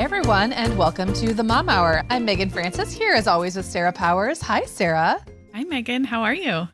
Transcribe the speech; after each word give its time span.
Hey 0.00 0.04
everyone, 0.04 0.54
and 0.54 0.78
welcome 0.78 1.12
to 1.12 1.34
the 1.34 1.42
Mom 1.42 1.68
Hour. 1.68 2.02
I'm 2.08 2.24
Meagan 2.24 2.48
Francis 2.48 2.90
here 2.90 3.12
as 3.12 3.26
always 3.26 3.54
with 3.54 3.66
Sarah 3.66 3.92
Powers. 3.92 4.40
Hi, 4.40 4.64
Sarah. 4.64 5.22
Hi, 5.52 5.62
Meagan. 5.64 6.04
How 6.04 6.22
are 6.22 6.32
you? 6.32 6.68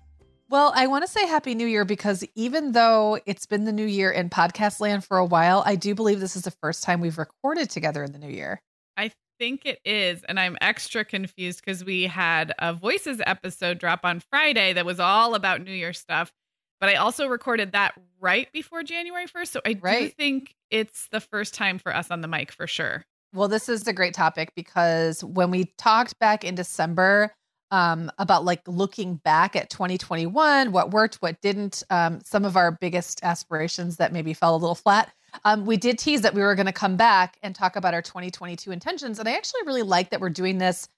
Well, 0.49 0.73
I 0.77 0.87
want 0.87 1.05
to 1.05 1.11
say 1.11 1.27
Happy 1.27 1.57
New 1.57 1.67
Year 1.67 1.85
because 1.85 2.25
even 2.37 2.71
though 2.71 3.19
it's 3.27 3.45
been 3.45 3.65
the 3.65 3.73
new 3.73 3.85
year 3.85 4.13
in 4.13 4.31
podcast 4.31 4.79
land 4.79 5.05
for 5.05 5.19
a 5.19 5.25
while, 5.25 5.65
I 5.67 5.75
do 5.75 5.93
believe 5.93 6.21
this 6.21 6.37
is 6.37 6.43
the 6.43 6.53
first 6.53 6.85
time 6.85 7.01
we've 7.01 7.19
recorded 7.19 7.69
together 7.69 8.05
in 8.05 8.13
the 8.13 8.21
new 8.21 8.31
year. 8.31 8.63
I 8.97 9.11
think 9.41 9.67
it 9.67 9.81
is. 9.85 10.23
And 10.23 10.39
I'm 10.39 10.57
extra 10.61 11.05
confused 11.05 11.65
because 11.65 11.85
we 11.85 12.05
had 12.05 12.55
a 12.61 12.75
Voices 12.75 13.21
episode 13.27 13.81
drop 13.81 14.05
on 14.05 14.23
Friday 14.31 14.73
that 14.75 14.87
was 14.87 15.01
all 15.01 15.35
about 15.35 15.63
New 15.63 15.73
Year 15.75 15.95
stuff. 15.95 16.31
But 16.79 16.91
I 16.91 16.95
also 16.95 17.27
recorded 17.27 17.73
that 17.73 17.95
right 18.21 18.47
before 18.53 18.85
January 18.85 19.27
1st. 19.27 19.49
So 19.49 19.61
I 19.67 19.77
right. 19.81 20.03
do 20.03 20.09
think 20.11 20.55
it's 20.71 21.09
the 21.11 21.19
first 21.21 21.55
time 21.55 21.81
for 21.81 21.93
us 21.93 22.13
on 22.13 22.21
the 22.21 22.29
mic 22.29 22.53
for 22.53 22.69
sure. 22.69 23.05
Well, 23.37 23.49
this 23.49 23.69
is 23.69 23.87
a 23.87 23.93
great 23.93 24.15
topic 24.15 24.53
because 24.57 25.23
when 25.23 25.51
we 25.51 25.73
talked 25.77 26.19
back 26.19 26.43
in 26.43 26.55
December, 26.55 27.35
um, 27.71 28.11
about 28.19 28.45
like 28.45 28.63
looking 28.67 29.17
back 29.17 29.55
at 29.55 29.69
2021, 29.69 30.73
what 30.73 30.91
worked, 30.91 31.17
what 31.17 31.41
didn't, 31.43 31.83
um, 31.91 32.21
some 32.25 32.47
of 32.47 32.57
our 32.57 32.73
biggest 32.73 33.23
aspirations 33.23 33.99
that 33.99 34.13
maybe 34.13 34.33
fell 34.33 34.55
a 34.55 34.57
little 34.57 34.75
flat. 34.75 35.13
Um, 35.45 35.67
we 35.67 35.77
did 35.77 35.99
tease 35.99 36.23
that 36.23 36.33
we 36.33 36.41
were 36.41 36.55
going 36.55 36.67
to 36.67 36.73
come 36.73 36.97
back 36.97 37.37
and 37.43 37.55
talk 37.55 37.77
about 37.77 37.93
our 37.93 38.01
2022 38.01 38.71
intentions. 38.71 39.19
And 39.19 39.29
I 39.29 39.35
actually 39.35 39.63
really 39.67 39.83
like 39.83 40.11
that 40.11 40.21
we're 40.21 40.31
doing 40.31 40.57
this. 40.57 40.89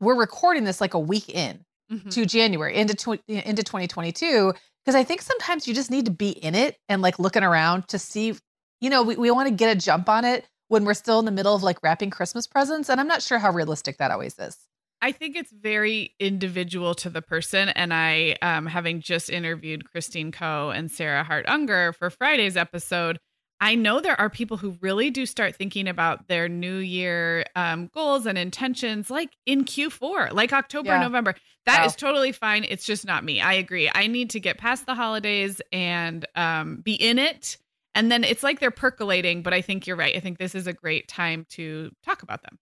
We're 0.00 0.18
recording 0.18 0.64
this 0.64 0.82
like 0.82 0.92
a 0.92 0.98
week 0.98 1.30
in 1.30 1.64
mm-hmm. 1.90 2.08
to 2.10 2.26
January 2.26 2.74
into, 2.74 2.94
tw- 2.94 3.22
into 3.28 3.62
2022. 3.62 4.52
Because 4.84 4.94
I 4.94 5.04
think 5.04 5.22
sometimes 5.22 5.66
you 5.66 5.72
just 5.72 5.90
need 5.90 6.04
to 6.04 6.10
be 6.10 6.30
in 6.30 6.54
it 6.54 6.76
and 6.88 7.00
like 7.00 7.18
looking 7.18 7.44
around 7.44 7.88
to 7.88 7.98
see, 7.98 8.34
you 8.80 8.90
know, 8.90 9.02
we, 9.02 9.16
we 9.16 9.30
want 9.30 9.48
to 9.48 9.54
get 9.54 9.74
a 9.74 9.80
jump 9.80 10.10
on 10.10 10.26
it 10.26 10.44
when 10.68 10.84
we're 10.84 10.94
still 10.94 11.18
in 11.18 11.24
the 11.24 11.30
middle 11.30 11.54
of 11.54 11.62
like 11.62 11.82
wrapping 11.82 12.10
Christmas 12.10 12.46
presents. 12.46 12.88
And 12.88 13.00
I'm 13.00 13.08
not 13.08 13.22
sure 13.22 13.38
how 13.38 13.50
realistic 13.50 13.98
that 13.98 14.10
always 14.10 14.38
is. 14.38 14.56
I 15.00 15.12
think 15.12 15.36
it's 15.36 15.52
very 15.52 16.14
individual 16.18 16.94
to 16.96 17.10
the 17.10 17.22
person. 17.22 17.68
And 17.70 17.94
I, 17.94 18.36
um, 18.42 18.66
having 18.66 19.00
just 19.00 19.30
interviewed 19.30 19.88
Christine 19.88 20.32
Koh 20.32 20.70
and 20.70 20.90
Sarah 20.90 21.22
Hart 21.22 21.46
Unger 21.48 21.92
for 21.92 22.10
Friday's 22.10 22.56
episode, 22.56 23.18
I 23.60 23.74
know 23.74 24.00
there 24.00 24.20
are 24.20 24.30
people 24.30 24.56
who 24.56 24.76
really 24.80 25.10
do 25.10 25.26
start 25.26 25.56
thinking 25.56 25.88
about 25.88 26.28
their 26.28 26.48
new 26.48 26.76
year 26.76 27.44
um, 27.56 27.90
goals 27.92 28.26
and 28.26 28.38
intentions 28.38 29.10
like 29.10 29.30
in 29.46 29.64
Q4, 29.64 30.32
like 30.32 30.52
October, 30.52 30.90
yeah. 30.90 31.02
November. 31.02 31.34
That 31.66 31.80
wow. 31.80 31.86
is 31.86 31.96
totally 31.96 32.32
fine. 32.32 32.64
It's 32.64 32.84
just 32.84 33.04
not 33.04 33.24
me. 33.24 33.40
I 33.40 33.54
agree. 33.54 33.90
I 33.92 34.06
need 34.06 34.30
to 34.30 34.40
get 34.40 34.58
past 34.58 34.86
the 34.86 34.94
holidays 34.94 35.60
and 35.72 36.24
um, 36.36 36.80
be 36.82 36.94
in 36.94 37.18
it. 37.18 37.56
And 37.98 38.12
then 38.12 38.22
it's 38.22 38.44
like 38.44 38.60
they're 38.60 38.70
percolating, 38.70 39.42
but 39.42 39.52
I 39.52 39.60
think 39.60 39.88
you're 39.88 39.96
right. 39.96 40.14
I 40.14 40.20
think 40.20 40.38
this 40.38 40.54
is 40.54 40.68
a 40.68 40.72
great 40.72 41.08
time 41.08 41.44
to 41.50 41.90
talk 42.04 42.22
about 42.22 42.42
them. 42.42 42.56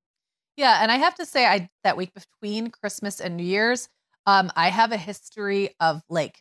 Yeah, 0.57 0.79
and 0.81 0.91
I 0.91 0.97
have 0.97 1.15
to 1.17 1.27
say, 1.27 1.45
I 1.45 1.69
that 1.85 1.99
week 1.99 2.13
between 2.15 2.71
Christmas 2.71 3.21
and 3.21 3.37
New 3.37 3.45
Year's, 3.45 3.91
um, 4.25 4.51
I 4.57 4.71
have 4.71 4.93
a 4.93 4.97
history 4.97 5.75
of 5.79 6.01
like 6.09 6.41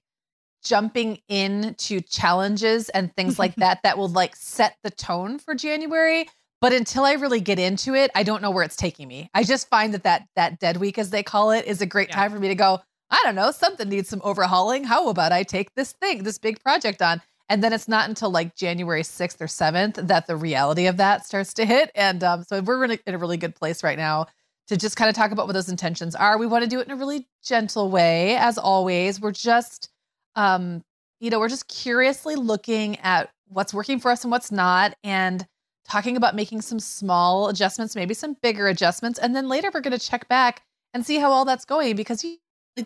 jumping 0.63 1.19
into 1.27 1.99
challenges 1.99 2.87
and 2.87 3.13
things 3.17 3.37
like 3.37 3.55
that 3.55 3.81
that 3.83 3.97
will 3.97 4.07
like 4.07 4.33
set 4.33 4.77
the 4.81 4.91
tone 4.91 5.39
for 5.39 5.55
January. 5.55 6.29
But 6.61 6.71
until 6.71 7.03
I 7.03 7.15
really 7.15 7.41
get 7.41 7.59
into 7.59 7.95
it, 7.95 8.11
I 8.15 8.23
don't 8.23 8.41
know 8.41 8.49
where 8.49 8.63
it's 8.63 8.77
taking 8.77 9.09
me. 9.09 9.29
I 9.33 9.43
just 9.43 9.67
find 9.67 9.93
that 9.93 10.03
that 10.03 10.25
that 10.37 10.59
dead 10.59 10.77
week, 10.77 10.97
as 10.97 11.09
they 11.09 11.21
call 11.21 11.51
it, 11.51 11.65
is 11.65 11.81
a 11.81 11.85
great 11.85 12.07
yeah. 12.07 12.15
time 12.15 12.31
for 12.31 12.39
me 12.39 12.47
to 12.47 12.55
go. 12.55 12.79
I 13.11 13.21
don't 13.25 13.35
know, 13.35 13.51
something 13.51 13.89
needs 13.89 14.07
some 14.07 14.21
overhauling. 14.23 14.85
How 14.85 15.09
about 15.09 15.33
I 15.33 15.43
take 15.43 15.75
this 15.75 15.91
thing, 15.91 16.23
this 16.23 16.37
big 16.37 16.61
project 16.61 17.01
on? 17.01 17.21
And 17.47 17.63
then 17.63 17.73
it's 17.73 17.87
not 17.87 18.09
until 18.09 18.31
like 18.31 18.55
January 18.55 19.03
6th 19.03 19.39
or 19.39 19.45
7th 19.45 20.07
that 20.07 20.27
the 20.27 20.35
reality 20.35 20.87
of 20.87 20.97
that 20.97 21.25
starts 21.25 21.53
to 21.55 21.65
hit. 21.65 21.91
And 21.93 22.23
um, 22.23 22.43
so 22.43 22.61
we're 22.61 22.83
in 22.85 22.91
a, 22.91 22.99
in 23.05 23.13
a 23.13 23.17
really 23.17 23.37
good 23.37 23.55
place 23.55 23.83
right 23.83 23.97
now 23.97 24.27
to 24.67 24.77
just 24.77 24.97
kind 24.97 25.09
of 25.09 25.15
talk 25.15 25.31
about 25.31 25.45
what 25.45 25.53
those 25.53 25.69
intentions 25.69 26.15
are. 26.15 26.37
We 26.37 26.47
want 26.47 26.63
to 26.63 26.69
do 26.69 26.79
it 26.79 26.87
in 26.87 26.91
a 26.91 26.95
really 26.95 27.27
gentle 27.43 27.89
way, 27.89 28.35
as 28.35 28.57
always. 28.57 29.21
We're 29.21 29.31
just, 29.31 29.89
um, 30.35 30.83
you 31.19 31.29
know, 31.29 31.39
we're 31.39 31.49
just 31.49 31.67
curiously 31.67 32.35
looking 32.35 32.97
at 32.99 33.29
what's 33.47 33.73
working 33.73 33.99
for 33.99 34.09
us 34.09 34.23
and 34.23 34.31
what's 34.31 34.51
not, 34.51 34.95
and 35.03 35.45
talking 35.87 36.17
about 36.17 36.35
making 36.35 36.61
some 36.61 36.79
small 36.79 37.47
adjustments, 37.49 37.95
maybe 37.95 38.15
some 38.15 38.35
bigger 38.41 38.67
adjustments. 38.67 39.19
And 39.19 39.35
then 39.35 39.47
later 39.47 39.69
we're 39.71 39.81
going 39.81 39.97
to 39.97 40.03
check 40.03 40.27
back 40.27 40.63
and 40.95 41.05
see 41.05 41.19
how 41.19 41.31
all 41.31 41.45
that's 41.45 41.65
going 41.65 41.95
because 41.95 42.23
you, 42.23 42.37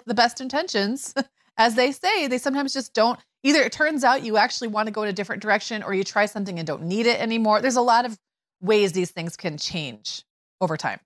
the 0.06 0.14
best 0.14 0.41
intentions, 0.41 1.14
as 1.58 1.76
they 1.76 1.94
say, 1.94 2.28
they 2.28 2.38
sometimes 2.38 2.74
just 2.74 2.94
don't 2.94 3.20
either 3.44 3.62
it 3.62 3.72
turns 3.72 4.04
out 4.04 4.24
you 4.24 4.38
actually 4.38 4.68
want 4.68 4.88
to 4.88 4.92
go 4.92 5.04
in 5.04 5.10
a 5.10 5.14
different 5.14 5.42
direction 5.42 5.84
or 5.84 5.94
you 5.94 6.04
try 6.04 6.26
something 6.26 6.58
and 6.58 6.68
don't 6.68 6.84
need 6.84 7.06
it 7.06 7.20
anymore. 7.20 7.62
There's 7.62 7.76
a 7.76 7.82
lot 7.82 8.06
of 8.06 8.18
ways 8.62 8.92
these 8.92 9.12
things 9.12 9.38
can 9.38 9.58
change 9.58 10.24
over 10.62 10.78
time. 10.78 11.00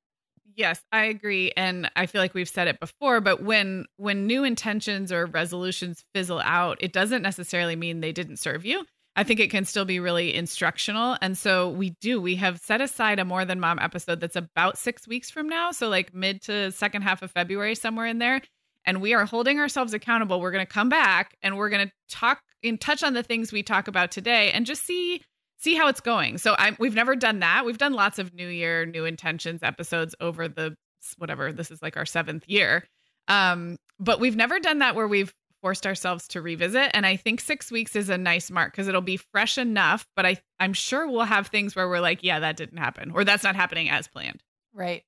Yes, 0.56 0.82
I 0.92 1.06
agree 1.06 1.52
and 1.58 1.90
I 1.96 2.06
feel 2.06 2.22
like 2.22 2.36
we've 2.36 2.50
said 2.50 2.68
it 2.68 2.80
before, 2.80 3.22
but 3.22 3.42
when 3.42 3.86
when 3.98 4.28
new 4.28 4.44
intentions 4.44 5.12
or 5.12 5.26
resolutions 5.26 6.04
fizzle 6.14 6.42
out, 6.42 6.78
it 6.80 6.94
doesn't 6.94 7.24
necessarily 7.24 7.76
mean 7.76 8.02
they 8.02 8.12
didn't 8.12 8.38
serve 8.38 8.64
you. 8.64 8.86
I 9.16 9.24
think 9.24 9.40
it 9.40 9.52
can 9.52 9.66
still 9.66 9.86
be 9.86 10.00
really 10.00 10.34
instructional. 10.34 11.18
And 11.22 11.38
so 11.38 11.70
we 11.70 11.92
do, 12.02 12.20
we 12.20 12.36
have 12.36 12.60
set 12.60 12.82
aside 12.82 13.20
a 13.20 13.26
more 13.26 13.46
than 13.46 13.60
mom 13.60 13.78
episode 13.80 14.20
that's 14.20 14.36
about 14.36 14.78
6 14.78 15.08
weeks 15.08 15.30
from 15.30 15.48
now, 15.48 15.72
so 15.72 15.88
like 15.90 16.14
mid 16.14 16.42
to 16.44 16.72
second 16.72 17.04
half 17.04 17.22
of 17.22 17.32
February 17.32 17.76
somewhere 17.76 18.08
in 18.08 18.20
there 18.20 18.42
and 18.86 19.02
we 19.02 19.14
are 19.14 19.26
holding 19.26 19.60
ourselves 19.60 19.94
accountable. 19.94 20.42
We're 20.42 20.52
going 20.52 20.66
to 20.66 20.72
come 20.72 20.90
back 20.90 21.36
and 21.42 21.58
we're 21.58 21.70
going 21.70 21.88
to 21.88 21.94
talk 22.10 22.42
and 22.64 22.80
touch 22.80 23.04
on 23.04 23.14
the 23.14 23.24
things 23.24 23.52
we 23.52 23.64
talk 23.64 23.88
about 23.88 24.12
today 24.12 24.52
and 24.52 24.66
just 24.66 24.86
see 24.86 25.22
see 25.60 25.76
how 25.76 25.88
it's 25.88 26.02
going. 26.02 26.38
So 26.38 26.56
I 26.58 26.76
we've 26.80 26.96
never 26.96 27.16
done 27.16 27.40
that. 27.40 27.66
We've 27.66 27.78
done 27.78 27.94
lots 27.94 28.20
of 28.20 28.34
new 28.34 28.48
year, 28.48 28.86
new 28.86 29.06
intentions 29.06 29.64
episodes 29.64 30.16
over 30.20 30.48
the 30.48 30.76
whatever 31.18 31.52
this 31.52 31.72
is 31.72 31.82
like 31.82 31.98
our 31.98 32.06
7th 32.06 32.44
year. 32.48 32.86
Um 33.28 33.78
but 34.00 34.20
we've 34.20 34.36
never 34.36 34.60
done 34.60 34.80
that 34.80 34.96
where 34.96 35.08
we've 35.08 35.34
forced 35.64 35.88
ourselves 35.88 36.28
to 36.28 36.42
revisit. 36.42 36.92
And 36.94 37.06
I 37.06 37.16
think 37.16 37.40
six 37.40 37.72
weeks 37.72 37.96
is 37.96 38.10
a 38.10 38.18
nice 38.18 38.52
mark 38.52 38.74
because 38.74 38.90
it'll 38.90 39.02
be 39.02 39.18
fresh 39.18 39.58
enough. 39.58 40.06
But 40.14 40.26
I, 40.26 40.38
I'm 40.60 40.74
sure 40.74 41.08
we'll 41.08 41.22
have 41.22 41.48
things 41.48 41.74
where 41.74 41.88
we're 41.88 42.02
like, 42.02 42.22
yeah, 42.22 42.42
that 42.42 42.58
didn't 42.58 42.80
happen, 42.80 43.12
or 43.12 43.24
that's 43.24 43.46
not 43.46 43.56
happening 43.56 43.90
as 43.90 44.10
planned. 44.10 44.44
Right. 44.74 45.04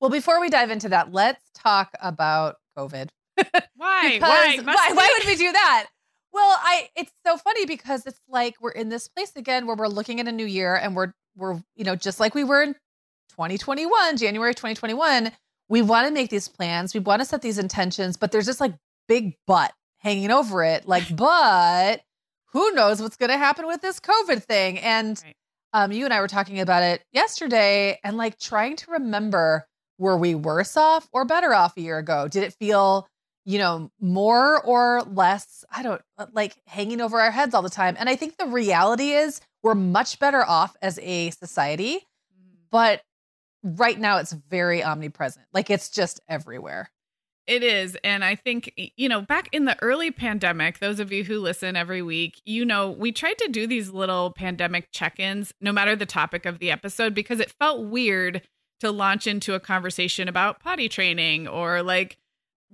Well, 0.00 0.10
before 0.10 0.40
we 0.40 0.48
dive 0.48 0.70
into 0.70 0.88
that, 0.88 1.12
let's 1.12 1.44
talk 1.54 1.90
about 2.00 2.56
COVID. 2.76 3.10
Why? 3.76 4.18
why? 4.18 4.58
Why, 4.62 4.90
why 4.92 5.16
would 5.18 5.26
we 5.26 5.36
do 5.36 5.52
that? 5.52 5.86
Well, 6.32 6.56
I 6.60 6.88
it's 6.96 7.12
so 7.26 7.36
funny 7.36 7.64
because 7.64 8.06
it's 8.06 8.20
like 8.28 8.56
we're 8.60 8.70
in 8.70 8.88
this 8.88 9.08
place 9.08 9.32
again 9.36 9.66
where 9.66 9.76
we're 9.76 9.88
looking 9.88 10.20
at 10.20 10.28
a 10.28 10.32
new 10.32 10.46
year 10.46 10.74
and 10.74 10.94
we're 10.94 11.12
we're 11.36 11.62
you 11.74 11.84
know 11.84 11.96
just 11.96 12.20
like 12.20 12.34
we 12.34 12.44
were 12.44 12.62
in 12.62 12.74
2021, 13.30 14.16
January 14.16 14.52
2021, 14.54 15.30
we 15.68 15.82
want 15.82 16.08
to 16.08 16.12
make 16.12 16.30
these 16.30 16.48
plans, 16.48 16.92
we 16.92 17.00
want 17.00 17.20
to 17.20 17.24
set 17.24 17.42
these 17.42 17.58
intentions, 17.58 18.16
but 18.16 18.32
there's 18.32 18.46
this 18.46 18.60
like 18.60 18.74
big 19.06 19.34
but 19.46 19.72
hanging 19.98 20.30
over 20.30 20.62
it 20.62 20.86
like 20.86 21.04
but 21.16 22.02
who 22.52 22.72
knows 22.72 23.00
what's 23.00 23.16
going 23.16 23.30
to 23.30 23.38
happen 23.38 23.66
with 23.66 23.80
this 23.80 23.98
COVID 24.00 24.42
thing 24.42 24.78
and 24.78 25.20
right. 25.24 25.34
um 25.72 25.92
you 25.92 26.04
and 26.04 26.14
I 26.14 26.20
were 26.20 26.28
talking 26.28 26.60
about 26.60 26.82
it 26.82 27.02
yesterday 27.12 27.98
and 28.04 28.16
like 28.16 28.38
trying 28.38 28.76
to 28.76 28.90
remember 28.92 29.66
were 29.98 30.16
we 30.16 30.34
worse 30.34 30.76
off 30.76 31.08
or 31.12 31.24
better 31.24 31.52
off 31.52 31.76
a 31.76 31.80
year 31.80 31.98
ago? 31.98 32.28
Did 32.28 32.44
it 32.44 32.54
feel 32.54 33.08
you 33.48 33.56
know, 33.56 33.90
more 33.98 34.60
or 34.62 35.00
less, 35.04 35.64
I 35.74 35.82
don't 35.82 36.02
uh, 36.18 36.26
like 36.34 36.54
hanging 36.66 37.00
over 37.00 37.18
our 37.18 37.30
heads 37.30 37.54
all 37.54 37.62
the 37.62 37.70
time. 37.70 37.96
And 37.98 38.06
I 38.06 38.14
think 38.14 38.36
the 38.36 38.44
reality 38.44 39.12
is 39.12 39.40
we're 39.62 39.74
much 39.74 40.18
better 40.18 40.44
off 40.46 40.76
as 40.82 40.98
a 41.02 41.30
society, 41.30 41.94
mm-hmm. 41.94 42.56
but 42.70 43.00
right 43.64 43.98
now 43.98 44.18
it's 44.18 44.32
very 44.32 44.84
omnipresent. 44.84 45.46
Like 45.54 45.70
it's 45.70 45.88
just 45.88 46.20
everywhere. 46.28 46.90
It 47.46 47.62
is. 47.62 47.96
And 48.04 48.22
I 48.22 48.34
think, 48.34 48.70
you 48.98 49.08
know, 49.08 49.22
back 49.22 49.48
in 49.50 49.64
the 49.64 49.82
early 49.82 50.10
pandemic, 50.10 50.80
those 50.80 51.00
of 51.00 51.10
you 51.10 51.24
who 51.24 51.40
listen 51.40 51.74
every 51.74 52.02
week, 52.02 52.42
you 52.44 52.66
know, 52.66 52.90
we 52.90 53.12
tried 53.12 53.38
to 53.38 53.48
do 53.48 53.66
these 53.66 53.88
little 53.88 54.30
pandemic 54.30 54.88
check 54.92 55.18
ins, 55.18 55.54
no 55.58 55.72
matter 55.72 55.96
the 55.96 56.04
topic 56.04 56.44
of 56.44 56.58
the 56.58 56.70
episode, 56.70 57.14
because 57.14 57.40
it 57.40 57.54
felt 57.58 57.86
weird 57.86 58.42
to 58.80 58.90
launch 58.90 59.26
into 59.26 59.54
a 59.54 59.60
conversation 59.60 60.28
about 60.28 60.60
potty 60.60 60.90
training 60.90 61.48
or 61.48 61.82
like 61.82 62.18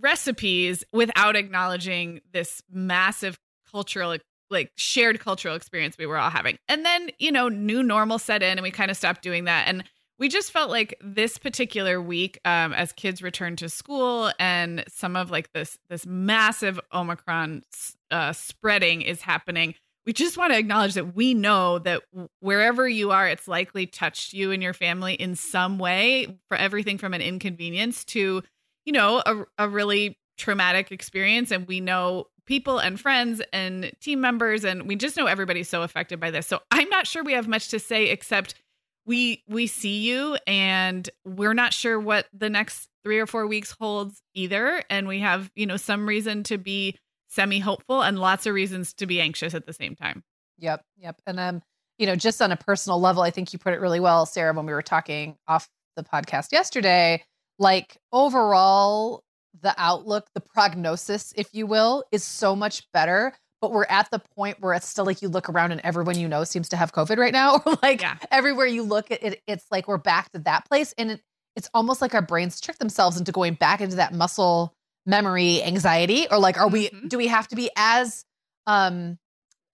recipes 0.01 0.85
without 0.93 1.37
acknowledging 1.37 2.21
this 2.33 2.63
massive 2.71 3.39
cultural 3.71 4.17
like 4.51 4.71
shared 4.77 5.21
cultural 5.21 5.55
experience 5.55 5.97
we 5.99 6.07
were 6.07 6.19
all 6.19 6.31
having. 6.31 6.57
And 6.69 6.85
then, 6.85 7.11
you 7.19 7.33
know, 7.33 7.49
new 7.49 7.83
normal 7.83 8.19
set 8.19 8.43
in 8.43 8.53
and 8.53 8.63
we 8.63 8.71
kind 8.71 8.91
of 8.91 8.97
stopped 8.97 9.23
doing 9.23 9.45
that. 9.45 9.67
And 9.69 9.85
we 10.19 10.29
just 10.29 10.53
felt 10.53 10.71
like 10.71 10.97
this 11.03 11.39
particular 11.39 12.01
week, 12.01 12.39
um, 12.45 12.73
as 12.73 12.93
kids 12.93 13.23
returned 13.23 13.59
to 13.59 13.69
school 13.69 14.31
and 14.39 14.85
some 14.89 15.17
of 15.17 15.31
like 15.31 15.53
this 15.53 15.77
this 15.89 16.07
massive 16.07 16.79
Omicron 16.93 17.63
uh, 18.11 18.33
spreading 18.33 19.03
is 19.03 19.23
happening. 19.23 19.75
We 20.07 20.13
just 20.13 20.37
want 20.37 20.53
to 20.53 20.59
acknowledge 20.59 20.95
that 20.95 21.17
we 21.17 21.33
know 21.33 21.79
that 21.81 22.03
wherever 22.41 22.87
you 22.87 23.11
are, 23.11 23.27
it's 23.27 23.49
likely 23.49 23.87
touched 23.87 24.35
you 24.35 24.53
and 24.53 24.63
your 24.63 24.75
family 24.75 25.15
in 25.15 25.35
some 25.35 25.79
way. 25.79 26.39
For 26.49 26.57
everything 26.57 26.99
from 26.99 27.15
an 27.15 27.23
inconvenience 27.23 28.05
to 28.07 28.43
you 28.85 28.93
know, 28.93 29.23
a, 29.25 29.45
a 29.59 29.69
really 29.69 30.19
traumatic 30.37 30.93
experience. 30.93 31.51
And 31.51 31.67
we 31.67 31.81
know 31.81 32.27
people 32.47 32.79
and 32.79 33.01
friends 33.01 33.41
and 33.53 33.93
team 34.01 34.21
members, 34.21 34.65
and 34.65 34.87
we 34.87 34.97
just 34.97 35.17
know 35.17 35.27
everybody's 35.27 35.69
so 35.69 35.83
affected 35.83 36.21
by 36.21 36.31
this. 36.31 36.47
So 36.47 36.61
I'm 36.71 36.89
not 36.89 37.07
sure 37.07 37.25
we 37.25 37.33
have 37.33 37.49
much 37.49 37.69
to 37.69 37.79
say 37.79 38.11
except 38.11 38.55
we 39.07 39.43
we 39.49 39.67
see 39.67 40.01
you 40.01 40.37
and 40.47 41.09
we're 41.25 41.55
not 41.55 41.73
sure 41.73 41.99
what 42.01 42.27
the 42.33 42.49
next 42.49 42.89
three 43.03 43.19
or 43.19 43.27
four 43.27 43.47
weeks 43.47 43.75
holds 43.79 44.23
either 44.35 44.83
and 44.89 45.07
we 45.07 45.21
have 45.21 45.51
you 45.55 45.67
know 45.67 45.77
some 45.77 46.07
reason 46.07 46.43
to 46.43 46.59
be 46.59 46.97
semi 47.29 47.59
hopeful 47.59 48.03
and 48.03 48.19
lots 48.19 48.47
of 48.47 48.55
reasons 48.55 48.93
to 48.95 49.07
be 49.07 49.21
anxious 49.21 49.55
at 49.55 49.67
the 49.67 49.73
same 49.73 49.95
time 49.95 50.23
yep 50.59 50.83
yep 50.97 51.21
and 51.27 51.39
um 51.39 51.63
you 51.99 52.07
know 52.07 52.17
just 52.17 52.41
on 52.41 52.51
a 52.53 52.57
personal 52.57 53.01
level 53.01 53.23
i 53.23 53.31
think 53.31 53.53
you 53.53 53.59
put 53.59 53.75
it 53.75 53.81
really 53.81 54.01
well 54.01 54.25
sarah 54.25 54.53
when 54.53 54.67
we 54.67 54.73
were 54.73 54.83
talking 54.83 55.37
off 55.47 55.69
the 55.97 56.05
podcast 56.05 56.53
yesterday 56.53 57.23
like 57.59 57.97
overall 58.13 59.23
the 59.63 59.75
outlook 59.79 60.27
the 60.35 60.41
prognosis 60.41 61.33
if 61.37 61.49
you 61.53 61.67
will 61.67 62.05
is 62.11 62.25
so 62.25 62.57
much 62.57 62.91
better 62.93 63.33
but 63.61 63.73
we're 63.73 63.87
at 63.87 64.11
the 64.11 64.19
point 64.37 64.61
where 64.61 64.75
it's 64.75 64.87
still 64.87 65.07
like 65.07 65.23
you 65.23 65.29
look 65.29 65.49
around 65.49 65.73
and 65.73 65.81
everyone 65.85 66.19
you 66.19 66.29
know 66.29 66.45
seems 66.45 66.69
to 66.69 66.77
have 66.77 66.93
covid 66.93 67.17
right 67.17 67.33
now 67.33 67.61
or 67.67 67.77
like 67.83 68.03
yeah. 68.03 68.17
everywhere 68.31 68.67
you 68.67 68.83
look 68.83 69.11
it 69.11 69.41
it's 69.47 69.67
like 69.71 69.89
we're 69.89 69.97
back 69.97 70.31
to 70.31 70.39
that 70.41 70.67
place 70.67 70.95
and 70.99 71.13
it, 71.13 71.21
it's 71.57 71.71
almost 71.73 72.03
like 72.03 72.15
our 72.15 72.23
brains 72.23 72.61
trick 72.61 72.79
themselves 72.79 73.17
into 73.17 73.33
going 73.33 73.55
back 73.55 73.81
into 73.81 73.97
that 73.97 74.13
muscle 74.13 74.75
memory 75.07 75.63
anxiety 75.63 76.27
or 76.31 76.39
like 76.39 76.59
are 76.59 76.67
mm-hmm. 76.67 77.03
we 77.03 77.09
do 77.09 77.17
we 77.17 77.29
have 77.29 77.47
to 77.47 77.57
be 77.57 77.71
as 77.77 78.25
um 78.67 79.19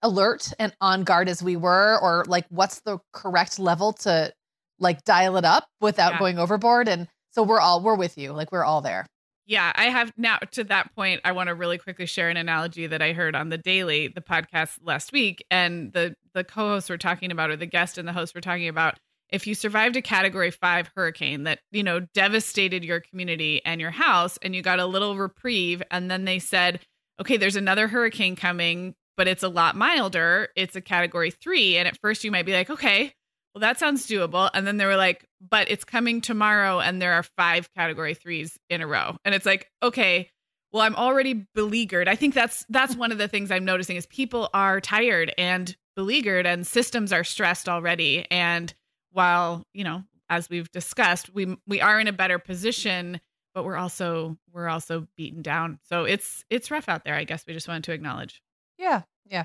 alert 0.03 0.53
and 0.59 0.75
on 0.81 1.05
guard 1.05 1.29
as 1.29 1.43
we 1.43 1.57
were 1.57 1.99
or 2.01 2.25
like 2.27 2.47
what's 2.49 2.81
the 2.81 2.99
correct 3.13 3.59
level 3.59 3.93
to 3.93 4.33
like 4.79 5.05
dial 5.05 5.37
it 5.37 5.45
up 5.45 5.69
without 5.81 6.15
yeah. 6.15 6.19
going 6.19 6.39
overboard 6.39 6.89
and 6.89 7.07
so 7.33 7.43
we're 7.43 7.61
all 7.61 7.83
we're 7.83 7.97
with 7.97 8.19
you. 8.19 8.33
Like 8.33 8.53
we're 8.53 8.65
all 8.65 8.81
there. 8.81 9.07
Yeah, 9.47 9.73
I 9.75 9.87
have 9.87 10.13
now 10.17 10.39
to 10.53 10.63
that 10.65 10.95
point. 10.95 11.23
I 11.25 11.33
want 11.33 11.49
to 11.49 11.55
really 11.57 11.79
quickly 11.79 12.07
share 12.07 12.29
an 12.29 12.37
analogy 12.37 12.87
that 12.87 13.03
I 13.03 13.13
heard 13.13 13.35
on 13.35 13.49
the 13.49 13.59
Daily, 13.59 14.07
the 14.07 14.21
podcast 14.21 14.79
last 14.83 15.13
week, 15.13 15.45
and 15.51 15.93
the 15.93 16.15
the 16.35 16.45
co-hosts 16.45 16.89
were 16.89 16.99
talking 16.99 17.33
about, 17.33 17.51
or 17.51 17.57
the 17.57 17.67
guest 17.67 17.99
and 17.99 18.07
the 18.07 18.13
host 18.13 18.35
were 18.35 18.41
talking 18.41 18.69
about, 18.69 18.99
if 19.29 19.49
you 19.49 19.57
survived 19.57 19.97
a 19.97 20.03
Category 20.03 20.53
Five 20.53 20.91
hurricane 20.95 21.45
that 21.45 21.59
you 21.73 21.83
know 21.83 22.01
devastated 22.15 22.85
your 22.85 23.01
community 23.01 23.61
and 23.65 23.81
your 23.81 23.91
house, 23.91 24.39
and 24.43 24.55
you 24.55 24.63
got 24.63 24.79
a 24.79 24.87
little 24.87 25.17
reprieve, 25.17 25.83
and 25.91 26.11
then 26.11 26.25
they 26.27 26.39
said, 26.39 26.81
okay, 27.21 27.37
there's 27.37 27.57
another 27.57 27.89
hurricane 27.89 28.37
coming, 28.37 28.95
but 29.17 29.27
it's 29.27 29.43
a 29.43 29.49
lot 29.49 29.75
milder. 29.75 30.49
It's 30.55 30.77
a 30.77 30.81
Category 30.81 31.33
Three, 31.33 31.77
and 31.77 31.89
at 31.89 31.99
first 32.01 32.23
you 32.23 32.31
might 32.31 32.47
be 32.47 32.53
like, 32.53 32.71
okay, 32.71 33.13
well, 33.55 33.61
that 33.61 33.79
sounds 33.79 34.07
doable. 34.07 34.49
And 34.55 34.65
then 34.65 34.77
they 34.77 34.87
were 34.87 34.97
like, 34.97 35.27
but 35.41 35.71
it's 35.71 35.85
coming 35.85 36.21
tomorrow 36.21 36.81
and 36.81 37.01
there 37.01 37.15
are 37.15 37.23
five 37.23 37.73
category 37.75 38.15
threes 38.15 38.59
in 38.69 38.81
a 38.81 38.87
row. 38.87 39.17
And 39.25 39.35
it's 39.35 39.47
like, 39.47 39.71
okay, 39.83 40.31
well, 40.73 40.83
I'm 40.83 40.95
already 40.97 41.47
beleaguered. 41.55 42.09
I 42.09 42.15
think 42.15 42.35
that's 42.35 42.65
that's 42.69 42.95
one 42.95 43.13
of 43.13 43.19
the 43.19 43.29
things 43.29 43.51
I'm 43.51 43.65
noticing 43.65 43.97
is 43.97 44.07
people 44.07 44.51
are 44.55 44.81
tired 44.81 45.33
and 45.37 45.75
beleaguered 45.97 46.47
and 46.47 46.67
systems 46.67 47.13
are 47.13 47.25
stressed 47.25 47.69
already. 47.69 48.27
And 48.31 48.73
while, 49.13 49.65
you 49.73 49.85
know, 49.85 50.05
as 50.29 50.49
we've 50.49 50.71
discussed, 50.71 51.35
we 51.35 51.57
we 51.67 51.81
are 51.81 51.99
in 51.99 52.07
a 52.07 52.13
better 52.13 52.39
position, 52.39 53.21
but 53.55 53.65
we're 53.65 53.77
also 53.77 54.37
we're 54.53 54.69
also 54.69 55.09
beaten 55.17 55.43
down. 55.43 55.81
So 55.83 56.05
it's 56.05 56.45
it's 56.51 56.71
rough 56.71 56.89
out 56.89 57.05
there, 57.05 57.15
I 57.15 57.25
guess 57.25 57.45
we 57.47 57.53
just 57.53 57.67
wanted 57.67 57.85
to 57.85 57.93
acknowledge. 57.93 58.43
Yeah. 58.79 59.03
Yeah. 59.27 59.45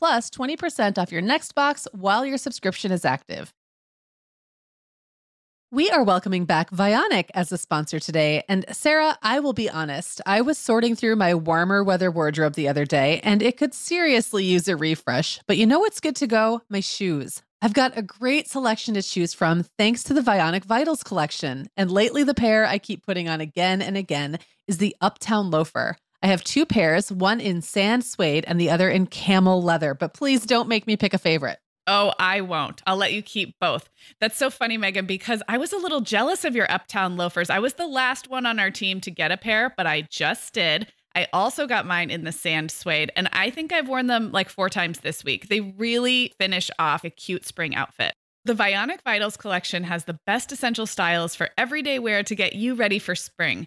plus 0.00 0.30
20% 0.30 0.98
off 0.98 1.12
your 1.12 1.22
next 1.22 1.54
box 1.54 1.86
while 1.92 2.24
your 2.24 2.38
subscription 2.38 2.90
is 2.90 3.04
active. 3.04 3.52
We 5.70 5.88
are 5.90 6.02
welcoming 6.02 6.46
back 6.46 6.70
Vionic 6.70 7.28
as 7.32 7.52
a 7.52 7.58
sponsor 7.58 8.00
today. 8.00 8.42
And 8.48 8.64
Sarah, 8.72 9.16
I 9.22 9.38
will 9.38 9.52
be 9.52 9.70
honest, 9.70 10.20
I 10.26 10.40
was 10.40 10.58
sorting 10.58 10.96
through 10.96 11.14
my 11.14 11.34
warmer 11.34 11.84
weather 11.84 12.10
wardrobe 12.10 12.54
the 12.54 12.68
other 12.68 12.84
day 12.84 13.20
and 13.22 13.40
it 13.40 13.56
could 13.56 13.72
seriously 13.72 14.42
use 14.44 14.66
a 14.66 14.76
refresh. 14.76 15.38
But 15.46 15.58
you 15.58 15.66
know 15.66 15.78
what's 15.78 16.00
good 16.00 16.16
to 16.16 16.26
go? 16.26 16.62
My 16.68 16.80
shoes. 16.80 17.42
I've 17.62 17.74
got 17.74 17.96
a 17.96 18.02
great 18.02 18.48
selection 18.48 18.94
to 18.94 19.02
choose 19.02 19.34
from 19.34 19.64
thanks 19.78 20.02
to 20.04 20.14
the 20.14 20.22
Vionic 20.22 20.64
Vitals 20.64 21.02
collection. 21.02 21.68
And 21.76 21.90
lately, 21.90 22.24
the 22.24 22.34
pair 22.34 22.64
I 22.64 22.78
keep 22.78 23.04
putting 23.04 23.28
on 23.28 23.42
again 23.42 23.82
and 23.82 23.98
again 23.98 24.38
is 24.66 24.78
the 24.78 24.96
Uptown 25.02 25.50
Loafer. 25.50 25.96
I 26.22 26.26
have 26.26 26.44
two 26.44 26.66
pairs, 26.66 27.10
one 27.10 27.40
in 27.40 27.62
sand 27.62 28.04
suede 28.04 28.44
and 28.46 28.60
the 28.60 28.70
other 28.70 28.90
in 28.90 29.06
camel 29.06 29.62
leather, 29.62 29.94
but 29.94 30.12
please 30.12 30.44
don't 30.44 30.68
make 30.68 30.86
me 30.86 30.96
pick 30.96 31.14
a 31.14 31.18
favorite. 31.18 31.58
Oh, 31.86 32.12
I 32.18 32.42
won't. 32.42 32.82
I'll 32.86 32.96
let 32.96 33.14
you 33.14 33.22
keep 33.22 33.58
both. 33.58 33.88
That's 34.20 34.36
so 34.36 34.50
funny, 34.50 34.76
Meagan, 34.76 35.06
because 35.06 35.42
I 35.48 35.56
was 35.56 35.72
a 35.72 35.78
little 35.78 36.02
jealous 36.02 36.44
of 36.44 36.54
your 36.54 36.70
Uptown 36.70 37.16
loafers. 37.16 37.50
I 37.50 37.58
was 37.58 37.74
the 37.74 37.86
last 37.86 38.28
one 38.28 38.44
on 38.44 38.60
our 38.60 38.70
team 38.70 39.00
to 39.00 39.10
get 39.10 39.32
a 39.32 39.36
pair, 39.36 39.72
but 39.76 39.86
I 39.86 40.02
just 40.10 40.52
did. 40.52 40.86
I 41.16 41.26
also 41.32 41.66
got 41.66 41.86
mine 41.86 42.10
in 42.10 42.24
the 42.24 42.32
sand 42.32 42.70
suede, 42.70 43.10
and 43.16 43.28
I 43.32 43.50
think 43.50 43.72
I've 43.72 43.88
worn 43.88 44.06
them 44.06 44.30
like 44.30 44.48
four 44.48 44.68
times 44.68 45.00
this 45.00 45.24
week. 45.24 45.48
They 45.48 45.60
really 45.60 46.32
finish 46.38 46.70
off 46.78 47.02
a 47.02 47.10
cute 47.10 47.44
spring 47.44 47.74
outfit. 47.74 48.14
The 48.44 48.54
Vionic 48.54 49.02
Vitals 49.02 49.36
collection 49.36 49.84
has 49.84 50.04
the 50.04 50.18
best 50.26 50.52
essential 50.52 50.86
styles 50.86 51.34
for 51.34 51.50
everyday 51.58 51.98
wear 51.98 52.22
to 52.22 52.34
get 52.34 52.54
you 52.54 52.74
ready 52.74 52.98
for 52.98 53.14
spring. 53.14 53.66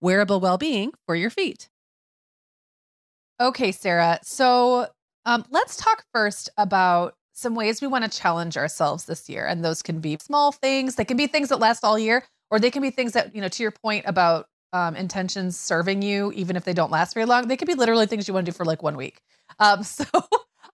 wearable 0.00 0.40
well 0.40 0.58
being 0.58 0.92
for 1.06 1.14
your 1.14 1.30
feet. 1.30 1.68
Okay, 3.40 3.72
Sarah. 3.72 4.18
So 4.22 4.86
um, 5.24 5.44
let's 5.50 5.76
talk 5.76 6.04
first 6.12 6.50
about 6.58 7.14
some 7.32 7.54
ways 7.54 7.80
we 7.80 7.88
want 7.88 8.04
to 8.04 8.18
challenge 8.18 8.56
ourselves 8.56 9.06
this 9.06 9.28
year. 9.28 9.46
And 9.46 9.64
those 9.64 9.82
can 9.82 10.00
be 10.00 10.18
small 10.20 10.52
things, 10.52 10.96
they 10.96 11.04
can 11.04 11.16
be 11.16 11.26
things 11.26 11.48
that 11.48 11.58
last 11.58 11.84
all 11.84 11.98
year, 11.98 12.24
or 12.50 12.58
they 12.58 12.70
can 12.70 12.82
be 12.82 12.90
things 12.90 13.12
that, 13.12 13.34
you 13.34 13.40
know, 13.40 13.48
to 13.48 13.62
your 13.62 13.72
point 13.72 14.04
about 14.06 14.46
um, 14.72 14.94
intentions 14.94 15.58
serving 15.58 16.02
you, 16.02 16.32
even 16.32 16.56
if 16.56 16.64
they 16.64 16.72
don't 16.72 16.90
last 16.90 17.14
very 17.14 17.26
long, 17.26 17.48
they 17.48 17.56
could 17.56 17.68
be 17.68 17.74
literally 17.74 18.06
things 18.06 18.28
you 18.28 18.34
want 18.34 18.46
to 18.46 18.52
do 18.52 18.56
for 18.56 18.64
like 18.64 18.82
one 18.82 18.96
week. 18.96 19.20
Um, 19.58 19.82
so 19.84 20.04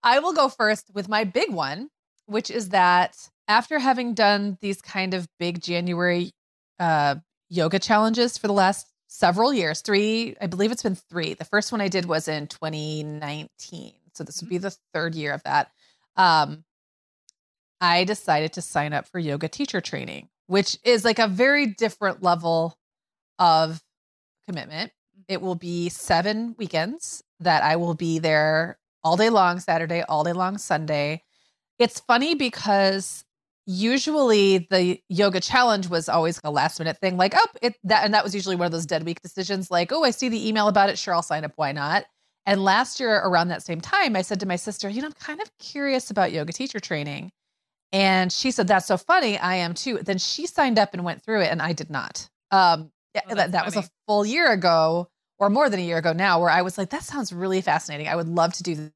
I 0.02 0.18
will 0.18 0.32
go 0.32 0.48
first 0.48 0.90
with 0.92 1.08
my 1.08 1.24
big 1.24 1.52
one, 1.52 1.88
which 2.26 2.50
is 2.50 2.70
that 2.70 3.16
after 3.48 3.78
having 3.78 4.14
done 4.14 4.58
these 4.60 4.82
kind 4.82 5.14
of 5.14 5.28
big 5.38 5.62
January 5.62 6.32
uh, 6.80 7.16
yoga 7.48 7.78
challenges 7.78 8.36
for 8.36 8.48
the 8.48 8.52
last 8.52 8.86
several 9.06 9.52
years, 9.52 9.80
three, 9.80 10.36
I 10.40 10.46
believe 10.46 10.72
it's 10.72 10.82
been 10.82 10.96
three. 10.96 11.34
The 11.34 11.44
first 11.44 11.72
one 11.72 11.80
I 11.80 11.88
did 11.88 12.06
was 12.06 12.28
in 12.28 12.46
2019. 12.46 13.92
So 14.14 14.24
this 14.24 14.40
would 14.40 14.48
be 14.48 14.58
the 14.58 14.76
third 14.94 15.14
year 15.14 15.32
of 15.32 15.42
that. 15.44 15.70
Um, 16.16 16.64
I 17.80 18.04
decided 18.04 18.54
to 18.54 18.62
sign 18.62 18.92
up 18.92 19.06
for 19.06 19.18
yoga 19.18 19.48
teacher 19.48 19.80
training, 19.80 20.28
which 20.46 20.78
is 20.84 21.04
like 21.04 21.18
a 21.18 21.28
very 21.28 21.66
different 21.66 22.22
level 22.22 22.78
of 23.38 23.82
commitment. 24.46 24.92
It 25.28 25.42
will 25.42 25.54
be 25.54 25.88
seven 25.88 26.54
weekends 26.58 27.22
that 27.40 27.62
I 27.62 27.76
will 27.76 27.94
be 27.94 28.18
there 28.18 28.78
all 29.04 29.16
day 29.16 29.28
long, 29.28 29.60
Saturday, 29.60 30.02
all 30.02 30.24
day 30.24 30.32
long, 30.32 30.56
Sunday. 30.56 31.22
It's 31.78 32.00
funny 32.00 32.34
because 32.34 33.25
usually 33.66 34.58
the 34.70 35.00
yoga 35.08 35.40
challenge 35.40 35.88
was 35.88 36.08
always 36.08 36.40
a 36.44 36.50
last 36.50 36.78
minute 36.78 36.96
thing 36.98 37.16
like 37.16 37.34
oh 37.36 37.46
it 37.60 37.74
that 37.82 38.04
and 38.04 38.14
that 38.14 38.22
was 38.22 38.32
usually 38.32 38.54
one 38.54 38.66
of 38.66 38.72
those 38.72 38.86
dead 38.86 39.04
week 39.04 39.20
decisions 39.20 39.72
like 39.72 39.90
oh 39.90 40.04
i 40.04 40.10
see 40.10 40.28
the 40.28 40.48
email 40.48 40.68
about 40.68 40.88
it. 40.88 40.96
Sure 40.96 41.12
i'll 41.12 41.22
sign 41.22 41.44
up. 41.44 41.52
Why 41.56 41.72
not? 41.72 42.04
And 42.46 42.62
last 42.62 43.00
year 43.00 43.16
around 43.16 43.48
that 43.48 43.64
same 43.64 43.80
time 43.80 44.14
i 44.14 44.22
said 44.22 44.40
to 44.40 44.46
my 44.46 44.54
sister 44.54 44.88
you 44.88 45.02
know 45.02 45.08
i'm 45.08 45.12
kind 45.14 45.42
of 45.42 45.50
curious 45.58 46.10
about 46.10 46.32
yoga 46.32 46.52
teacher 46.52 46.78
training. 46.78 47.32
And 47.92 48.32
she 48.32 48.50
said 48.50 48.68
that's 48.68 48.86
so 48.86 48.96
funny. 48.96 49.38
I 49.38 49.56
am 49.56 49.72
too. 49.72 49.98
Then 49.98 50.18
she 50.18 50.46
signed 50.46 50.78
up 50.78 50.92
and 50.92 51.04
went 51.04 51.22
through 51.22 51.42
it 51.42 51.50
and 51.50 51.60
i 51.60 51.72
did 51.72 51.90
not. 51.90 52.28
Um 52.52 52.92
oh, 53.28 53.34
that, 53.34 53.52
that 53.52 53.64
was 53.64 53.74
a 53.76 53.84
full 54.06 54.24
year 54.24 54.52
ago 54.52 55.08
or 55.38 55.50
more 55.50 55.68
than 55.68 55.80
a 55.80 55.84
year 55.84 55.98
ago 55.98 56.12
now 56.12 56.40
where 56.40 56.50
i 56.50 56.62
was 56.62 56.78
like 56.78 56.90
that 56.90 57.02
sounds 57.02 57.32
really 57.32 57.62
fascinating. 57.62 58.06
I 58.06 58.14
would 58.14 58.28
love 58.28 58.52
to 58.54 58.62
do 58.62 58.76
that 58.76 58.92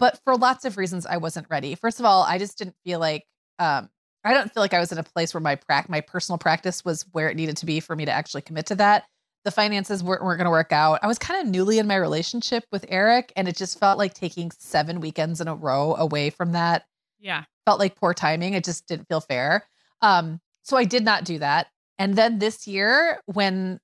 but 0.00 0.18
for 0.24 0.36
lots 0.36 0.64
of 0.64 0.76
reasons 0.76 1.06
i 1.06 1.16
wasn't 1.16 1.46
ready. 1.48 1.76
First 1.76 2.00
of 2.00 2.06
all 2.06 2.24
i 2.24 2.38
just 2.38 2.58
didn't 2.58 2.74
feel 2.84 2.98
like 2.98 3.24
um, 3.60 3.88
I 4.24 4.34
don't 4.34 4.52
feel 4.52 4.62
like 4.62 4.74
I 4.74 4.80
was 4.80 4.92
in 4.92 4.98
a 4.98 5.02
place 5.02 5.32
where 5.32 5.40
my 5.40 5.56
prac 5.56 5.88
my 5.88 6.00
personal 6.00 6.38
practice 6.38 6.84
was 6.84 7.04
where 7.12 7.28
it 7.28 7.36
needed 7.36 7.56
to 7.58 7.66
be 7.66 7.80
for 7.80 7.96
me 7.96 8.04
to 8.04 8.12
actually 8.12 8.42
commit 8.42 8.66
to 8.66 8.74
that. 8.76 9.04
The 9.44 9.50
finances 9.50 10.04
weren't, 10.04 10.22
weren't 10.22 10.38
going 10.38 10.44
to 10.44 10.50
work 10.50 10.72
out. 10.72 11.00
I 11.02 11.06
was 11.06 11.18
kind 11.18 11.40
of 11.40 11.50
newly 11.50 11.78
in 11.78 11.86
my 11.86 11.96
relationship 11.96 12.64
with 12.70 12.84
Eric, 12.88 13.32
and 13.36 13.48
it 13.48 13.56
just 13.56 13.78
felt 13.78 13.96
like 13.96 14.12
taking 14.12 14.50
seven 14.58 15.00
weekends 15.00 15.40
in 15.40 15.48
a 15.48 15.54
row 15.54 15.94
away 15.94 16.28
from 16.28 16.52
that. 16.52 16.84
Yeah, 17.18 17.44
felt 17.64 17.80
like 17.80 17.96
poor 17.96 18.12
timing. 18.12 18.54
It 18.54 18.64
just 18.64 18.86
didn't 18.86 19.08
feel 19.08 19.20
fair. 19.20 19.66
Um, 20.02 20.40
so 20.62 20.76
I 20.76 20.84
did 20.84 21.04
not 21.04 21.24
do 21.24 21.38
that. 21.38 21.68
And 21.98 22.16
then 22.16 22.38
this 22.38 22.66
year, 22.66 23.20
when 23.26 23.80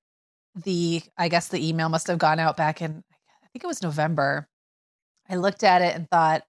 the 0.64 1.02
I 1.16 1.28
guess 1.28 1.48
the 1.48 1.66
email 1.66 1.88
must 1.88 2.06
have 2.06 2.18
gone 2.18 2.38
out 2.38 2.56
back 2.56 2.80
in 2.80 3.02
I 3.42 3.46
think 3.52 3.64
it 3.64 3.66
was 3.66 3.82
November, 3.82 4.48
I 5.28 5.36
looked 5.36 5.64
at 5.64 5.82
it 5.82 5.94
and 5.94 6.08
thought, 6.10 6.44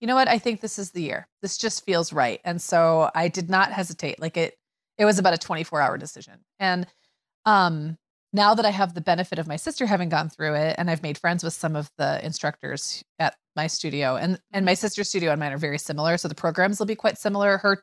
you 0.00 0.06
know 0.06 0.14
what? 0.14 0.28
I 0.28 0.38
think 0.38 0.60
this 0.60 0.78
is 0.78 0.90
the 0.90 1.02
year. 1.02 1.28
This 1.42 1.58
just 1.58 1.84
feels 1.84 2.12
right. 2.12 2.40
And 2.44 2.60
so 2.60 3.10
I 3.14 3.28
did 3.28 3.50
not 3.50 3.72
hesitate. 3.72 4.20
Like 4.20 4.36
it, 4.36 4.54
it 4.98 5.04
was 5.04 5.18
about 5.18 5.34
a 5.34 5.38
24 5.38 5.80
hour 5.80 5.98
decision. 5.98 6.40
And 6.58 6.86
um, 7.44 7.98
now 8.32 8.54
that 8.54 8.64
I 8.64 8.70
have 8.70 8.94
the 8.94 9.00
benefit 9.00 9.38
of 9.38 9.46
my 9.46 9.56
sister 9.56 9.86
having 9.86 10.08
gone 10.08 10.30
through 10.30 10.54
it 10.54 10.76
and 10.78 10.90
I've 10.90 11.02
made 11.02 11.18
friends 11.18 11.44
with 11.44 11.52
some 11.52 11.76
of 11.76 11.90
the 11.98 12.24
instructors 12.24 13.04
at 13.18 13.34
my 13.56 13.66
studio 13.66 14.16
and, 14.16 14.40
and 14.52 14.64
my 14.64 14.74
sister's 14.74 15.08
studio 15.08 15.32
and 15.32 15.40
mine 15.40 15.52
are 15.52 15.58
very 15.58 15.78
similar. 15.78 16.16
So 16.16 16.28
the 16.28 16.34
programs 16.34 16.78
will 16.78 16.86
be 16.86 16.94
quite 16.94 17.18
similar. 17.18 17.58
Her, 17.58 17.82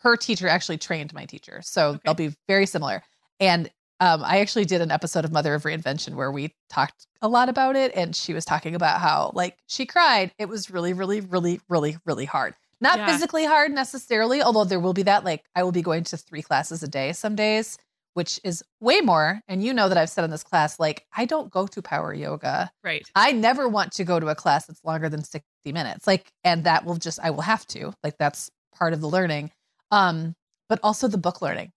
her 0.00 0.16
teacher 0.16 0.48
actually 0.48 0.78
trained 0.78 1.12
my 1.14 1.24
teacher. 1.24 1.60
So 1.62 1.88
okay. 1.88 2.00
they'll 2.04 2.14
be 2.14 2.34
very 2.46 2.66
similar. 2.66 3.02
And 3.40 3.70
um, 4.00 4.22
I 4.24 4.40
actually 4.40 4.66
did 4.66 4.82
an 4.82 4.90
episode 4.90 5.24
of 5.24 5.32
Mother 5.32 5.54
of 5.54 5.62
Reinvention 5.62 6.14
where 6.14 6.30
we 6.30 6.54
talked 6.68 7.06
a 7.22 7.28
lot 7.28 7.48
about 7.48 7.76
it, 7.76 7.92
and 7.94 8.14
she 8.14 8.34
was 8.34 8.44
talking 8.44 8.74
about 8.74 9.00
how 9.00 9.32
like 9.34 9.56
she 9.66 9.86
cried. 9.86 10.32
It 10.38 10.48
was 10.48 10.70
really, 10.70 10.92
really, 10.92 11.20
really, 11.20 11.60
really, 11.68 11.96
really 12.04 12.26
hard. 12.26 12.54
Not 12.80 12.98
yeah. 12.98 13.06
physically 13.06 13.46
hard 13.46 13.72
necessarily, 13.72 14.42
although 14.42 14.64
there 14.64 14.80
will 14.80 14.92
be 14.92 15.04
that. 15.04 15.24
Like 15.24 15.44
I 15.54 15.62
will 15.62 15.72
be 15.72 15.82
going 15.82 16.04
to 16.04 16.16
three 16.16 16.42
classes 16.42 16.82
a 16.82 16.88
day 16.88 17.12
some 17.12 17.34
days, 17.34 17.78
which 18.12 18.38
is 18.44 18.62
way 18.80 19.00
more. 19.00 19.40
And 19.48 19.64
you 19.64 19.72
know 19.72 19.88
that 19.88 19.96
I've 19.96 20.10
said 20.10 20.24
in 20.24 20.30
this 20.30 20.44
class, 20.44 20.78
like 20.78 21.06
I 21.16 21.24
don't 21.24 21.50
go 21.50 21.66
to 21.66 21.80
power 21.80 22.12
yoga. 22.12 22.70
Right. 22.84 23.02
I 23.14 23.32
never 23.32 23.66
want 23.66 23.92
to 23.92 24.04
go 24.04 24.20
to 24.20 24.28
a 24.28 24.34
class 24.34 24.66
that's 24.66 24.84
longer 24.84 25.08
than 25.08 25.24
60 25.24 25.46
minutes. 25.72 26.06
Like, 26.06 26.30
and 26.44 26.64
that 26.64 26.84
will 26.84 26.96
just 26.96 27.18
I 27.22 27.30
will 27.30 27.42
have 27.42 27.66
to. 27.68 27.94
Like 28.04 28.18
that's 28.18 28.50
part 28.74 28.92
of 28.92 29.00
the 29.00 29.08
learning. 29.08 29.52
Um, 29.90 30.34
but 30.68 30.80
also 30.82 31.08
the 31.08 31.18
book 31.18 31.40
learning. 31.40 31.72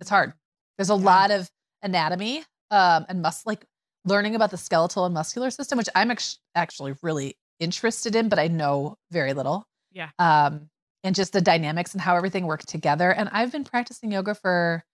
It's 0.00 0.10
hard. 0.10 0.34
There's 0.76 0.90
a 0.90 0.94
yeah. 0.94 1.04
lot 1.04 1.30
of 1.30 1.48
anatomy 1.82 2.44
um, 2.70 3.06
and 3.08 3.22
must 3.22 3.46
like 3.46 3.64
learning 4.04 4.34
about 4.34 4.50
the 4.50 4.56
skeletal 4.56 5.04
and 5.04 5.14
muscular 5.14 5.50
system, 5.50 5.78
which 5.78 5.88
I'm 5.94 6.10
ex- 6.10 6.38
actually 6.54 6.94
really 7.02 7.36
interested 7.60 8.16
in, 8.16 8.28
but 8.28 8.38
I 8.38 8.48
know 8.48 8.96
very 9.10 9.32
little. 9.32 9.66
Yeah. 9.92 10.10
Um, 10.18 10.68
and 11.04 11.14
just 11.14 11.32
the 11.32 11.40
dynamics 11.40 11.92
and 11.92 12.00
how 12.00 12.16
everything 12.16 12.46
worked 12.46 12.68
together. 12.68 13.12
And 13.12 13.28
I've 13.32 13.52
been 13.52 13.64
practicing 13.64 14.12
yoga 14.12 14.34
for 14.34 14.84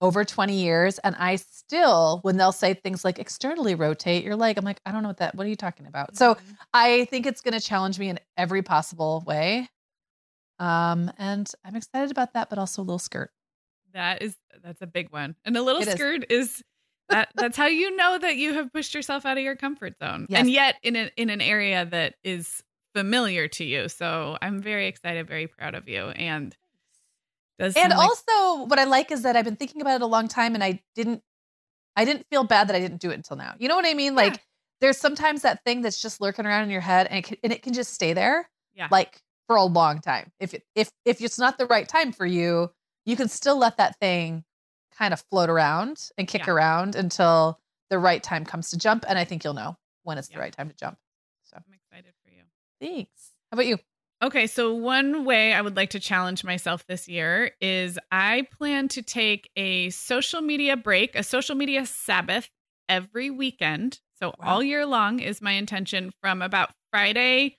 over 0.00 0.24
20 0.24 0.54
years. 0.54 0.98
And 0.98 1.16
I 1.18 1.36
still, 1.36 2.20
when 2.22 2.36
they'll 2.36 2.52
say 2.52 2.74
things 2.74 3.04
like 3.04 3.18
externally 3.18 3.74
rotate 3.74 4.24
your 4.24 4.36
leg, 4.36 4.58
I'm 4.58 4.64
like, 4.64 4.80
I 4.84 4.92
don't 4.92 5.02
know 5.02 5.08
what 5.08 5.18
that, 5.18 5.34
what 5.34 5.46
are 5.46 5.50
you 5.50 5.56
talking 5.56 5.86
about? 5.86 6.14
Mm-hmm. 6.14 6.16
So 6.16 6.36
I 6.74 7.06
think 7.06 7.26
it's 7.26 7.40
going 7.40 7.58
to 7.58 7.60
challenge 7.60 7.98
me 7.98 8.10
in 8.10 8.20
every 8.36 8.62
possible 8.62 9.24
way. 9.26 9.68
Um, 10.58 11.10
and 11.18 11.50
I'm 11.64 11.76
excited 11.76 12.10
about 12.10 12.34
that, 12.34 12.50
but 12.50 12.58
also 12.58 12.82
a 12.82 12.84
little 12.84 12.98
skirt. 12.98 13.30
That 13.96 14.20
is 14.20 14.36
that's 14.62 14.82
a 14.82 14.86
big 14.86 15.10
one. 15.10 15.36
And 15.46 15.56
a 15.56 15.62
little 15.62 15.80
it 15.80 15.90
skirt 15.90 16.26
is, 16.28 16.48
is 16.48 16.62
that 17.08 17.30
that's 17.34 17.56
how 17.56 17.66
you 17.66 17.96
know 17.96 18.18
that 18.18 18.36
you 18.36 18.52
have 18.52 18.70
pushed 18.70 18.94
yourself 18.94 19.24
out 19.24 19.38
of 19.38 19.42
your 19.42 19.56
comfort 19.56 19.94
zone. 19.98 20.26
Yes. 20.28 20.40
And 20.40 20.50
yet 20.50 20.74
in 20.82 20.96
a, 20.96 21.10
in 21.16 21.30
an 21.30 21.40
area 21.40 21.86
that 21.86 22.16
is 22.22 22.62
familiar 22.94 23.48
to 23.48 23.64
you. 23.64 23.88
So 23.88 24.36
I'm 24.42 24.60
very 24.60 24.86
excited, 24.86 25.26
very 25.26 25.46
proud 25.46 25.74
of 25.74 25.88
you. 25.88 26.08
And 26.08 26.54
does 27.58 27.74
and 27.74 27.90
like- 27.90 27.98
also 27.98 28.66
what 28.66 28.78
I 28.78 28.84
like 28.84 29.10
is 29.10 29.22
that 29.22 29.34
I've 29.34 29.46
been 29.46 29.56
thinking 29.56 29.80
about 29.80 29.96
it 29.96 30.02
a 30.02 30.06
long 30.06 30.28
time 30.28 30.54
and 30.54 30.62
I 30.62 30.82
didn't 30.94 31.22
I 31.96 32.04
didn't 32.04 32.26
feel 32.28 32.44
bad 32.44 32.68
that 32.68 32.76
I 32.76 32.80
didn't 32.80 33.00
do 33.00 33.10
it 33.10 33.14
until 33.14 33.38
now. 33.38 33.54
You 33.58 33.68
know 33.68 33.76
what 33.76 33.86
I 33.86 33.94
mean? 33.94 34.14
Like 34.14 34.42
there's 34.82 34.98
sometimes 34.98 35.40
that 35.40 35.64
thing 35.64 35.80
that's 35.80 36.02
just 36.02 36.20
lurking 36.20 36.44
around 36.44 36.64
in 36.64 36.70
your 36.70 36.82
head 36.82 37.06
and 37.06 37.20
it 37.20 37.22
can, 37.22 37.36
and 37.42 37.50
it 37.50 37.62
can 37.62 37.72
just 37.72 37.94
stay 37.94 38.12
there. 38.12 38.46
Yeah. 38.74 38.88
Like 38.90 39.22
for 39.46 39.56
a 39.56 39.64
long 39.64 40.00
time. 40.00 40.32
If 40.38 40.52
it, 40.52 40.64
if 40.74 40.90
if 41.06 41.22
it's 41.22 41.38
not 41.38 41.56
the 41.56 41.64
right 41.64 41.88
time 41.88 42.12
for 42.12 42.26
you, 42.26 42.70
you 43.06 43.16
can 43.16 43.28
still 43.28 43.58
let 43.58 43.78
that 43.78 43.98
thing 43.98 44.44
kind 44.92 45.14
of 45.14 45.20
float 45.30 45.48
around 45.48 46.10
and 46.18 46.28
kick 46.28 46.46
Yeah. 46.46 46.52
around 46.52 46.94
until 46.96 47.60
the 47.90 47.98
right 47.98 48.22
time 48.22 48.44
comes 48.44 48.70
to 48.70 48.76
jump. 48.78 49.04
And 49.08 49.18
I 49.18 49.24
think 49.24 49.44
you'll 49.44 49.54
know 49.54 49.76
when 50.02 50.18
it's 50.18 50.28
Yeah. 50.28 50.36
the 50.36 50.40
right 50.40 50.52
time 50.52 50.68
to 50.68 50.74
jump. 50.76 50.98
So 51.44 51.56
I'm 51.56 51.72
excited 51.72 52.12
for 52.24 52.30
you. 52.30 52.42
thanks. 52.80 53.30
How 53.50 53.56
about 53.56 53.66
you? 53.66 53.78
Okay, 54.22 54.46
so 54.46 54.72
one 54.74 55.24
way 55.26 55.52
I 55.52 55.60
would 55.60 55.76
like 55.76 55.90
to 55.90 56.00
challenge 56.00 56.42
myself 56.42 56.86
this 56.86 57.06
year 57.06 57.52
is 57.60 57.98
I 58.10 58.46
plan 58.50 58.88
to 58.88 59.02
take 59.02 59.50
a 59.56 59.90
social 59.90 60.40
media 60.40 60.76
break, 60.76 61.14
a 61.14 61.22
social 61.22 61.54
media 61.54 61.84
Sabbath 61.84 62.48
every 62.88 63.28
weekend. 63.30 64.00
So 64.18 64.34
Wow. 64.38 64.46
all 64.46 64.62
year 64.62 64.86
long 64.86 65.20
is 65.20 65.42
my 65.42 65.52
intention 65.52 66.12
from 66.22 66.40
about 66.40 66.70
Friday 66.90 67.58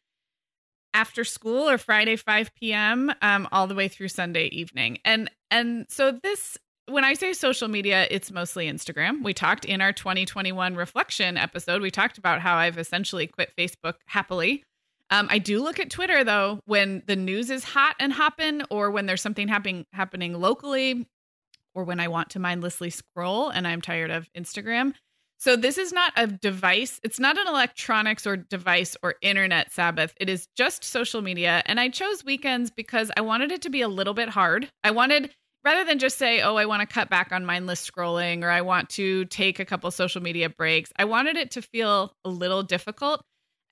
after 0.98 1.24
school 1.24 1.70
or 1.70 1.77
Friday 1.77 2.16
5 2.16 2.56
p.m. 2.56 3.13
Um, 3.22 3.48
all 3.51 3.68
the 3.68 3.75
way 3.75 3.88
through 3.88 4.08
Sunday 4.10 4.48
evening. 4.48 4.98
And 5.06 5.30
and 5.51 5.86
so 5.89 6.12
this 6.12 6.58
when 6.88 7.04
I 7.04 7.13
say 7.13 7.34
social 7.34 7.68
media, 7.68 8.08
it's 8.10 8.32
mostly 8.32 8.70
Instagram. 8.70 9.22
We 9.24 9.34
talked 9.34 9.66
in 9.66 9.82
our 9.82 9.94
2021 9.94 10.75
reflection 10.75 11.38
episode, 11.38 11.82
we 11.82 11.92
talked 11.92 12.18
about 12.18 12.42
how 12.42 12.56
I've 12.56 12.77
essentially 12.77 13.27
quit 13.27 13.54
Facebook 13.58 13.96
happily. 14.06 14.63
Um, 15.10 15.27
I 15.30 15.38
do 15.38 15.62
look 15.62 15.80
at 15.80 15.89
Twitter 15.89 16.24
though 16.24 16.60
when 16.66 17.04
the 17.06 17.16
news 17.16 17.50
is 17.50 17.63
hot 17.63 17.96
and 18.00 18.12
hopping, 18.12 18.63
or 18.72 18.89
when 18.89 19.06
there's 19.06 19.22
something 19.22 19.48
happening 19.48 19.86
happening 19.94 20.34
locally, 20.34 21.08
or 21.75 21.84
when 21.84 22.00
I 22.00 22.08
want 22.08 22.32
to 22.32 22.39
mindlessly 22.39 22.89
scroll 22.89 23.50
and 23.50 23.68
I'm 23.68 23.82
tired 23.82 24.10
of 24.10 24.27
Instagram. 24.34 24.94
So 25.39 25.56
this 25.56 25.77
is 25.77 25.94
not 25.94 26.13
a 26.15 26.27
device. 26.27 27.00
It's 27.03 27.20
not 27.20 27.38
an 27.38 27.48
electronics 27.48 28.25
or 28.25 28.38
device 28.38 28.98
or 29.03 29.15
internet 29.22 29.72
Sabbath. 29.72 30.13
It 30.20 30.29
is 30.29 30.48
just 30.56 30.84
social 30.84 31.22
media. 31.22 31.62
And 31.67 31.79
I 31.79 31.89
chose 31.89 32.25
weekends 32.25 32.72
because 32.72 33.12
I 33.15 33.22
wanted 33.22 33.51
it 33.51 33.62
to 33.63 33.70
be 33.70 33.82
a 33.82 33.88
little 33.88 34.15
bit 34.15 34.29
hard. 34.29 34.70
I 34.84 34.91
wanted 34.91 35.32
rather 35.63 35.84
than 35.84 36.00
just 36.00 36.17
say, 36.17 36.41
"Oh, 36.41 36.56
I 36.56 36.65
want 36.65 36.82
to 36.82 36.91
cut 36.91 37.10
back 37.10 37.32
on 37.32 37.46
mindless 37.46 37.88
scrolling 37.88 38.44
or 38.44 38.50
I 38.50 38.62
want 38.62 38.89
to 38.91 39.25
take 39.25 39.60
a 39.60 39.65
couple 39.65 39.91
social 39.91 40.22
media 40.22 40.50
breaks." 40.50 40.91
I 40.98 41.06
wanted 41.06 41.38
it 41.38 41.51
to 41.51 41.62
feel 41.62 42.13
a 42.25 42.29
little 42.29 42.63
difficult. 42.63 43.22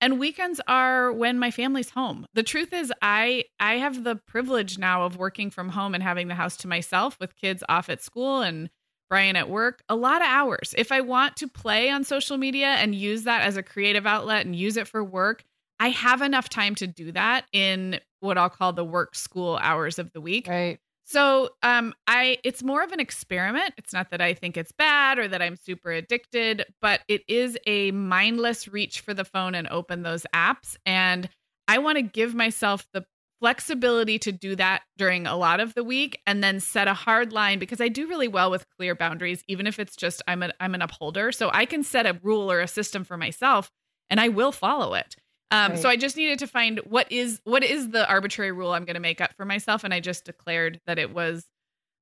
And 0.01 0.19
weekends 0.19 0.62
are 0.67 1.12
when 1.12 1.39
my 1.39 1.51
family's 1.51 1.89
home. 1.89 2.25
The 2.34 2.43
truth 2.43 2.74
is 2.74 2.93
I 3.01 3.45
I 3.60 3.75
have 3.77 4.03
the 4.03 4.17
privilege 4.27 4.77
now 4.77 5.03
of 5.03 5.17
working 5.17 5.50
from 5.50 5.69
home 5.69 5.95
and 5.95 6.03
having 6.03 6.27
the 6.27 6.36
house 6.36 6.57
to 6.57 6.67
myself 6.67 7.17
with 7.19 7.36
kids 7.36 7.63
off 7.69 7.89
at 7.89 8.03
school 8.03 8.41
and 8.41 8.69
Brian 9.09 9.35
at 9.35 9.50
work, 9.50 9.83
a 9.89 9.95
lot 9.95 10.21
of 10.21 10.27
hours. 10.27 10.74
If 10.77 10.91
I 10.91 11.01
want 11.01 11.38
to 11.38 11.47
play 11.47 11.89
on 11.89 12.03
social 12.03 12.38
media 12.38 12.67
and 12.67 12.95
use 12.95 13.24
that 13.24 13.43
as 13.43 13.57
a 13.57 13.63
creative 13.63 14.05
outlet 14.05 14.45
and 14.45 14.55
use 14.55 14.77
it 14.77 14.88
for 14.88 15.03
work, 15.03 15.43
I 15.79 15.89
have 15.89 16.21
enough 16.21 16.50
time 16.50 16.75
to 16.75 16.88
do 16.88 17.12
that 17.12 17.45
in 17.51 18.00
what 18.19 18.38
I'll 18.38 18.50
call 18.50 18.74
the 18.74 18.85
work 18.85 19.15
school 19.15 19.57
hours 19.62 20.00
of 20.00 20.12
the 20.13 20.21
week. 20.21 20.47
Right. 20.47 20.79
So, 21.07 21.50
um, 21.62 21.93
I 22.07 22.39
it's 22.43 22.63
more 22.63 22.81
of 22.81 22.91
an 22.91 23.00
experiment. 23.00 23.75
It's 23.77 23.93
not 23.93 24.09
that 24.09 24.21
I 24.21 24.33
think 24.33 24.57
it's 24.57 24.71
bad 24.71 25.19
or 25.19 25.27
that 25.27 25.41
I'm 25.41 25.55
super 25.55 25.91
addicted, 25.91 26.65
but 26.81 27.01
it 27.07 27.21
is 27.27 27.57
a 27.67 27.91
mindless 27.91 28.67
reach 28.67 29.01
for 29.01 29.13
the 29.13 29.25
phone 29.25 29.53
and 29.53 29.67
open 29.67 30.01
those 30.01 30.25
apps. 30.33 30.77
And 30.85 31.29
I 31.67 31.77
want 31.77 31.97
to 31.97 32.01
give 32.01 32.33
myself 32.33 32.88
the 32.93 33.05
flexibility 33.39 34.18
to 34.20 34.32
do 34.32 34.56
that 34.56 34.84
during 34.98 35.27
a 35.27 35.36
lot 35.36 35.60
of 35.60 35.74
the 35.74 35.84
week 35.84 36.22
and 36.25 36.44
then 36.44 36.60
set 36.60 36.88
a 36.88 36.94
hard 36.94 37.34
line 37.34 37.60
because 37.60 37.82
I 37.82 37.89
do 37.89 38.08
really 38.08 38.27
well 38.27 38.50
with 38.50 38.65
clear 38.77 38.96
boundaries, 38.96 39.44
even 39.48 39.68
if 39.68 39.80
it's 39.80 39.96
just 39.96 40.22
I'm 40.27 40.44
a 40.44 40.51
I'm 40.60 40.74
an 40.74 40.82
upholder. 40.82 41.32
So 41.32 41.50
I 41.54 41.65
can 41.65 41.84
set 41.84 42.06
a 42.06 42.20
rule 42.24 42.51
or 42.51 42.62
a 42.62 42.68
system 42.68 43.04
for 43.04 43.18
myself 43.18 43.72
and 44.10 44.20
I 44.20 44.30
will 44.30 44.51
follow 44.51 44.94
it. 44.94 45.15
Um, 45.51 45.77
So 45.77 45.89
I 45.89 45.96
just 45.96 46.18
needed 46.18 46.39
to 46.39 46.48
find 46.48 46.80
what 46.80 47.12
is 47.12 47.39
what 47.44 47.63
is 47.63 47.89
the 47.92 48.08
arbitrary 48.10 48.51
rule 48.51 48.72
I'm 48.72 48.86
going 48.86 48.96
to 48.96 49.00
make 49.00 49.22
up 49.22 49.32
for 49.36 49.46
myself, 49.46 49.84
and 49.84 49.94
I 49.94 50.00
just 50.00 50.25
declared 50.25 50.82
that 50.88 50.98
it 51.00 51.13
was 51.13 51.46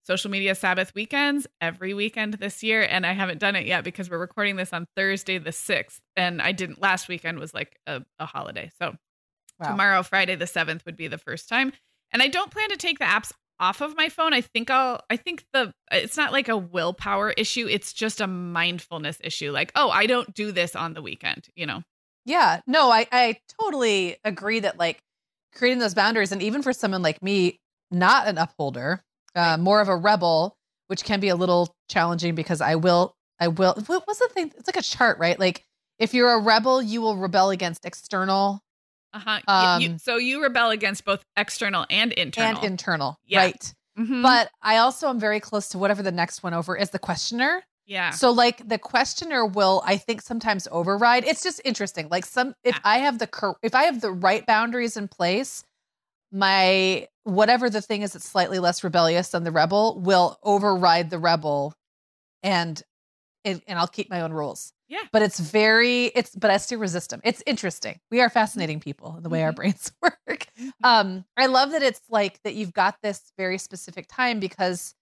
social 0.05 0.29
media 0.31 0.55
Sabbath 0.55 0.93
weekends 0.95 1.47
every 1.61 1.93
weekend 1.93 2.35
this 2.35 2.63
year, 2.63 2.81
and 2.83 3.05
I 3.05 3.13
haven't 3.13 3.39
done 3.39 3.55
it 3.55 3.65
yet 3.65 3.83
because 3.83 4.09
we're 4.09 4.17
recording 4.17 4.55
this 4.55 4.73
on 4.73 4.85
Thursday 4.95 5.37
the 5.37 5.51
sixth, 5.51 5.99
and 6.15 6.41
I 6.41 6.51
didn't 6.51 6.81
last 6.81 7.07
weekend 7.07 7.39
was 7.39 7.53
like 7.53 7.77
a, 7.87 8.01
a 8.19 8.25
holiday, 8.25 8.69
so 8.81 8.95
Wow. 9.59 9.71
tomorrow 9.71 10.03
Friday 10.03 10.35
the 10.35 10.47
seventh 10.47 10.85
would 10.85 10.97
be 10.97 11.07
the 11.07 11.17
first 11.17 11.49
time, 11.49 11.73
and 12.11 12.21
I 12.21 12.27
don't 12.27 12.51
plan 12.51 12.69
to 12.69 12.77
take 12.77 12.99
the 12.99 13.05
apps 13.05 13.31
off 13.59 13.81
of 13.81 13.95
my 13.95 14.09
phone. 14.09 14.33
I 14.33 14.41
think 14.41 14.69
I'll 14.69 15.01
I 15.09 15.17
think 15.17 15.45
the 15.53 15.73
it's 15.91 16.17
not 16.17 16.31
like 16.31 16.49
a 16.49 16.57
willpower 16.57 17.31
issue, 17.31 17.67
it's 17.69 17.93
just 17.93 18.21
a 18.21 18.27
mindfulness 18.27 19.17
issue. 19.23 19.51
Like, 19.51 19.71
oh, 19.75 19.89
I 19.89 20.05
don't 20.05 20.33
do 20.33 20.51
this 20.51 20.75
on 20.75 20.93
the 20.93 21.01
weekend, 21.01 21.49
you 21.55 21.65
know. 21.65 21.83
Yeah, 22.25 22.61
no, 22.67 22.89
I, 22.89 23.07
I 23.11 23.37
totally 23.59 24.17
agree 24.23 24.61
that 24.61 24.79
like 24.79 25.01
creating 25.53 25.79
those 25.79 25.93
boundaries, 25.93 26.31
and 26.31 26.41
even 26.41 26.61
for 26.61 26.73
someone 26.73 27.01
like 27.01 27.21
me, 27.21 27.59
not 27.91 28.27
an 28.27 28.37
upholder, 28.37 29.03
uh, 29.35 29.57
more 29.57 29.81
of 29.81 29.87
a 29.87 29.95
rebel, 29.95 30.57
which 30.87 31.03
can 31.03 31.19
be 31.19 31.29
a 31.29 31.35
little 31.35 31.75
challenging 31.89 32.35
because 32.35 32.61
I 32.61 32.75
will, 32.75 33.15
I 33.39 33.49
will. 33.49 33.75
What 33.87 34.07
was 34.07 34.19
the 34.19 34.29
thing? 34.29 34.51
It's 34.57 34.67
like 34.67 34.77
a 34.77 34.81
chart, 34.81 35.19
right? 35.19 35.39
Like 35.39 35.63
if 35.99 36.13
you're 36.13 36.31
a 36.31 36.39
rebel, 36.39 36.81
you 36.81 37.01
will 37.01 37.17
rebel 37.17 37.49
against 37.49 37.85
external 37.85 38.61
Uh-huh. 39.13 39.39
Um, 39.47 39.81
you, 39.81 39.97
so 39.99 40.17
you 40.17 40.41
rebel 40.41 40.69
against 40.71 41.05
both 41.05 41.23
external 41.37 41.85
and 41.89 42.11
internal. 42.13 42.57
and 42.61 42.65
internal, 42.65 43.19
Yeah. 43.25 43.39
right? 43.41 43.73
Mhm. 43.97 44.23
But 44.23 44.49
I 44.61 44.77
also 44.77 45.09
am 45.09 45.19
very 45.19 45.39
close 45.39 45.69
to 45.69 45.77
whatever 45.77 46.01
the 46.01 46.11
next 46.11 46.41
one 46.43 46.53
over 46.53 46.75
is 46.75 46.89
the 46.89 46.99
questioner. 46.99 47.63
yeah. 47.85 48.09
So 48.11 48.31
like 48.31 48.67
the 48.67 48.79
questioner 48.79 49.45
will 49.45 49.83
I 49.85 49.97
think 49.97 50.21
sometimes 50.21 50.67
override. 50.71 51.25
It's 51.25 51.43
just 51.43 51.61
interesting. 51.65 52.07
Like 52.09 52.25
some 52.25 52.55
if 52.63 52.73
Yeah. 52.75 52.81
I 52.83 52.99
have 52.99 53.19
the 53.19 53.27
cor- 53.27 53.57
if 53.61 53.75
I 53.75 53.83
have 53.83 54.01
the 54.01 54.11
right 54.11 54.45
boundaries 54.47 54.97
in 54.97 55.07
place, 55.09 55.63
my 56.31 57.07
whatever 57.23 57.69
the 57.69 57.81
thing 57.81 58.01
is 58.01 58.13
that's 58.13 58.27
slightly 58.27 58.59
less 58.59 58.83
rebellious 58.83 59.29
than 59.29 59.43
the 59.43 59.51
rebel 59.51 59.99
will 59.99 60.39
override 60.43 61.09
the 61.09 61.19
rebel 61.19 61.73
and 62.41 62.81
and, 63.45 63.61
and 63.67 63.77
I'll 63.79 63.87
keep 63.87 64.09
my 64.09 64.21
own 64.21 64.31
rules. 64.33 64.73
Yeah. 64.87 64.99
But 65.11 65.21
it's 65.21 65.39
very 65.39 66.05
it's 66.07 66.35
but 66.35 66.51
I 66.51 66.57
still 66.57 66.79
resist 66.79 67.09
them. 67.09 67.21
It's 67.23 67.41
interesting. 67.45 67.99
We 68.11 68.21
are 68.21 68.29
fascinating 68.29 68.79
people 68.79 69.15
in 69.17 69.23
the 69.23 69.29
way 69.29 69.43
our 69.43 69.51
Mhm. 69.51 69.55
brains 69.55 69.91
work. 70.01 70.47
Um 70.83 71.25
I 71.37 71.47
love 71.47 71.71
that 71.71 71.81
it's 71.83 72.01
like 72.09 72.41
that 72.43 72.53
you've 72.55 72.73
got 72.73 72.97
this 73.01 73.31
very 73.37 73.57
specific 73.57 74.05
time 74.07 74.39
because 74.39 74.93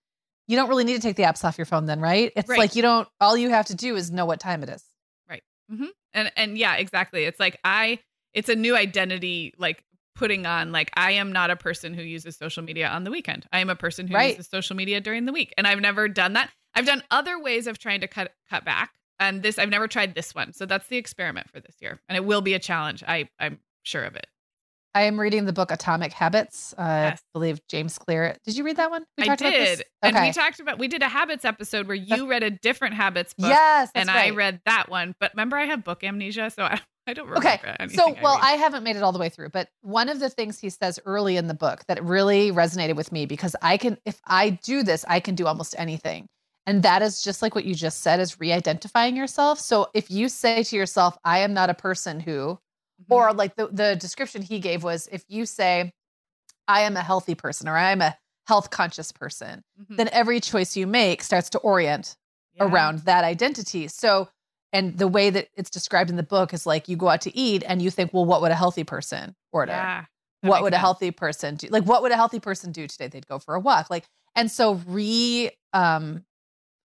you 0.47 0.55
don't 0.57 0.69
really 0.69 0.83
need 0.83 0.95
to 0.95 1.01
take 1.01 1.15
the 1.17 1.23
apps 1.23 1.43
off 1.43 1.57
your 1.57 1.65
phone 1.65 1.85
then, 1.85 1.99
right? 1.99 2.31
It's 2.35 2.49
Right. 2.49 2.57
like 2.59 2.75
you 2.75 2.81
don't 2.81 3.07
all 3.19 3.35
you 3.37 3.49
have 3.49 3.65
to 3.67 3.75
do 3.75 3.95
is 3.95 4.11
know 4.11 4.25
what 4.25 4.39
time 4.39 4.63
it 4.63 4.69
is. 4.69 4.83
Right. 5.29 5.43
Mm-hmm. 5.71 5.85
And 6.13 6.31
and 6.35 6.57
yeah, 6.57 6.75
exactly. 6.75 7.25
It's 7.25 7.39
like 7.39 7.59
I 7.63 7.99
it's 8.33 8.47
a 8.49 8.55
new 8.55 8.75
identity 8.77 9.53
like 9.57 9.83
putting 10.15 10.45
on 10.45 10.71
like 10.71 10.91
I 10.95 11.11
am 11.13 11.31
not 11.31 11.49
a 11.51 11.55
person 11.55 11.93
who 11.93 12.01
uses 12.01 12.37
social 12.37 12.63
media 12.63 12.87
on 12.87 13.03
the 13.03 13.11
weekend. 13.11 13.45
I 13.51 13.59
am 13.59 13.69
a 13.69 13.75
person 13.75 14.07
who 14.07 14.15
Right. 14.15 14.31
uses 14.37 14.47
social 14.49 14.75
media 14.75 15.01
during 15.01 15.25
the 15.25 15.31
week. 15.33 15.53
And 15.57 15.67
I've 15.67 15.79
never 15.79 16.07
done 16.07 16.33
that. 16.33 16.49
I've 16.75 16.85
done 16.85 17.03
other 17.11 17.39
ways 17.39 17.67
of 17.67 17.77
trying 17.79 18.01
to 18.01 18.07
cut 18.07 18.31
cut 18.49 18.65
back. 18.65 18.91
And 19.19 19.43
this 19.43 19.59
I've 19.59 19.69
never 19.69 19.87
tried 19.87 20.15
this 20.15 20.33
one. 20.33 20.51
So 20.53 20.65
that's 20.65 20.87
the 20.87 20.97
experiment 20.97 21.49
for 21.49 21.59
this 21.59 21.75
year. 21.79 21.99
And 22.09 22.15
it 22.15 22.25
will 22.25 22.41
be 22.41 22.53
a 22.53 22.59
challenge. 22.59 23.03
I 23.07 23.29
I'm 23.39 23.59
sure 23.83 24.03
of 24.03 24.15
it. 24.15 24.25
I 24.93 25.03
am 25.03 25.17
reading 25.17 25.45
the 25.45 25.53
book 25.53 25.71
Atomic 25.71 26.11
Habits. 26.11 26.73
Uh, 26.77 26.81
I 26.81 27.01
Yes. 27.11 27.21
believe 27.33 27.59
James 27.69 27.97
Clear. 27.97 28.35
Did 28.45 28.57
you 28.57 28.65
read 28.65 28.75
that 28.75 28.91
one? 28.91 29.05
We 29.17 29.23
I 29.23 29.27
talked 29.27 29.41
about 29.41 29.51
this? 29.51 29.77
did. 29.77 29.85
And 30.01 30.15
we 30.17 30.31
talked 30.33 30.59
about 30.59 30.79
we 30.79 30.87
did 30.89 31.01
a 31.01 31.07
habits 31.07 31.45
episode 31.45 31.87
where 31.87 31.95
you 31.95 32.07
That's- 32.07 32.27
read 32.27 32.43
a 32.43 32.49
different 32.49 32.95
habits 32.95 33.33
book. 33.33 33.47
yes, 33.49 33.89
and 33.95 34.09
I 34.09 34.31
read 34.31 34.59
that 34.65 34.89
one. 34.89 35.13
But 35.19 35.31
remember, 35.33 35.55
I 35.57 35.65
have 35.65 35.83
book 35.85 36.03
amnesia, 36.03 36.49
so 36.49 36.63
I, 36.63 36.81
I 37.07 37.13
don't 37.13 37.27
remember. 37.27 37.47
Okay. 37.47 37.75
anything 37.79 37.97
So, 37.97 38.15
well, 38.21 38.35
read. 38.35 38.43
I 38.43 38.51
haven't 38.53 38.83
made 38.83 38.95
it 38.97 39.03
all 39.03 39.11
the 39.13 39.19
way 39.19 39.29
through, 39.29 39.49
but 39.49 39.69
one 39.81 40.09
of 40.09 40.19
the 40.19 40.29
things 40.29 40.59
he 40.59 40.69
says 40.69 40.99
early 41.05 41.37
in 41.37 41.47
the 41.47 41.53
book 41.53 41.85
that 41.87 42.03
really 42.03 42.51
resonated 42.51 42.95
with 42.97 43.11
me 43.13 43.25
because 43.25 43.55
I 43.61 43.77
can, 43.77 43.97
if 44.05 44.19
I 44.25 44.49
do 44.49 44.83
this, 44.83 45.05
I 45.07 45.19
can 45.21 45.35
do 45.35 45.47
almost 45.47 45.73
anything. 45.77 46.27
And 46.65 46.83
that 46.83 47.01
is 47.01 47.21
just 47.23 47.41
like 47.41 47.55
what 47.55 47.65
you 47.65 47.73
just 47.75 48.01
said 48.01 48.19
is 48.19 48.39
re 48.39 48.51
identifying 48.51 49.15
yourself. 49.15 49.59
So 49.59 49.89
if 49.93 50.11
you 50.11 50.29
say 50.29 50.63
to 50.63 50.75
yourself, 50.75 51.17
I 51.25 51.39
am 51.39 51.53
not 51.53 51.69
a 51.69 51.73
person 51.73 52.19
who, 52.19 52.59
Mhm. 53.01 53.05
or 53.09 53.33
like 53.33 53.55
the, 53.55 53.67
the 53.67 53.95
description 53.95 54.41
he 54.43 54.59
gave 54.59 54.83
was 54.83 55.07
if 55.11 55.23
you 55.27 55.45
say, 55.45 55.91
I 56.67 56.81
am 56.81 56.95
a 56.95 57.01
healthy 57.01 57.33
person 57.35 57.67
or 57.67 57.75
I 57.75 57.91
am 57.91 58.01
a 58.01 58.15
health 58.47 58.69
conscious 58.69 59.11
person, 59.11 59.63
Mhm. 59.81 59.97
then 59.97 60.09
every 60.11 60.39
choice 60.39 60.77
you 60.77 60.85
make 60.87 61.23
starts 61.23 61.49
to 61.51 61.57
orient 61.59 62.15
Yeah. 62.53 62.65
around 62.65 62.99
that 62.99 63.23
identity. 63.23 63.87
So, 63.87 64.29
and 64.73 64.97
the 64.97 65.07
way 65.07 65.29
that 65.31 65.47
it's 65.55 65.69
described 65.69 66.09
in 66.09 66.15
the 66.15 66.23
book 66.23 66.53
is 66.53 66.65
like 66.65 66.87
you 66.87 66.95
go 66.95 67.09
out 67.09 67.21
to 67.21 67.35
eat 67.35 67.63
and 67.65 67.81
you 67.81 67.89
think, 67.89 68.13
well, 68.13 68.25
what 68.25 68.41
would 68.41 68.51
a 68.51 68.55
healthy 68.55 68.83
person 68.83 69.35
order? 69.51 69.71
Yeah. 69.73 70.05
what 70.43 70.63
would 70.63 70.73
a 70.73 70.77
healthy 70.79 71.11
person 71.11 71.53
do? 71.55 71.67
Like, 71.67 71.83
what 71.83 72.01
would 72.01 72.11
a 72.11 72.15
healthy 72.15 72.39
person 72.39 72.71
do 72.71 72.87
today? 72.87 73.07
They'd 73.07 73.27
go 73.27 73.37
for 73.37 73.53
a 73.53 73.59
walk. 73.59 73.91
Like, 73.91 74.05
and 74.35 74.49
so 74.49 74.73
re, 74.87 75.51
um, 75.71 76.25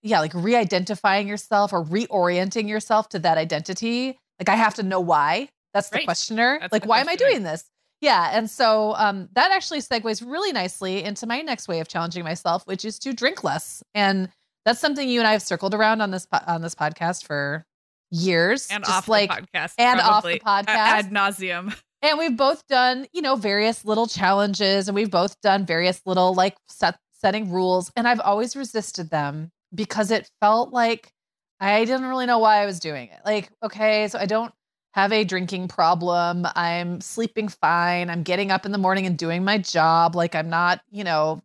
yeah, 0.07 0.21
like 0.21 0.33
re-identifying 0.35 1.29
yourself 1.29 1.73
or 1.73 1.85
reorienting 1.85 2.69
yourself 2.69 3.09
to 3.11 3.19
that 3.21 3.39
identity. 3.39 4.19
Like, 4.39 4.49
I 4.49 4.55
have 4.57 4.75
to 4.75 4.83
know 4.83 5.01
why. 5.01 5.49
That's 5.75 5.89
the 5.91 5.97
Right. 5.97 6.05
questioner. 6.07 6.59
That's 6.61 6.73
like, 6.73 6.83
the 6.83 6.89
why 6.89 7.01
am 7.01 7.09
I 7.09 7.17
doing 7.17 7.43
this? 7.43 7.65
Yeah. 8.01 8.31
And 8.33 8.49
so 8.51 8.95
um, 8.97 9.29
that 9.33 9.51
actually 9.53 9.81
segues 9.81 10.23
really 10.27 10.53
nicely 10.53 11.03
into 11.03 11.27
my 11.27 11.41
next 11.41 11.67
way 11.69 11.81
of 11.81 11.89
challenging 11.89 12.25
myself, 12.25 12.67
which 12.67 12.85
is 12.85 12.99
to 13.01 13.13
drink 13.13 13.43
less. 13.43 13.83
And 13.95 14.29
that's 14.65 14.81
something 14.81 15.09
you 15.09 15.21
and 15.21 15.27
I 15.29 15.33
have 15.33 15.43
circled 15.43 15.75
around 15.75 16.01
on 16.03 16.11
this 16.11 16.27
po- 16.27 16.41
on 16.47 16.61
this 16.61 16.75
podcast 16.75 17.25
for 17.27 17.65
years. 18.11 18.69
and 18.71 18.85
off 18.85 19.09
like 19.09 19.31
the 19.31 19.47
podcast 19.49 19.75
and 19.79 20.01
off 20.01 20.25
the 20.25 20.39
podcast. 20.41 20.67
ad 20.69 21.11
nauseum. 21.11 21.75
and 22.03 22.19
we've 22.19 22.37
both 22.37 22.67
done, 22.69 23.07
you 23.13 23.23
know, 23.23 23.37
various 23.37 23.85
little 23.85 24.07
challenges 24.07 24.89
and 24.89 24.95
we've 24.95 25.11
both 25.11 25.41
done 25.41 25.65
various 25.67 26.01
little 26.07 26.35
like 26.35 26.57
set, 26.69 26.99
setting 27.13 27.51
rules 27.51 27.91
and 27.97 28.07
I've 28.07 28.21
always 28.21 28.55
resisted 28.57 29.11
them 29.11 29.51
because 29.75 30.11
it 30.11 30.31
felt 30.41 30.73
like 30.73 31.13
I 31.61 31.85
didn't 31.85 32.07
really 32.07 32.27
know 32.27 32.39
why 32.39 32.63
I 32.63 32.67
was 32.67 32.81
doing 32.81 33.09
it. 33.09 33.21
Like, 33.25 33.51
okay, 33.63 34.09
so 34.09 34.19
I 34.19 34.27
don't 34.27 34.53
have 34.93 35.13
a 35.13 35.25
drinking 35.25 35.69
problem. 35.69 36.47
I'm 36.55 37.01
sleeping 37.01 37.49
fine. 37.49 38.09
I'm 38.11 38.23
getting 38.23 38.51
up 38.51 38.65
in 38.65 38.73
the 38.73 38.79
morning 38.79 39.07
and 39.07 39.17
doing 39.17 39.45
my 39.45 39.59
job. 39.59 40.15
Like, 40.15 40.35
I'm 40.35 40.49
not, 40.49 40.81
you 40.91 41.05
know, 41.05 41.43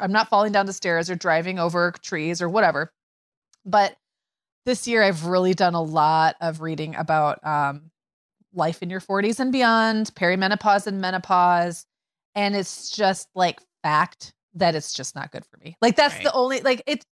I'm 0.00 0.12
not 0.12 0.28
falling 0.28 0.52
down 0.52 0.66
the 0.66 0.72
stairs 0.72 1.10
or 1.10 1.14
driving 1.14 1.58
over 1.58 1.92
trees 2.02 2.42
or 2.42 2.48
whatever. 2.48 2.92
But 3.64 3.96
this 4.64 4.88
year, 4.88 5.02
I've 5.02 5.26
really 5.26 5.54
done 5.54 5.74
a 5.74 5.82
lot 5.82 6.36
of 6.40 6.60
reading 6.60 6.96
about 6.96 7.44
um, 7.46 7.90
life 8.52 8.82
in 8.82 8.90
your 8.90 9.00
40s 9.00 9.40
and 9.40 9.52
beyond, 9.52 10.14
perimenopause 10.14 10.86
and 10.86 11.00
menopause. 11.00 11.84
And 12.34 12.56
it's 12.56 12.90
just 12.90 13.28
like 13.34 13.60
fact 13.82 14.32
that 14.54 14.74
it's 14.74 14.92
just 14.92 15.14
not 15.14 15.32
good 15.32 15.44
for 15.44 15.58
me. 15.58 15.76
Like, 15.80 15.96
that's 15.96 16.14
right. 16.14 16.24
the 16.24 16.32
only, 16.32 16.60
like, 16.60 16.82
it 16.86 17.04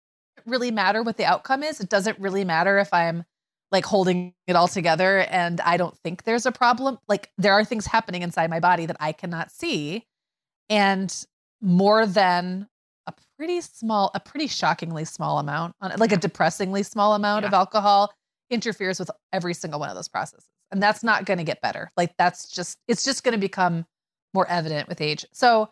really 0.46 0.72
matter 0.72 1.04
what 1.04 1.18
the 1.18 1.26
outcome 1.26 1.64
is. 1.64 1.80
It 1.80 1.90
doesn't 1.90 2.20
really 2.20 2.44
matter 2.44 2.78
if 2.80 2.94
I'm 2.94 3.26
like 3.72 3.86
holding 3.86 4.34
it 4.46 4.56
all 4.56 4.68
together 4.68 5.22
and 5.22 5.60
I 5.62 5.78
don't 5.78 5.98
think 6.00 6.24
there's 6.24 6.46
a 6.46 6.52
problem. 6.52 7.00
Like, 7.08 7.32
there 7.38 7.54
are 7.54 7.66
things 7.66 7.88
happening 7.88 8.22
inside 8.22 8.50
my 8.50 8.60
body 8.60 8.86
that 8.86 8.98
I 9.00 9.12
cannot 9.14 9.52
see. 9.52 10.06
And 10.70 11.14
more 11.60 12.06
than 12.06 12.68
a 13.08 13.14
pretty 13.38 13.62
small, 13.62 14.12
a 14.14 14.20
pretty 14.20 14.48
shockingly 14.48 15.06
small 15.06 15.40
amount, 15.40 15.76
like 15.98 16.12
a 16.12 16.18
depressingly 16.18 16.84
small 16.84 17.16
amount 17.16 17.44
yeah. 17.44 17.48
of 17.48 17.54
alcohol 17.54 18.14
interferes 18.50 19.00
with 19.00 19.10
every 19.32 19.54
single 19.54 19.80
one 19.80 19.90
of 19.90 19.96
those 19.96 20.08
processes. 20.08 20.46
And 20.72 20.82
that's 20.82 21.04
not 21.04 21.26
going 21.26 21.40
to 21.40 21.44
get 21.44 21.62
better. 21.62 21.92
Like 21.98 22.16
that's 22.18 22.50
just, 22.50 22.78
it's 22.88 23.04
just 23.04 23.24
going 23.24 23.34
to 23.34 23.40
become 23.40 23.86
more 24.34 24.48
evident 24.48 24.88
with 24.88 25.02
age. 25.02 25.26
So 25.34 25.70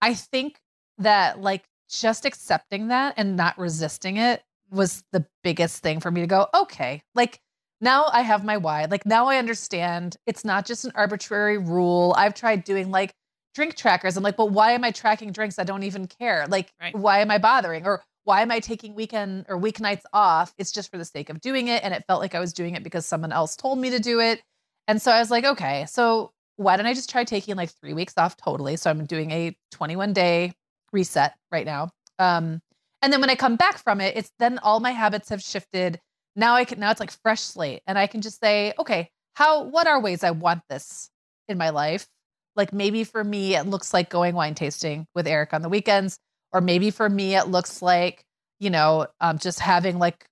I 0.00 0.14
think 0.14 0.60
that 0.98 1.40
like 1.40 1.64
just 1.88 2.24
accepting 2.24 2.88
that 2.88 3.14
and 3.16 3.36
not 3.36 3.58
resisting 3.58 4.16
it 4.16 4.42
was 4.70 5.04
the 5.12 5.24
biggest 5.42 5.82
thing 5.82 6.00
for 6.00 6.10
me 6.10 6.20
to 6.20 6.26
go, 6.26 6.48
okay, 6.54 7.02
like 7.14 7.40
now 7.80 8.06
I 8.12 8.22
have 8.22 8.44
my 8.44 8.56
why. 8.56 8.86
Like 8.86 9.06
now 9.06 9.26
I 9.26 9.38
understand 9.38 10.16
it's 10.26 10.44
not 10.44 10.66
just 10.66 10.84
an 10.84 10.92
arbitrary 10.94 11.58
rule. 11.58 12.14
I've 12.16 12.34
tried 12.34 12.64
doing 12.64 12.90
like 12.90 13.14
drink 13.54 13.74
trackers. 13.74 14.16
I'm 14.16 14.22
like, 14.22 14.36
but 14.36 14.50
why 14.50 14.72
am 14.72 14.84
I 14.84 14.90
tracking 14.90 15.32
drinks? 15.32 15.58
I 15.58 15.64
don't 15.64 15.82
even 15.82 16.06
care. 16.06 16.46
Like, 16.48 16.72
right. 16.80 16.94
why 16.94 17.20
am 17.20 17.30
I 17.30 17.38
bothering? 17.38 17.86
Or 17.86 18.02
why 18.24 18.42
am 18.42 18.50
I 18.50 18.60
taking 18.60 18.94
weekend 18.94 19.46
or 19.48 19.58
weeknights 19.58 20.02
off? 20.12 20.54
It's 20.58 20.72
just 20.72 20.90
for 20.90 20.98
the 20.98 21.04
sake 21.04 21.30
of 21.30 21.40
doing 21.40 21.68
it. 21.68 21.84
And 21.84 21.94
it 21.94 22.04
felt 22.06 22.20
like 22.20 22.34
I 22.34 22.40
was 22.40 22.52
doing 22.52 22.74
it 22.74 22.82
because 22.82 23.06
someone 23.06 23.32
else 23.32 23.56
told 23.56 23.78
me 23.78 23.90
to 23.90 23.98
do 23.98 24.20
it. 24.20 24.42
And 24.88 25.00
so 25.00 25.12
I 25.12 25.20
was 25.20 25.30
like, 25.30 25.44
okay, 25.44 25.86
so 25.88 26.32
why 26.56 26.76
don't 26.76 26.86
I 26.86 26.94
just 26.94 27.10
try 27.10 27.24
taking 27.24 27.56
like 27.56 27.70
three 27.70 27.92
weeks 27.94 28.14
off 28.16 28.36
totally? 28.36 28.76
So 28.76 28.90
I'm 28.90 29.04
doing 29.04 29.30
a 29.30 29.56
21 29.72 30.12
day 30.12 30.52
reset 30.92 31.34
right 31.50 31.66
now. 31.66 31.90
Um, 32.18 32.60
and 33.02 33.12
then 33.12 33.20
when 33.20 33.30
I 33.30 33.34
come 33.34 33.56
back 33.56 33.78
from 33.78 34.00
it, 34.00 34.16
it's 34.16 34.32
then 34.38 34.58
all 34.58 34.80
my 34.80 34.90
habits 34.90 35.28
have 35.28 35.42
shifted. 35.42 36.00
Now 36.34 36.54
I 36.54 36.64
can 36.64 36.80
now 36.80 36.90
it's 36.90 37.00
like 37.00 37.12
fresh 37.22 37.40
slate. 37.40 37.82
And 37.86 37.98
I 37.98 38.06
can 38.06 38.20
just 38.20 38.40
say, 38.40 38.72
okay, 38.78 39.10
how 39.34 39.64
what 39.64 39.86
are 39.86 40.00
ways 40.00 40.24
I 40.24 40.30
want 40.30 40.62
this 40.68 41.10
in 41.48 41.58
my 41.58 41.70
life? 41.70 42.08
Like 42.56 42.72
maybe 42.72 43.04
for 43.04 43.22
me, 43.22 43.54
it 43.54 43.66
looks 43.66 43.92
like 43.92 44.08
going 44.08 44.34
wine 44.34 44.54
tasting 44.54 45.06
with 45.14 45.26
Eric 45.26 45.52
on 45.52 45.62
the 45.62 45.68
weekends. 45.68 46.18
Or 46.52 46.60
maybe 46.60 46.90
for 46.90 47.08
me, 47.08 47.36
it 47.36 47.48
looks 47.48 47.82
like, 47.82 48.24
you 48.58 48.70
know, 48.70 49.06
um, 49.20 49.38
just 49.38 49.60
having 49.60 49.98
like 49.98 50.26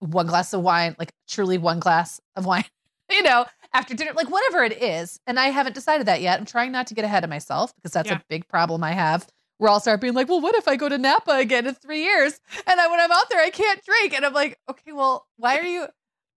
one 0.00 0.26
glass 0.26 0.52
of 0.52 0.62
wine, 0.62 0.96
like 0.98 1.12
truly 1.28 1.58
one 1.58 1.78
glass 1.78 2.20
of 2.34 2.44
wine, 2.44 2.64
you 3.10 3.22
know, 3.22 3.46
after 3.72 3.94
dinner, 3.94 4.12
like 4.14 4.30
whatever 4.30 4.64
it 4.64 4.82
is. 4.82 5.20
And 5.26 5.38
I 5.38 5.46
haven't 5.46 5.74
decided 5.74 6.06
that 6.06 6.20
yet. 6.20 6.40
I'm 6.40 6.46
trying 6.46 6.72
not 6.72 6.88
to 6.88 6.94
get 6.94 7.04
ahead 7.04 7.22
of 7.22 7.30
myself 7.30 7.74
because 7.76 7.92
that's 7.92 8.10
yeah. 8.10 8.16
a 8.16 8.22
big 8.28 8.48
problem 8.48 8.82
I 8.82 8.92
have. 8.92 9.28
Where 9.60 9.70
I'll 9.70 9.78
start 9.78 10.00
being 10.00 10.14
like, 10.14 10.26
well, 10.26 10.40
what 10.40 10.54
if 10.54 10.66
I 10.66 10.76
go 10.76 10.88
to 10.88 10.96
Napa 10.96 11.32
again 11.32 11.66
in 11.66 11.74
three 11.74 12.02
years? 12.02 12.40
And 12.66 12.80
I, 12.80 12.86
when 12.86 12.98
I'm 12.98 13.12
out 13.12 13.28
there, 13.28 13.40
I 13.40 13.50
can't 13.50 13.78
drink. 13.84 14.14
And 14.14 14.24
I'm 14.24 14.32
like, 14.32 14.58
okay, 14.70 14.92
well, 14.92 15.26
why 15.36 15.58
are 15.58 15.64
you, 15.64 15.86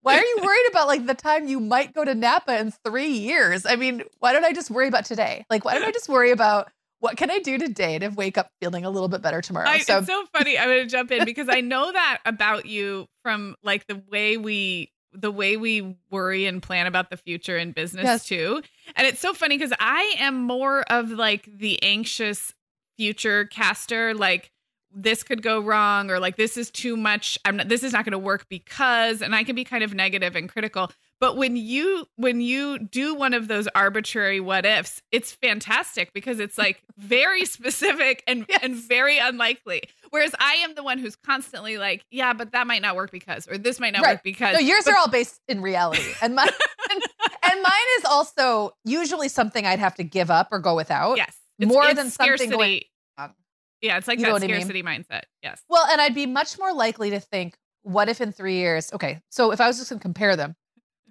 why 0.02 0.18
are 0.18 0.22
you 0.22 0.38
worried 0.42 0.68
about 0.70 0.88
like 0.88 1.06
the 1.06 1.14
time 1.14 1.48
you 1.48 1.58
might 1.58 1.94
go 1.94 2.04
to 2.04 2.14
Napa 2.14 2.58
in 2.58 2.70
three 2.84 3.08
years? 3.08 3.64
I 3.64 3.76
mean, 3.76 4.02
why 4.18 4.34
don't 4.34 4.44
I 4.44 4.52
just 4.52 4.70
worry 4.70 4.88
about 4.88 5.06
today? 5.06 5.46
Like, 5.48 5.64
why 5.64 5.72
don't 5.72 5.84
I 5.84 5.90
just 5.90 6.06
worry 6.06 6.32
about 6.32 6.70
what 7.00 7.16
can 7.16 7.30
I 7.30 7.38
do 7.38 7.56
today 7.56 7.98
to 7.98 8.08
wake 8.08 8.36
up 8.36 8.50
feeling 8.60 8.84
a 8.84 8.90
little 8.90 9.08
bit 9.08 9.22
better 9.22 9.40
tomorrow? 9.40 9.70
I, 9.70 9.78
so 9.78 9.98
it's 9.98 10.06
so 10.06 10.26
funny. 10.36 10.58
I'm 10.58 10.68
going 10.68 10.82
to 10.82 10.86
jump 10.86 11.10
in 11.10 11.24
because 11.24 11.48
I 11.48 11.62
know 11.62 11.92
that 11.92 12.18
about 12.26 12.66
you 12.66 13.06
from 13.22 13.56
like 13.62 13.86
the 13.86 14.02
way 14.10 14.36
we 14.36 14.90
the 15.14 15.30
way 15.30 15.56
we 15.56 15.96
worry 16.10 16.44
and 16.44 16.62
plan 16.62 16.86
about 16.86 17.08
the 17.08 17.16
future 17.16 17.56
in 17.56 17.72
business 17.72 18.04
yes. 18.04 18.26
too. 18.26 18.60
And 18.96 19.06
it's 19.06 19.20
so 19.20 19.32
funny 19.32 19.56
because 19.56 19.72
I 19.78 20.14
am 20.18 20.42
more 20.42 20.82
of 20.90 21.10
like 21.10 21.48
the 21.50 21.82
anxious 21.82 22.52
future 22.96 23.44
caster. 23.46 24.14
Like 24.14 24.50
this 24.94 25.22
could 25.22 25.42
go 25.42 25.60
wrong 25.60 26.10
or 26.10 26.20
like 26.20 26.36
this 26.36 26.56
is 26.56 26.70
too 26.70 26.96
much 26.96 27.36
i'm 27.44 27.56
not 27.56 27.68
this 27.68 27.82
is 27.82 27.92
not 27.92 28.04
going 28.04 28.12
to 28.12 28.18
work 28.18 28.46
because 28.48 29.20
and 29.20 29.34
i 29.34 29.42
can 29.42 29.56
be 29.56 29.64
kind 29.64 29.82
of 29.82 29.92
negative 29.92 30.36
and 30.36 30.48
critical 30.48 30.90
but 31.20 31.36
when 31.36 31.56
you 31.56 32.06
when 32.16 32.40
you 32.40 32.78
do 32.78 33.14
one 33.14 33.34
of 33.34 33.48
those 33.48 33.66
arbitrary 33.74 34.40
what 34.40 34.64
ifs 34.64 35.02
it's 35.10 35.32
fantastic 35.32 36.12
because 36.12 36.38
it's 36.38 36.56
like 36.56 36.82
very 36.96 37.44
specific 37.44 38.22
and 38.26 38.46
yes. 38.48 38.60
and 38.62 38.76
very 38.76 39.18
unlikely 39.18 39.82
whereas 40.10 40.34
i 40.38 40.54
am 40.54 40.74
the 40.74 40.82
one 40.82 40.98
who's 40.98 41.16
constantly 41.16 41.76
like 41.76 42.04
yeah 42.10 42.32
but 42.32 42.52
that 42.52 42.66
might 42.66 42.82
not 42.82 42.94
work 42.94 43.10
because 43.10 43.48
or 43.48 43.58
this 43.58 43.80
might 43.80 43.92
not 43.92 44.02
right. 44.02 44.14
work 44.14 44.22
because 44.22 44.54
no 44.54 44.60
yours 44.60 44.84
but- 44.84 44.94
are 44.94 44.96
all 44.96 45.08
based 45.08 45.40
in 45.48 45.60
reality 45.60 46.12
and 46.22 46.36
mine 46.36 46.48
and, 46.90 47.02
and 47.50 47.62
mine 47.62 47.72
is 47.98 48.04
also 48.04 48.70
usually 48.84 49.28
something 49.28 49.66
i'd 49.66 49.80
have 49.80 49.94
to 49.94 50.04
give 50.04 50.30
up 50.30 50.48
or 50.52 50.60
go 50.60 50.76
without 50.76 51.16
yes 51.16 51.36
it's, 51.58 51.72
more 51.72 51.84
it's 51.84 51.94
than 51.94 52.10
scarcity. 52.10 52.50
something 52.50 52.58
going 52.58 52.80
yeah, 53.84 53.98
it's 53.98 54.08
like 54.08 54.18
you 54.18 54.24
that 54.24 54.40
scarcity 54.40 54.82
I 54.82 54.82
mean? 54.82 55.04
mindset. 55.04 55.22
Yes. 55.42 55.62
Well, 55.68 55.86
and 55.90 56.00
I'd 56.00 56.14
be 56.14 56.24
much 56.24 56.58
more 56.58 56.72
likely 56.72 57.10
to 57.10 57.20
think, 57.20 57.58
what 57.82 58.08
if 58.08 58.22
in 58.22 58.32
three 58.32 58.54
years? 58.54 58.90
Okay, 58.94 59.20
so 59.28 59.52
if 59.52 59.60
I 59.60 59.66
was 59.66 59.76
just 59.76 59.90
going 59.90 59.98
to 59.98 60.02
compare 60.02 60.36
them, 60.36 60.56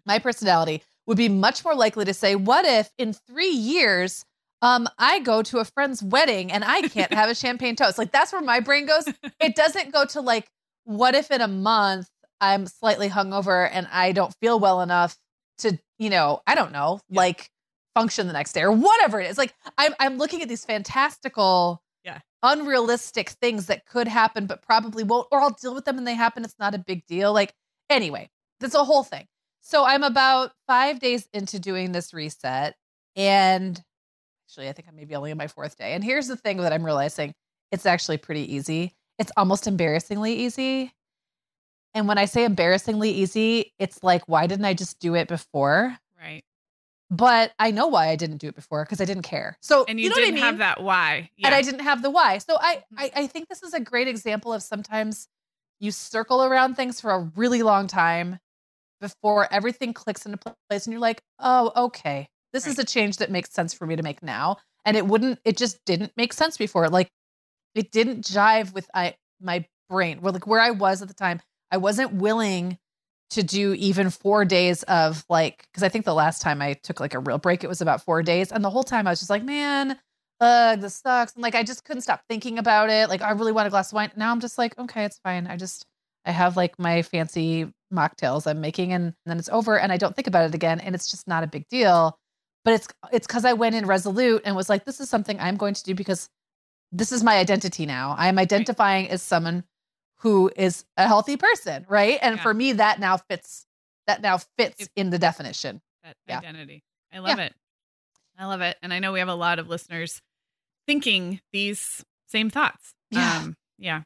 my 0.08 0.18
personality 0.18 0.82
would 1.06 1.18
be 1.18 1.30
much 1.30 1.64
more 1.64 1.76
likely 1.76 2.04
to 2.06 2.16
say, 2.16 2.36
what 2.36 2.66
if 2.66 2.90
in 2.98 3.14
three 3.14 3.52
years, 3.52 4.26
um, 4.64 4.88
I 4.98 5.20
go 5.20 5.44
to 5.44 5.60
a 5.60 5.66
friend's 5.66 6.02
wedding 6.02 6.52
and 6.52 6.64
I 6.64 6.82
can't 6.82 7.14
have 7.14 7.30
a 7.30 7.36
champagne 7.36 7.76
toast? 7.76 8.00
Like 8.00 8.12
that's 8.12 8.34
where 8.34 8.42
my 8.42 8.60
brain 8.60 8.88
goes. 8.88 9.06
It 9.40 9.56
doesn't 9.56 9.92
go 9.94 10.06
to 10.06 10.22
like, 10.22 10.48
what 10.86 11.14
if 11.14 11.30
in 11.30 11.42
a 11.42 11.48
month 11.48 12.10
I'm 12.42 12.66
slightly 12.66 13.10
hungover 13.10 13.70
and 13.72 13.88
I 13.92 14.14
don't 14.14 14.34
feel 14.42 14.60
well 14.60 14.82
enough 14.82 15.16
to, 15.60 15.78
you 16.00 16.10
know, 16.10 16.42
I 16.48 16.56
don't 16.56 16.72
know, 16.72 17.02
yeah. 17.10 17.20
like 17.20 17.50
function 17.94 18.28
the 18.28 18.34
next 18.34 18.54
day 18.54 18.64
or 18.64 18.72
whatever 18.72 19.20
it 19.20 19.30
is. 19.30 19.38
Like 19.38 19.54
I'm 19.78 19.94
I'm 20.00 20.18
looking 20.18 20.42
at 20.42 20.50
these 20.50 20.66
fantastical 20.66 21.82
yeah, 22.04 22.20
unrealistic 22.42 23.30
things 23.30 23.68
that 23.68 23.86
could 23.86 24.08
happen, 24.08 24.46
but 24.46 24.62
probably 24.62 25.04
won't, 25.04 25.28
or 25.32 25.42
I'll 25.42 25.52
deal 25.52 25.74
with 25.74 25.86
them 25.86 25.98
and 25.98 26.06
they 26.06 26.16
happen. 26.16 26.44
It's 26.44 26.60
not 26.60 26.76
a 26.76 26.80
big 26.80 27.06
deal. 27.06 27.34
Like, 27.34 27.54
anyway, 27.90 28.30
that's 28.60 28.76
a 28.76 28.84
whole 28.84 29.04
thing. 29.04 29.26
So 29.62 29.86
I'm 29.86 30.04
about 30.04 30.52
five 30.68 31.00
days 31.00 31.28
into 31.34 31.60
doing 31.60 31.94
this 31.94 32.14
reset. 32.14 32.76
And 33.16 33.82
actually, 34.46 34.68
I 34.68 34.74
think 34.74 34.88
I'm 34.90 34.96
maybe 34.96 35.16
only 35.16 35.32
on 35.32 35.38
my 35.38 35.48
fourth 35.48 35.78
day. 35.78 35.94
And 35.94 36.04
here's 36.04 36.28
the 36.28 36.36
thing 36.36 36.58
that 36.58 36.74
I'm 36.74 36.86
realizing 36.86 37.34
it's 37.72 37.86
actually 37.86 38.18
pretty 38.18 38.54
easy. 38.54 38.94
It's 39.18 39.32
almost 39.38 39.66
embarrassingly 39.66 40.34
easy. 40.34 40.92
And 41.94 42.08
when 42.08 42.18
I 42.18 42.26
say 42.26 42.44
embarrassingly 42.44 43.12
easy, 43.12 43.74
it's 43.80 44.04
like, 44.04 44.24
why 44.28 44.48
didn't 44.48 44.66
I 44.66 44.74
just 44.74 45.00
do 45.00 45.16
it 45.16 45.28
before? 45.28 45.98
But 47.12 47.54
I 47.60 47.72
know 47.72 47.88
why 47.88 48.08
I 48.08 48.16
didn't 48.16 48.38
do 48.38 48.48
it 48.48 48.56
before 48.56 48.84
because 48.84 49.00
I 49.00 49.06
didn't 49.06 49.24
care. 49.24 49.58
So 49.62 49.86
and 49.88 50.00
you, 50.00 50.06
you 50.06 50.10
know 50.10 50.16
didn't 50.16 50.30
I 50.30 50.36
mean? 50.36 50.44
have 50.44 50.58
that 50.60 50.82
why, 50.82 51.30
yeah. 51.38 51.48
and 51.48 51.56
I 51.56 51.62
didn't 51.62 51.82
have 51.82 52.02
the 52.02 52.10
why. 52.10 52.40
So 52.40 52.58
I, 52.60 52.76
mm-hmm. 52.76 53.00
I 53.00 53.12
I 53.16 53.28
think 53.28 53.50
this 53.50 53.62
is 53.62 53.74
a 53.74 53.80
great 53.80 54.08
example 54.08 54.52
of 54.52 54.64
sometimes 54.64 55.28
you 55.80 55.92
circle 55.92 56.44
around 56.44 56.76
things 56.76 57.02
for 57.02 57.12
a 57.12 57.20
really 57.36 57.62
long 57.62 57.88
time 57.88 58.40
before 59.00 59.52
everything 59.52 59.94
clicks 59.94 60.26
into 60.26 60.38
place, 60.70 60.86
and 60.86 60.94
you're 60.94 61.02
like, 61.02 61.22
oh, 61.40 61.72
okay, 61.76 62.30
this 62.54 62.66
right. 62.66 62.72
is 62.72 62.80
a 62.80 62.86
change 62.86 63.18
that 63.18 63.30
makes 63.30 63.52
sense 63.52 63.74
for 63.74 63.86
me 63.86 63.96
to 63.96 64.04
make 64.04 64.24
now, 64.24 64.58
and 64.86 64.98
it 64.98 65.06
wouldn't, 65.06 65.40
it 65.44 65.58
just 65.58 65.84
didn't 65.86 66.14
make 66.16 66.34
sense 66.34 66.58
before. 66.58 66.90
Like 66.90 67.10
it 67.76 67.92
didn't 67.92 68.22
jive 68.22 68.74
with 68.74 68.90
I 68.94 69.16
my 69.42 69.66
brain, 69.90 70.22
where 70.22 70.32
like 70.32 70.48
where 70.48 70.62
I 70.62 70.72
was 70.72 71.02
at 71.02 71.08
the 71.08 71.14
time. 71.14 71.42
I 71.72 71.78
wasn't 71.78 72.14
willing 72.14 72.78
to 73.34 73.44
do 73.44 73.74
even 73.74 74.10
four 74.10 74.46
days 74.46 74.84
of 74.84 75.26
like 75.30 75.68
because 75.72 75.84
I 75.84 75.90
think 75.90 76.06
the 76.06 76.14
last 76.14 76.42
time 76.42 76.62
I 76.62 76.74
took 76.74 77.00
like 77.00 77.14
a 77.14 77.20
real 77.20 77.38
break, 77.38 77.64
it 77.64 77.68
was 77.68 77.82
about 77.82 78.04
four 78.04 78.24
days. 78.24 78.52
And 78.52 78.64
the 78.64 78.70
whole 78.70 78.84
time 78.84 79.08
I 79.08 79.12
was 79.12 79.20
just 79.20 79.30
like, 79.30 79.44
man, 79.44 79.98
ugh, 80.40 80.80
this 80.80 80.96
sucks. 80.96 81.34
And 81.34 81.44
like 81.44 81.56
I 81.56 81.64
just 81.64 81.86
couldn't 81.86 82.02
stop 82.02 82.22
thinking 82.30 82.60
about 82.60 82.90
it. 82.90 83.10
Like 83.10 83.22
I 83.22 83.32
really 83.32 83.52
want 83.52 83.68
a 83.68 83.70
glass 83.70 83.92
of 83.92 83.96
wine. 83.96 84.12
Now 84.16 84.32
I'm 84.32 84.40
just 84.40 84.58
like, 84.58 84.78
okay, 84.78 85.06
it's 85.06 85.20
fine. 85.20 85.48
I 85.48 85.58
just 85.58 85.86
I 86.26 86.32
have 86.32 86.56
like 86.58 86.78
my 86.80 87.02
fancy 87.02 87.72
mocktails 87.94 88.48
I'm 88.48 88.62
making 88.62 88.94
and 88.94 89.14
then 89.26 89.38
it's 89.38 89.50
over 89.50 89.78
and 89.78 89.92
I 89.92 89.98
don't 89.98 90.16
think 90.16 90.28
about 90.28 90.46
it 90.46 90.56
again. 90.56 90.80
And 90.80 90.96
it's 90.96 91.10
just 91.10 91.28
not 91.28 91.44
a 91.44 91.48
big 91.48 91.68
deal. 91.70 92.18
But 92.66 92.76
it's 92.76 92.88
it's 93.12 93.28
because 93.28 93.46
I 93.46 93.54
went 93.54 93.76
in 93.76 93.86
resolute 93.86 94.44
and 94.46 94.56
was 94.56 94.70
like, 94.70 94.86
this 94.86 95.00
is 95.00 95.10
something 95.10 95.40
I'm 95.40 95.58
going 95.58 95.74
to 95.74 95.84
do 95.84 95.96
because 95.96 96.30
this 96.92 97.12
is 97.12 97.24
my 97.24 97.38
identity 97.38 97.86
now. 97.86 98.16
I 98.18 98.28
am 98.28 98.38
identifying 98.38 99.10
as 99.10 99.22
someone 99.22 99.64
who 100.24 100.50
is 100.56 100.86
a 100.96 101.06
healthy 101.06 101.36
person, 101.36 101.86
right? 101.90 102.18
And 102.22 102.38
yeah. 102.38 102.42
for 102.42 102.54
me, 102.54 102.72
that 102.74 103.00
now 103.00 103.18
fits 103.18 103.66
that 104.08 104.22
now 104.22 104.40
fits 104.58 104.90
in 104.96 105.10
the 105.10 105.20
definition. 105.20 105.82
That 106.04 106.16
yeah. 106.28 106.38
identity. 106.40 106.82
I 107.14 107.20
love 107.20 107.38
yeah. 107.38 107.46
it. 107.46 107.54
I 108.40 108.46
love 108.46 108.62
it. 108.62 108.78
And 108.82 108.94
I 108.94 109.00
know 109.00 109.12
we 109.12 109.20
have 109.20 109.28
a 109.28 109.36
lot 109.36 109.60
of 109.60 109.68
listeners 109.68 110.22
thinking 110.88 111.42
these 111.52 112.04
same 112.28 112.50
thoughts. 112.50 112.94
Yeah. 113.12 113.38
Um, 113.38 113.56
yeah. 113.78 114.02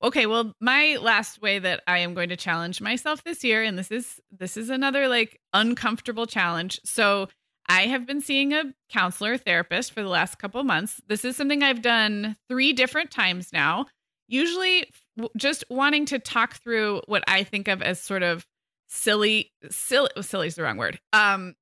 Okay, 0.00 0.26
well, 0.26 0.52
my 0.60 0.96
last 1.00 1.42
way 1.42 1.58
that 1.58 1.82
I 1.88 1.98
am 1.98 2.14
going 2.14 2.28
to 2.28 2.36
challenge 2.36 2.80
myself 2.80 3.24
this 3.24 3.42
year, 3.42 3.64
and 3.64 3.76
this 3.76 3.90
is 3.90 4.20
this 4.30 4.56
is 4.56 4.70
another 4.70 5.08
like 5.08 5.40
uncomfortable 5.52 6.26
challenge. 6.26 6.80
So 6.84 7.28
I 7.68 7.82
have 7.82 8.06
been 8.06 8.20
seeing 8.20 8.52
a 8.52 8.72
counselor, 8.90 9.36
therapist 9.36 9.92
for 9.92 10.02
the 10.02 10.08
last 10.08 10.38
couple 10.38 10.62
months. 10.62 11.00
This 11.08 11.24
is 11.24 11.36
something 11.36 11.64
I've 11.64 11.82
done 11.82 12.36
three 12.48 12.72
different 12.72 13.10
times 13.10 13.52
now. 13.52 13.86
Usually, 14.28 14.88
just 15.36 15.64
wanting 15.70 16.06
to 16.06 16.18
talk 16.18 16.56
through 16.62 17.02
what 17.06 17.24
I 17.26 17.44
think 17.44 17.68
of 17.68 17.82
as 17.82 18.00
sort 18.00 18.22
of 18.22 18.46
silly, 18.88 19.52
silly, 19.70 20.10
silly 20.20 20.46
is 20.46 20.54
the 20.54 20.62
wrong 20.62 20.76
word. 20.76 20.98
Um, 21.12 21.54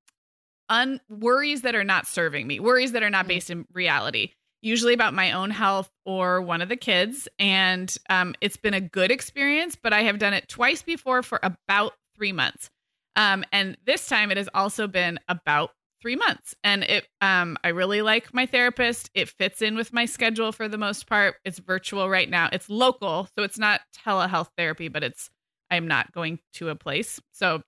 un 0.69 0.99
worries 1.09 1.61
that 1.61 1.75
are 1.75 1.83
not 1.83 2.07
serving 2.07 2.45
me, 2.47 2.59
worries 2.59 2.91
that 2.91 3.03
are 3.03 3.09
not 3.09 3.25
mm. 3.25 3.29
based 3.29 3.49
in 3.49 3.65
reality 3.73 4.31
usually 4.61 4.93
about 4.93 5.13
my 5.13 5.31
own 5.31 5.51
health 5.51 5.89
or 6.05 6.41
one 6.41 6.61
of 6.61 6.69
the 6.69 6.75
kids. 6.75 7.27
And 7.39 7.95
um, 8.09 8.35
it's 8.41 8.57
been 8.57 8.73
a 8.73 8.81
good 8.81 9.11
experience, 9.11 9.75
but 9.75 9.93
I 9.93 10.03
have 10.03 10.19
done 10.19 10.33
it 10.33 10.47
twice 10.47 10.81
before 10.81 11.23
for 11.23 11.39
about 11.43 11.93
three 12.15 12.31
months. 12.31 12.69
Um, 13.15 13.43
and 13.51 13.77
this 13.85 14.07
time 14.07 14.31
it 14.31 14.37
has 14.37 14.49
also 14.53 14.87
been 14.87 15.19
about 15.27 15.71
three 16.01 16.15
months. 16.15 16.55
And 16.63 16.83
it, 16.83 17.07
um, 17.21 17.57
I 17.63 17.69
really 17.69 18.01
like 18.01 18.33
my 18.33 18.45
therapist. 18.45 19.09
It 19.13 19.29
fits 19.29 19.61
in 19.61 19.75
with 19.75 19.93
my 19.93 20.05
schedule 20.05 20.51
for 20.51 20.67
the 20.67 20.77
most 20.77 21.07
part. 21.07 21.35
It's 21.43 21.59
virtual 21.59 22.09
right 22.09 22.29
now. 22.29 22.49
It's 22.51 22.69
local, 22.69 23.27
so 23.37 23.43
it's 23.43 23.57
not 23.57 23.81
telehealth 24.05 24.49
therapy, 24.57 24.87
but 24.87 25.03
it's 25.03 25.29
I'm 25.69 25.87
not 25.87 26.11
going 26.13 26.39
to 26.53 26.69
a 26.69 26.75
place, 26.75 27.19
so 27.31 27.61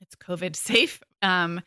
it's 0.00 0.14
COVID 0.16 0.56
safe. 0.56 1.02
Um, 1.22 1.60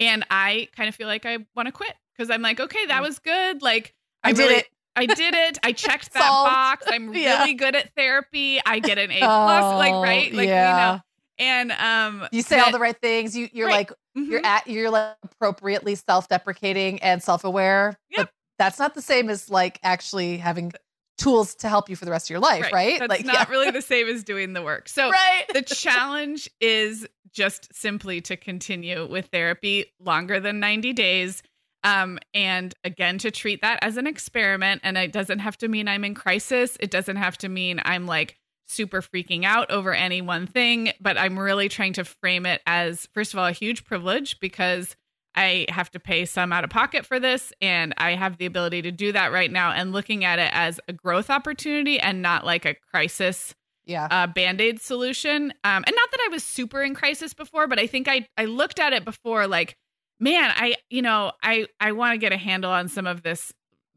and 0.00 0.24
I 0.30 0.68
kind 0.76 0.88
of 0.88 0.94
feel 0.94 1.06
like 1.06 1.26
I 1.26 1.38
want 1.54 1.66
to 1.66 1.72
quit 1.72 1.94
because 2.16 2.30
I'm 2.30 2.42
like, 2.42 2.60
okay, 2.60 2.86
that 2.86 3.00
mm. 3.00 3.06
was 3.06 3.18
good. 3.18 3.62
Like 3.62 3.94
I, 4.22 4.30
I 4.30 4.32
did 4.32 4.38
really, 4.42 4.54
it. 4.56 4.68
I 4.96 5.06
did 5.06 5.34
it. 5.34 5.58
I 5.62 5.72
checked 5.72 6.12
that 6.14 6.28
box. 6.28 6.86
I'm 6.88 7.14
yeah. 7.14 7.40
really 7.40 7.54
good 7.54 7.76
at 7.76 7.94
therapy. 7.94 8.60
I 8.64 8.80
get 8.80 8.98
an 8.98 9.10
A 9.10 9.18
plus. 9.18 9.64
Oh, 9.64 9.76
like 9.76 9.94
right, 9.94 10.32
like 10.32 10.48
yeah. 10.48 10.70
you 10.70 10.96
know. 10.96 11.02
And 11.42 11.72
um, 11.72 12.28
you 12.30 12.42
say 12.42 12.60
all 12.60 12.70
the 12.70 12.78
right 12.78 12.98
things. 13.00 13.36
You 13.36 13.48
you're 13.52 13.66
right. 13.66 13.88
like 13.88 13.90
mm-hmm. 14.16 14.30
you're 14.30 14.46
at 14.46 14.68
you're 14.68 14.90
like 14.90 15.16
appropriately 15.24 15.96
self 15.96 16.28
deprecating 16.28 17.00
and 17.00 17.20
self 17.20 17.42
aware. 17.42 17.98
Yep. 18.10 18.26
But 18.26 18.30
that's 18.58 18.78
not 18.78 18.94
the 18.94 19.02
same 19.02 19.28
as 19.28 19.50
like 19.50 19.80
actually 19.82 20.36
having 20.36 20.72
tools 21.18 21.56
to 21.56 21.68
help 21.68 21.90
you 21.90 21.96
for 21.96 22.04
the 22.04 22.12
rest 22.12 22.26
of 22.26 22.30
your 22.30 22.40
life, 22.40 22.62
right? 22.62 22.72
right? 22.72 22.98
That's 23.00 23.10
like 23.10 23.24
not 23.24 23.34
yeah. 23.34 23.50
really 23.50 23.72
the 23.72 23.82
same 23.82 24.06
as 24.06 24.22
doing 24.22 24.52
the 24.52 24.62
work. 24.62 24.88
So 24.88 25.10
right. 25.10 25.44
the 25.52 25.62
challenge 25.66 26.48
is 26.60 27.08
just 27.32 27.74
simply 27.74 28.20
to 28.20 28.36
continue 28.36 29.06
with 29.06 29.26
therapy 29.26 29.86
longer 29.98 30.38
than 30.38 30.60
90 30.60 30.92
days 30.92 31.42
um, 31.84 32.18
and 32.32 32.74
again, 32.84 33.18
to 33.18 33.30
treat 33.30 33.62
that 33.62 33.80
as 33.82 33.96
an 33.96 34.06
experiment. 34.06 34.82
And 34.84 34.96
it 34.96 35.12
doesn't 35.12 35.40
have 35.40 35.56
to 35.58 35.68
mean 35.68 35.88
I'm 35.88 36.04
in 36.04 36.14
crisis. 36.14 36.76
It 36.80 36.90
doesn't 36.90 37.16
have 37.16 37.36
to 37.38 37.48
mean 37.48 37.80
I'm 37.84 38.06
like 38.06 38.38
super 38.72 39.02
freaking 39.02 39.44
out 39.44 39.70
over 39.70 39.94
any 39.94 40.20
one 40.20 40.46
thing. 40.46 40.92
But 41.00 41.18
I'm 41.18 41.38
really 41.38 41.68
trying 41.68 41.92
to 41.94 42.04
frame 42.04 42.46
it 42.46 42.62
as, 42.66 43.08
first 43.12 43.32
of 43.32 43.38
all, 43.38 43.46
a 43.46 43.52
huge 43.52 43.84
privilege 43.84 44.40
because 44.40 44.96
I 45.34 45.66
have 45.68 45.90
to 45.92 46.00
pay 46.00 46.24
some 46.24 46.52
out 46.52 46.64
of 46.64 46.70
pocket 46.70 47.06
for 47.06 47.20
this. 47.20 47.52
And 47.60 47.94
I 47.96 48.14
have 48.14 48.38
the 48.38 48.46
ability 48.46 48.82
to 48.82 48.90
do 48.90 49.12
that 49.12 49.32
right 49.32 49.50
now 49.50 49.72
and 49.72 49.92
looking 49.92 50.24
at 50.24 50.38
it 50.38 50.50
as 50.52 50.80
a 50.88 50.92
growth 50.92 51.30
opportunity 51.30 51.98
and 52.00 52.22
not 52.22 52.44
like 52.44 52.64
a 52.64 52.74
crisis 52.74 53.54
yeah 53.84 54.06
uh, 54.12 54.28
band-aid 54.28 54.80
solution 54.80 55.52
um 55.64 55.82
and 55.84 55.96
not 55.96 56.10
that 56.12 56.20
i 56.24 56.28
was 56.30 56.44
super 56.44 56.84
in 56.84 56.94
crisis 56.94 57.34
before 57.34 57.66
but 57.66 57.80
i 57.80 57.86
think 57.88 58.06
i 58.06 58.24
i 58.38 58.44
looked 58.44 58.78
at 58.78 58.92
it 58.92 59.04
before 59.04 59.48
like 59.48 59.76
man, 60.22 60.52
I, 60.54 60.76
you 60.88 61.02
know, 61.02 61.32
I, 61.42 61.66
I 61.80 61.92
want 61.92 62.14
to 62.14 62.18
get 62.18 62.32
a 62.32 62.36
handle 62.36 62.70
on 62.70 62.88
some 62.88 63.06
of 63.06 63.22
this 63.22 63.52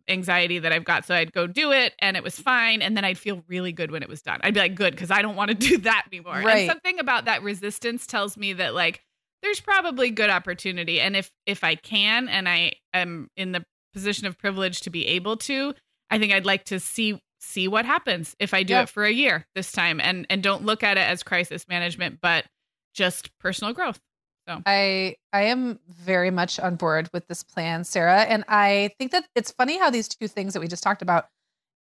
anxiety 0.08 0.60
that 0.60 0.72
I've 0.72 0.84
got. 0.84 1.06
So 1.06 1.16
I'd 1.16 1.34
go 1.34 1.48
do 1.48 1.72
it 1.72 1.94
and 2.00 2.16
it 2.16 2.24
was 2.24 2.40
fine. 2.40 2.82
And 2.82 2.96
then 2.96 3.06
I'd 3.06 3.18
feel 3.18 3.44
really 3.48 3.72
good 3.72 3.92
when 3.92 4.04
it 4.04 4.10
was 4.10 4.22
done. 4.22 4.40
I'd 4.44 4.54
be 4.54 4.60
like, 4.60 4.76
good, 4.76 4.94
because 4.94 5.12
I 5.12 5.22
don't 5.22 5.36
want 5.36 5.50
to 5.50 5.56
do 5.70 5.78
that 5.80 6.06
anymore. 6.12 6.36
Right. 6.36 6.60
And 6.60 6.70
something 6.70 7.00
about 7.00 7.26
that 7.26 7.44
resistance 7.44 8.06
tells 8.06 8.38
me 8.38 8.54
that 8.54 8.74
like 8.74 9.02
there's 9.42 9.60
probably 9.60 10.12
good 10.12 10.30
opportunity. 10.30 11.00
And 11.00 11.16
if 11.16 11.32
if 11.46 11.64
I 11.64 11.76
can 11.76 12.28
and 12.28 12.48
I 12.48 12.74
am 12.94 13.30
in 13.36 13.52
the 13.52 13.64
position 13.94 14.28
of 14.28 14.38
privilege 14.38 14.82
to 14.82 14.90
be 14.90 15.08
able 15.08 15.38
to, 15.38 15.74
I 16.10 16.20
think 16.20 16.34
I'd 16.34 16.46
like 16.46 16.66
to 16.66 16.80
see 16.80 17.22
see 17.40 17.68
what 17.68 17.86
happens 17.86 18.36
if 18.40 18.54
I 18.54 18.64
do 18.64 18.74
yeah. 18.74 18.84
it 18.84 18.90
for 18.90 19.06
a 19.06 19.12
year 19.12 19.46
this 19.54 19.72
time 19.72 20.00
and 20.02 20.26
and 20.30 20.42
don't 20.42 20.66
look 20.66 20.84
at 20.84 20.98
it 20.98 21.08
as 21.08 21.24
crisis 21.24 21.68
management, 21.68 22.20
but 22.22 22.46
just 22.94 23.38
personal 23.40 23.74
growth. 23.74 24.00
So 24.48 24.62
I 24.66 25.16
I 25.34 25.44
am 25.44 25.80
very 25.90 26.30
much 26.32 26.60
on 26.60 26.76
board 26.76 27.10
with 27.14 27.28
this 27.28 27.44
plan, 27.44 27.84
Sarah, 27.84 28.22
and 28.22 28.44
I 28.48 28.92
think 29.00 29.12
that 29.12 29.26
it's 29.36 29.52
funny 29.52 29.80
how 29.80 29.90
these 29.90 30.08
two 30.08 30.28
things 30.28 30.54
that 30.54 30.60
we 30.60 30.68
just 30.68 30.84
talked 30.84 31.02
about 31.02 31.28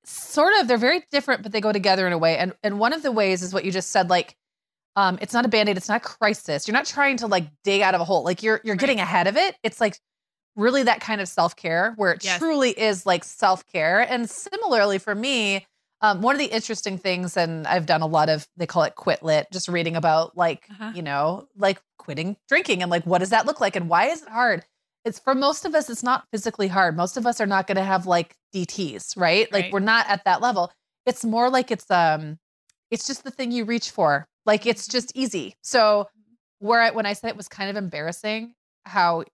sort 0.05 0.53
of 0.59 0.67
they're 0.69 0.79
very 0.79 1.05
different 1.11 1.43
but 1.43 1.53
they 1.53 1.61
go 1.61 1.73
together 1.73 2.07
in 2.07 2.13
a 2.13 2.19
way. 2.19 2.37
And 2.37 2.53
and 2.63 2.79
one 2.79 2.93
of 2.93 3.03
the 3.03 3.13
ways 3.13 3.43
is 3.43 3.55
what 3.55 3.65
you 3.65 3.73
just 3.73 3.91
said 3.91 4.11
like 4.11 4.37
um 4.97 5.19
it's 5.23 5.33
not 5.33 5.45
a 5.45 5.49
band-aid, 5.49 5.77
it's 5.77 5.89
not 5.89 6.03
a 6.03 6.05
crisis. 6.05 6.69
You're 6.69 6.77
not 6.77 6.87
trying 6.87 7.17
to 7.19 7.27
like 7.27 7.47
dig 7.65 7.81
out 7.83 7.95
of 7.95 8.01
a 8.01 8.05
hole. 8.05 8.25
Like 8.25 8.43
you're 8.43 8.61
you're 8.65 8.75
right. 8.75 8.81
getting 8.81 9.01
ahead 9.01 9.27
of 9.27 9.37
it. 9.37 9.57
It's 9.63 9.81
like 9.81 9.99
really 10.57 10.83
that 10.83 11.01
kind 11.01 11.21
of 11.21 11.29
self-care 11.29 11.95
where 11.97 12.13
it 12.13 12.25
yes. 12.25 12.39
truly 12.39 12.71
is 12.71 13.07
like 13.07 13.25
self-care. 13.25 14.01
And 14.01 14.29
similarly 14.29 14.99
for 14.99 15.15
me, 15.15 15.67
um, 16.03 16.23
one 16.23 16.35
of 16.35 16.39
the 16.39 16.47
interesting 16.47 16.97
things, 16.97 17.37
and 17.37 17.67
I've 17.67 17.87
done 17.87 18.01
a 18.01 18.07
lot 18.07 18.31
of, 18.31 18.49
they 18.57 18.67
call 18.67 18.85
it 18.85 18.95
quit 18.95 19.23
lit, 19.23 19.49
just 19.53 19.69
reading 19.69 19.97
about 19.97 20.37
like, 20.37 20.67
uh-huh. 20.71 20.93
you 20.95 21.03
know, 21.03 21.47
like 21.57 21.81
quitting 21.99 22.37
drinking 22.49 22.83
and 22.83 22.91
like, 22.91 23.05
what 23.05 23.19
does 23.19 23.31
that 23.31 23.47
look 23.47 23.61
like? 23.61 23.77
And 23.77 23.89
why 23.89 24.07
is 24.07 24.23
it 24.23 24.29
hard? 24.29 24.65
It's 25.05 25.19
for 25.19 25.35
most 25.35 25.65
of 25.65 25.75
us, 25.75 25.91
it's 25.91 26.03
not 26.03 26.27
physically 26.31 26.69
hard. 26.69 26.97
Most 26.97 27.17
of 27.17 27.27
us 27.27 27.41
are 27.41 27.47
not 27.47 27.67
going 27.67 27.77
to 27.77 27.85
have 27.85 28.07
like 28.07 28.35
DTs, 28.55 29.17
right? 29.17 29.51
Like 29.53 29.73
we're 29.73 29.81
not 29.81 30.09
at 30.09 30.25
that 30.25 30.41
level. 30.41 30.73
It's 31.07 31.25
more 31.25 31.51
like 31.51 31.71
it's, 31.71 31.91
um, 31.91 32.39
it's 32.91 33.07
just 33.07 33.25
the 33.25 33.31
thing 33.31 33.53
you 33.53 33.65
reach 33.65 33.91
for. 33.91 34.27
Like 34.47 34.67
it's 34.67 34.87
just 34.89 35.13
easy. 35.15 35.55
So 35.63 36.09
where 36.61 36.81
I, 36.81 36.91
when 36.91 37.07
I 37.07 37.13
said 37.13 37.29
it 37.29 37.37
was 37.37 37.49
kind 37.49 37.71
of 37.71 37.77
embarrassing 37.77 38.55
how, 38.85 39.25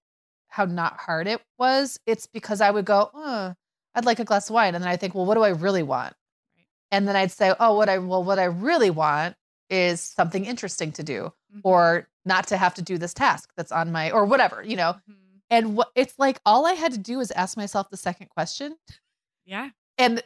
how 0.49 0.65
not 0.65 0.99
hard 0.99 1.29
it 1.29 1.41
was, 1.59 1.99
it's 2.07 2.27
because 2.27 2.61
I 2.61 2.71
would 2.71 2.85
go, 2.85 3.11
oh, 3.15 3.55
I'd 3.95 4.05
like 4.05 4.19
a 4.19 4.25
glass 4.25 4.49
of 4.49 4.55
wine. 4.55 4.75
And 4.75 4.83
then 4.83 4.91
I 4.91 4.97
think, 4.97 5.15
well, 5.15 5.27
what 5.27 5.35
do 5.35 5.43
I 5.43 5.49
really 5.51 5.83
want? 5.83 6.15
And 6.91 7.07
then 7.07 7.17
I'd 7.17 7.33
say, 7.33 7.53
"Oh, 7.59 7.77
what 7.77 7.89
I 7.89 7.99
well, 7.99 8.25
what 8.25 8.39
I 8.39 8.45
really 8.45 8.91
want 8.91 9.37
is 9.71 10.01
something 10.01 10.45
interesting 10.45 10.93
to 10.93 11.03
do, 11.03 11.33
mm-hmm. 11.53 11.61
or 11.65 12.09
not 12.25 12.47
to 12.49 12.57
have 12.57 12.75
to 12.75 12.83
do 12.83 12.99
this 12.99 13.15
task 13.15 13.51
that's 13.57 13.73
on 13.73 13.93
my 13.93 14.11
or 14.11 14.25
whatever, 14.25 14.63
you 14.63 14.77
know." 14.77 14.93
Mm-hmm. 14.93 15.13
And 15.51 15.77
what 15.77 15.89
it's 15.95 16.19
like, 16.19 16.41
all 16.45 16.67
I 16.67 16.73
had 16.73 16.93
to 16.93 16.99
do 16.99 17.19
was 17.19 17.31
ask 17.31 17.57
myself 17.57 17.89
the 17.91 17.97
second 17.97 18.29
question. 18.31 18.77
Yeah. 19.45 19.71
And 19.99 20.23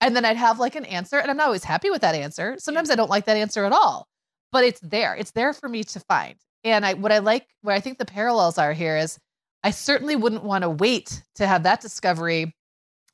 and 0.00 0.16
then 0.16 0.24
I'd 0.24 0.36
have 0.36 0.58
like 0.58 0.76
an 0.76 0.84
answer, 0.86 1.18
and 1.18 1.30
I'm 1.30 1.36
not 1.36 1.46
always 1.46 1.64
happy 1.64 1.90
with 1.90 2.00
that 2.02 2.14
answer. 2.14 2.56
Sometimes 2.58 2.88
yeah. 2.88 2.94
I 2.94 2.96
don't 2.96 3.10
like 3.10 3.26
that 3.26 3.36
answer 3.36 3.64
at 3.64 3.72
all, 3.72 4.08
but 4.52 4.64
it's 4.64 4.80
there. 4.80 5.14
It's 5.14 5.32
there 5.32 5.52
for 5.52 5.68
me 5.68 5.84
to 5.84 6.00
find. 6.00 6.36
And 6.64 6.86
I 6.86 6.94
what 6.94 7.12
I 7.12 7.18
like, 7.18 7.46
what 7.62 7.74
I 7.74 7.80
think 7.80 7.98
the 7.98 8.04
parallels 8.04 8.58
are 8.58 8.72
here 8.72 8.96
is, 8.96 9.18
I 9.62 9.70
certainly 9.70 10.16
wouldn't 10.16 10.44
want 10.44 10.62
to 10.62 10.70
wait 10.70 11.22
to 11.36 11.46
have 11.46 11.64
that 11.64 11.80
discovery 11.80 12.54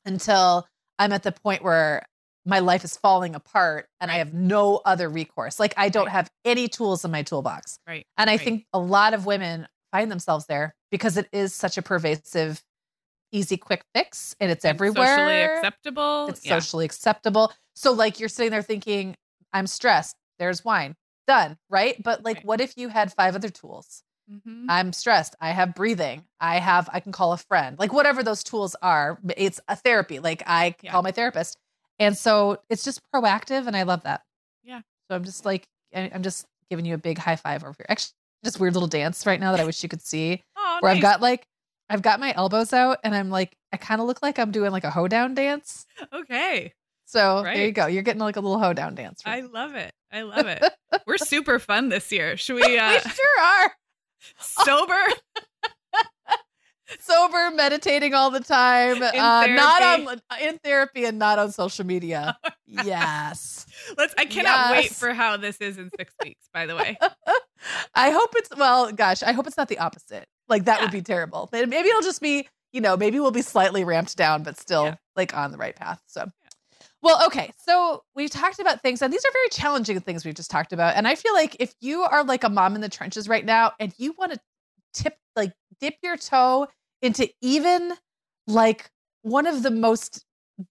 until 0.05 0.67
I'm 0.99 1.11
at 1.11 1.23
the 1.23 1.31
point 1.31 1.63
where 1.63 2.05
my 2.47 2.59
life 2.59 2.85
is 2.85 2.95
falling 2.95 3.35
apart 3.35 3.87
and 3.99 4.07
right. 4.07 4.15
I 4.15 4.17
have 4.19 4.33
no 4.33 4.77
other 4.85 5.09
recourse. 5.09 5.59
Like 5.59 5.73
I 5.75 5.89
don't 5.89 6.05
right. 6.05 6.13
have 6.13 6.31
any 6.45 6.69
tools 6.69 7.03
in 7.03 7.11
my 7.11 7.21
toolbox. 7.21 7.77
Right. 7.85 8.07
And 8.17 8.29
I 8.29 8.33
right. 8.33 8.41
think 8.41 8.65
a 8.71 8.79
lot 8.79 9.13
of 9.13 9.25
women 9.25 9.67
find 9.91 10.09
themselves 10.09 10.45
there 10.47 10.73
because 10.89 11.17
it 11.17 11.27
is 11.33 11.53
such 11.53 11.77
a 11.77 11.81
pervasive, 11.81 12.63
easy, 13.33 13.57
quick 13.57 13.83
fix 13.93 14.33
and 14.39 14.49
it's, 14.49 14.63
everywhere. 14.63 15.05
Socially 15.05 15.41
acceptable. 15.43 16.27
It's 16.29 16.45
yeah. 16.45 16.57
socially 16.57 16.85
acceptable. 16.85 17.51
So 17.75 17.91
like 17.91 18.17
you're 18.17 18.29
sitting 18.29 18.51
there 18.51 18.61
thinking, 18.61 19.17
I'm 19.51 19.67
stressed. 19.67 20.15
There's 20.39 20.63
wine. 20.63 20.95
Done. 21.27 21.57
Right. 21.69 22.01
But 22.01 22.23
like, 22.23 22.43
what 22.43 22.61
if 22.61 22.77
you 22.77 22.87
had 22.87 23.11
five 23.11 23.35
other 23.35 23.49
tools? 23.49 24.03
Mm-hmm. 24.31 24.67
I'm 24.69 24.93
stressed. 24.93 25.35
I 25.41 25.51
have 25.51 25.75
breathing. 25.75 26.23
I 26.39 26.59
have, 26.59 26.89
I 26.93 27.01
can 27.01 27.11
call 27.11 27.33
a 27.33 27.37
friend, 27.37 27.77
like 27.77 27.91
whatever 27.91 28.23
those 28.23 28.43
tools 28.43 28.75
are. 28.81 29.19
It's 29.35 29.59
a 29.67 29.75
therapy. 29.75 30.19
Like 30.19 30.43
I 30.47 30.75
yeah. 30.81 30.91
call 30.91 31.01
my 31.01 31.11
therapist 31.11 31.57
and 31.99 32.17
so 32.17 32.57
it's 32.69 32.83
just 32.83 33.01
proactive 33.13 33.67
and 33.67 33.75
I 33.75 33.83
love 33.83 34.03
that. 34.03 34.21
Yeah. 34.63 34.81
So 35.09 35.15
I'm 35.15 35.23
just 35.23 35.45
like, 35.45 35.67
I'm 35.93 36.23
just 36.23 36.45
giving 36.69 36.85
you 36.85 36.93
a 36.93 36.97
big 36.97 37.17
high 37.17 37.35
five 37.35 37.63
over 37.63 37.75
here. 37.77 37.85
Actually, 37.89 38.13
just 38.43 38.59
weird 38.59 38.73
little 38.73 38.87
dance 38.87 39.25
right 39.25 39.39
now 39.39 39.51
that 39.51 39.59
I 39.59 39.65
wish 39.65 39.81
you 39.81 39.89
could 39.89 40.01
see. 40.01 40.43
oh, 40.57 40.77
where 40.81 40.91
nice. 40.91 40.97
I've 40.97 41.01
got 41.01 41.21
like, 41.21 41.47
I've 41.89 42.01
got 42.01 42.19
my 42.19 42.33
elbows 42.35 42.73
out 42.73 42.99
and 43.03 43.15
I'm 43.15 43.29
like, 43.29 43.55
I 43.71 43.77
kind 43.77 44.01
of 44.01 44.07
look 44.07 44.21
like 44.21 44.39
I'm 44.39 44.51
doing 44.51 44.71
like 44.71 44.83
a 44.83 44.91
hoedown 44.91 45.33
dance. 45.33 45.85
Okay. 46.13 46.73
So 47.05 47.41
right. 47.41 47.55
there 47.55 47.65
you 47.65 47.71
go. 47.71 47.87
You're 47.87 48.03
getting 48.03 48.19
like 48.19 48.35
a 48.35 48.41
little 48.41 48.59
hoedown 48.59 48.93
dance. 48.95 49.21
I 49.25 49.41
love 49.41 49.75
it. 49.75 49.91
I 50.11 50.23
love 50.23 50.47
it. 50.47 50.63
We're 51.07 51.17
super 51.17 51.57
fun 51.57 51.89
this 51.89 52.11
year. 52.11 52.35
Should 52.37 52.55
we? 52.67 52.77
Uh, 52.77 52.91
we 52.91 52.99
sure 52.99 53.41
are. 53.41 53.73
Sober 54.39 54.99
sober, 56.99 57.51
meditating 57.51 58.13
all 58.13 58.31
the 58.31 58.39
time, 58.39 59.01
uh, 59.01 59.47
not 59.47 59.81
on 59.83 60.21
in 60.41 60.57
therapy 60.59 61.05
and 61.05 61.19
not 61.19 61.39
on 61.39 61.51
social 61.51 61.85
media. 61.85 62.37
yes. 62.65 63.65
Let's. 63.97 64.13
I 64.17 64.25
cannot 64.25 64.69
yes. 64.69 64.71
wait 64.71 64.91
for 64.91 65.13
how 65.13 65.37
this 65.37 65.57
is 65.57 65.77
in 65.77 65.89
six 65.97 66.13
weeks. 66.23 66.49
By 66.53 66.65
the 66.65 66.75
way, 66.75 66.97
I 67.95 68.11
hope 68.11 68.31
it's 68.35 68.49
well. 68.55 68.91
Gosh, 68.91 69.23
I 69.23 69.31
hope 69.31 69.47
it's 69.47 69.57
not 69.57 69.69
the 69.69 69.79
opposite. 69.79 70.27
Like 70.47 70.65
that 70.65 70.79
yeah. 70.79 70.85
would 70.85 70.91
be 70.91 71.01
terrible. 71.01 71.49
Maybe 71.51 71.75
it'll 71.75 72.01
just 72.01 72.21
be 72.21 72.47
you 72.71 72.81
know 72.81 72.97
maybe 72.97 73.19
we'll 73.19 73.31
be 73.31 73.41
slightly 73.41 73.83
ramped 73.83 74.15
down, 74.17 74.43
but 74.43 74.57
still 74.57 74.85
yeah. 74.85 74.95
like 75.15 75.35
on 75.35 75.51
the 75.51 75.57
right 75.57 75.75
path. 75.75 76.01
So. 76.07 76.29
Well, 77.03 77.27
okay. 77.27 77.51
So 77.57 78.03
we've 78.15 78.29
talked 78.29 78.59
about 78.59 78.81
things, 78.81 79.01
and 79.03 79.13
these 79.13 79.23
are 79.23 79.31
very 79.31 79.49
challenging 79.51 79.99
things 79.99 80.25
we've 80.25 80.33
just 80.33 80.49
talked 80.49 80.73
about. 80.73 80.95
And 80.95 81.07
I 81.07 81.13
feel 81.13 81.33
like 81.33 81.55
if 81.59 81.73
you 81.79 82.01
are 82.01 82.23
like 82.23 82.43
a 82.43 82.49
mom 82.49 82.73
in 82.73 82.81
the 82.81 82.89
trenches 82.89 83.29
right 83.29 83.45
now 83.45 83.73
and 83.79 83.93
you 83.97 84.15
want 84.17 84.33
to 84.33 84.39
tip, 84.93 85.15
like 85.35 85.53
dip 85.79 85.95
your 86.03 86.17
toe 86.17 86.67
into 87.01 87.29
even 87.41 87.93
like 88.47 88.89
one 89.21 89.45
of 89.45 89.63
the 89.63 89.71
most 89.71 90.25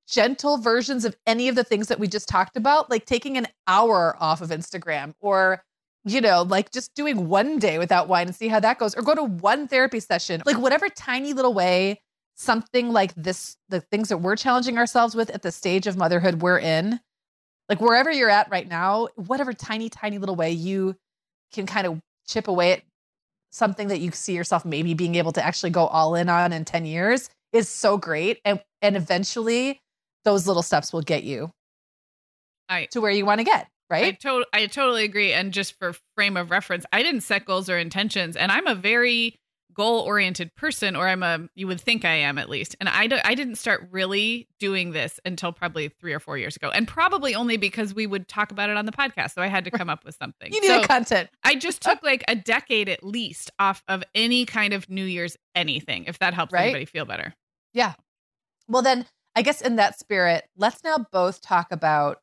gentle 0.08 0.58
versions 0.58 1.04
of 1.04 1.16
any 1.26 1.48
of 1.48 1.54
the 1.54 1.64
things 1.64 1.88
that 1.88 2.00
we 2.00 2.08
just 2.08 2.28
talked 2.28 2.56
about, 2.56 2.90
like 2.90 3.06
taking 3.06 3.36
an 3.36 3.46
hour 3.68 4.16
off 4.18 4.40
of 4.40 4.50
Instagram 4.50 5.14
or 5.20 5.62
you 6.08 6.20
know, 6.20 6.42
like 6.42 6.70
just 6.70 6.94
doing 6.94 7.28
one 7.28 7.58
day 7.58 7.78
without 7.78 8.06
wine 8.06 8.28
and 8.28 8.36
see 8.36 8.46
how 8.46 8.60
that 8.60 8.78
goes, 8.78 8.94
or 8.96 9.02
go 9.02 9.12
to 9.12 9.24
one 9.24 9.66
therapy 9.66 9.98
session, 9.98 10.40
like 10.46 10.56
whatever 10.56 10.88
tiny 10.88 11.32
little 11.32 11.52
way 11.52 12.00
something 12.36 12.92
like 12.92 13.12
this, 13.16 13.56
the 13.70 13.80
things 13.80 14.08
that 14.10 14.18
we're 14.18 14.36
challenging 14.36 14.78
ourselves 14.78 15.16
with 15.16 15.30
at 15.30 15.42
the 15.42 15.50
stage 15.50 15.86
of 15.86 15.96
motherhood 15.96 16.42
we're 16.42 16.58
in, 16.58 17.00
like 17.68 17.80
wherever 17.80 18.10
you're 18.10 18.30
at 18.30 18.48
right 18.50 18.68
now, 18.68 19.08
whatever 19.16 19.52
tiny, 19.52 19.88
tiny 19.88 20.18
little 20.18 20.36
way 20.36 20.52
you 20.52 20.94
can 21.52 21.66
kind 21.66 21.86
of 21.86 21.98
chip 22.28 22.46
away 22.46 22.72
at 22.72 22.82
something 23.56 23.88
that 23.88 24.00
you 24.00 24.10
see 24.10 24.34
yourself 24.34 24.64
maybe 24.64 24.94
being 24.94 25.14
able 25.14 25.32
to 25.32 25.44
actually 25.44 25.70
go 25.70 25.86
all 25.86 26.14
in 26.14 26.28
on 26.28 26.52
in 26.52 26.64
10 26.64 26.84
years 26.84 27.30
is 27.52 27.68
so 27.68 27.96
great. 27.96 28.40
And 28.44 28.60
and 28.82 28.96
eventually 28.96 29.80
those 30.24 30.46
little 30.46 30.62
steps 30.62 30.92
will 30.92 31.02
get 31.02 31.24
you 31.24 31.50
I, 32.68 32.86
to 32.90 33.00
where 33.00 33.12
you 33.12 33.24
want 33.24 33.38
to 33.40 33.44
get 33.44 33.68
right? 33.88 34.04
I, 34.04 34.10
to- 34.12 34.46
I 34.52 34.66
totally 34.66 35.04
agree. 35.04 35.32
And 35.32 35.52
just 35.52 35.78
for 35.78 35.94
frame 36.16 36.36
of 36.36 36.50
reference, 36.50 36.84
I 36.92 37.02
didn't 37.02 37.20
set 37.22 37.44
goals 37.44 37.68
or 37.70 37.78
intentions, 37.78 38.36
and 38.36 38.50
I'm 38.50 38.66
a 38.66 38.74
very 38.74 39.36
goal 39.76 40.00
oriented 40.00 40.54
person, 40.56 40.96
or 40.96 41.06
I'm 41.06 41.22
a 41.22 41.48
you 41.54 41.66
would 41.66 41.80
think 41.80 42.04
I 42.04 42.14
am 42.14 42.38
at 42.38 42.48
least. 42.48 42.74
And 42.80 42.88
I 42.88 43.06
do, 43.06 43.18
I 43.22 43.34
didn't 43.34 43.56
start 43.56 43.86
really 43.90 44.48
doing 44.58 44.92
this 44.92 45.20
until 45.24 45.52
probably 45.52 45.88
three 45.88 46.14
or 46.14 46.18
four 46.20 46.38
years 46.38 46.56
ago, 46.56 46.70
and 46.70 46.88
probably 46.88 47.34
only 47.34 47.56
because 47.58 47.94
we 47.94 48.06
would 48.06 48.26
talk 48.26 48.50
about 48.50 48.70
it 48.70 48.76
on 48.76 48.86
the 48.86 48.92
podcast, 48.92 49.34
so 49.34 49.42
I 49.42 49.48
had 49.48 49.64
to 49.66 49.70
come 49.70 49.90
up 49.90 50.04
with 50.04 50.16
something. 50.16 50.52
you 50.52 50.60
need 50.60 50.68
so 50.68 50.82
content. 50.82 51.28
I 51.44 51.54
just 51.54 51.82
took 51.82 52.02
like 52.02 52.24
a 52.26 52.34
decade 52.34 52.88
at 52.88 53.04
least 53.04 53.50
off 53.58 53.82
of 53.86 54.02
any 54.14 54.46
kind 54.46 54.72
of 54.72 54.88
New 54.88 55.04
Year's 55.04 55.36
anything, 55.54 56.04
if 56.06 56.18
that 56.20 56.32
helps 56.34 56.52
Right? 56.52 56.64
anybody 56.64 56.86
feel 56.86 57.04
better. 57.04 57.34
Yeah. 57.74 57.92
Well, 58.68 58.82
then 58.82 59.06
I 59.34 59.42
guess 59.42 59.60
in 59.60 59.76
that 59.76 59.98
spirit, 59.98 60.44
let's 60.56 60.82
now 60.82 61.06
both 61.12 61.42
talk 61.42 61.68
about 61.70 62.20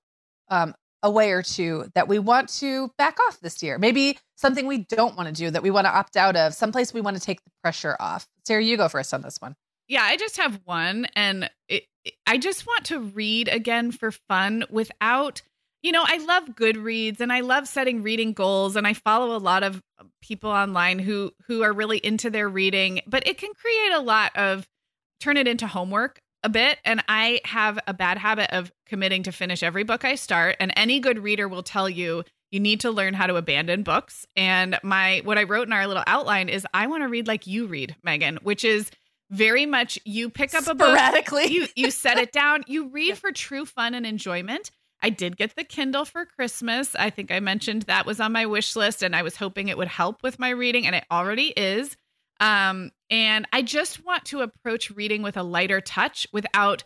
um, 0.49 0.73
a 1.03 1.11
way 1.11 1.31
or 1.31 1.43
two 1.43 1.85
that 1.95 2.07
we 2.07 2.17
want 2.17 2.49
to 2.49 2.89
back 2.97 3.17
off 3.27 3.39
this 3.41 3.61
year. 3.61 3.77
Maybe 3.77 4.17
something 4.37 4.65
we 4.65 4.79
don't 4.79 5.15
want 5.15 5.27
to 5.27 5.33
do 5.35 5.51
that 5.51 5.61
we 5.61 5.69
want 5.69 5.85
to 5.85 5.95
opt 5.95 6.15
out 6.17 6.35
of, 6.35 6.53
someplace 6.53 6.93
we 6.93 7.01
want 7.01 7.17
to 7.17 7.21
take 7.21 7.43
the 7.43 7.51
pressure 7.61 7.95
off. 7.99 8.27
Sarah, 8.45 8.63
you 8.63 8.77
go 8.77 8.87
first 8.89 9.13
on 9.13 9.21
this 9.21 9.39
one. 9.39 9.55
Yeah, 9.89 10.03
I 10.03 10.15
just 10.15 10.37
have 10.37 10.61
one, 10.63 11.07
and 11.15 11.49
it, 11.67 11.83
it- 12.05 12.13
I 12.25 12.37
just 12.37 12.65
want 12.65 12.85
to 12.85 12.99
read 12.99 13.49
again 13.49 13.91
for 13.91 14.11
fun 14.11 14.63
without, 14.69 15.41
you 15.81 15.91
know, 15.91 16.03
I 16.05 16.17
love 16.19 16.45
Goodreads 16.55 17.19
and 17.19 17.31
I 17.33 17.41
love 17.41 17.67
setting 17.67 18.01
reading 18.01 18.31
goals, 18.31 18.77
and 18.77 18.87
I 18.87 18.93
follow 18.93 19.35
a 19.35 19.37
lot 19.39 19.61
of 19.63 19.81
people 20.21 20.49
online 20.49 20.99
who 20.99 21.33
who 21.47 21.63
are 21.63 21.73
really 21.73 21.97
into 21.97 22.29
their 22.29 22.47
reading, 22.47 23.01
but 23.05 23.27
it 23.27 23.37
can 23.37 23.53
create 23.53 23.91
a 23.93 23.99
lot 23.99 24.33
of 24.37 24.65
turn 25.19 25.35
it 25.37 25.47
into 25.47 25.67
homework 25.67 26.19
a 26.43 26.49
bit. 26.49 26.79
And 26.85 27.03
I 27.07 27.41
have 27.45 27.79
a 27.87 27.93
bad 27.93 28.17
habit 28.17 28.51
of 28.51 28.71
committing 28.85 29.23
to 29.23 29.31
finish 29.31 29.63
every 29.63 29.83
book 29.83 30.05
I 30.05 30.15
start, 30.15 30.57
and 30.59 30.73
any 30.75 30.99
good 30.99 31.19
reader 31.19 31.47
will 31.47 31.63
tell 31.63 31.89
you 31.89 32.23
you 32.51 32.59
need 32.59 32.81
to 32.81 32.91
learn 32.91 33.15
how 33.15 33.25
to 33.25 33.35
abandon 33.35 33.81
books. 33.81 34.27
And 34.35 34.77
my 34.83 35.21
what 35.23 35.37
I 35.39 35.43
wrote 35.43 35.67
in 35.67 35.73
our 35.73 35.87
little 35.87 36.03
outline 36.05 36.49
is 36.49 36.67
I 36.73 36.87
want 36.87 37.03
to 37.03 37.07
read 37.07 37.27
like 37.27 37.47
you 37.47 37.65
read, 37.65 37.95
Meagan, 38.03 38.37
which 38.43 38.63
is 38.63 38.91
very 39.33 39.65
much 39.65 39.97
you 40.05 40.29
pick 40.29 40.53
up 40.53 40.67
a 40.67 40.75
book 40.75 40.87
Sporadically. 40.89 41.47
you 41.47 41.67
you 41.75 41.89
set 41.89 42.19
it 42.19 42.31
down 42.31 42.63
you 42.67 42.87
read 42.91 43.17
for 43.17 43.31
true 43.31 43.65
fun 43.65 43.95
and 43.95 44.05
enjoyment 44.05 44.69
i 45.01 45.09
did 45.09 45.37
get 45.37 45.55
the 45.55 45.63
kindle 45.63 46.05
for 46.05 46.25
christmas 46.25 46.93
i 46.95 47.09
think 47.09 47.31
i 47.31 47.39
mentioned 47.39 47.83
that 47.83 48.05
was 48.05 48.19
on 48.19 48.31
my 48.31 48.45
wish 48.45 48.75
list 48.75 49.01
and 49.01 49.15
i 49.15 49.23
was 49.23 49.35
hoping 49.37 49.69
it 49.69 49.77
would 49.77 49.87
help 49.87 50.21
with 50.21 50.37
my 50.37 50.49
reading 50.49 50.85
and 50.85 50.95
it 50.95 51.05
already 51.09 51.47
is 51.47 51.97
um 52.39 52.91
and 53.09 53.47
i 53.53 53.61
just 53.61 54.03
want 54.05 54.25
to 54.25 54.41
approach 54.41 54.91
reading 54.91 55.21
with 55.21 55.37
a 55.37 55.43
lighter 55.43 55.81
touch 55.81 56.27
without 56.33 56.83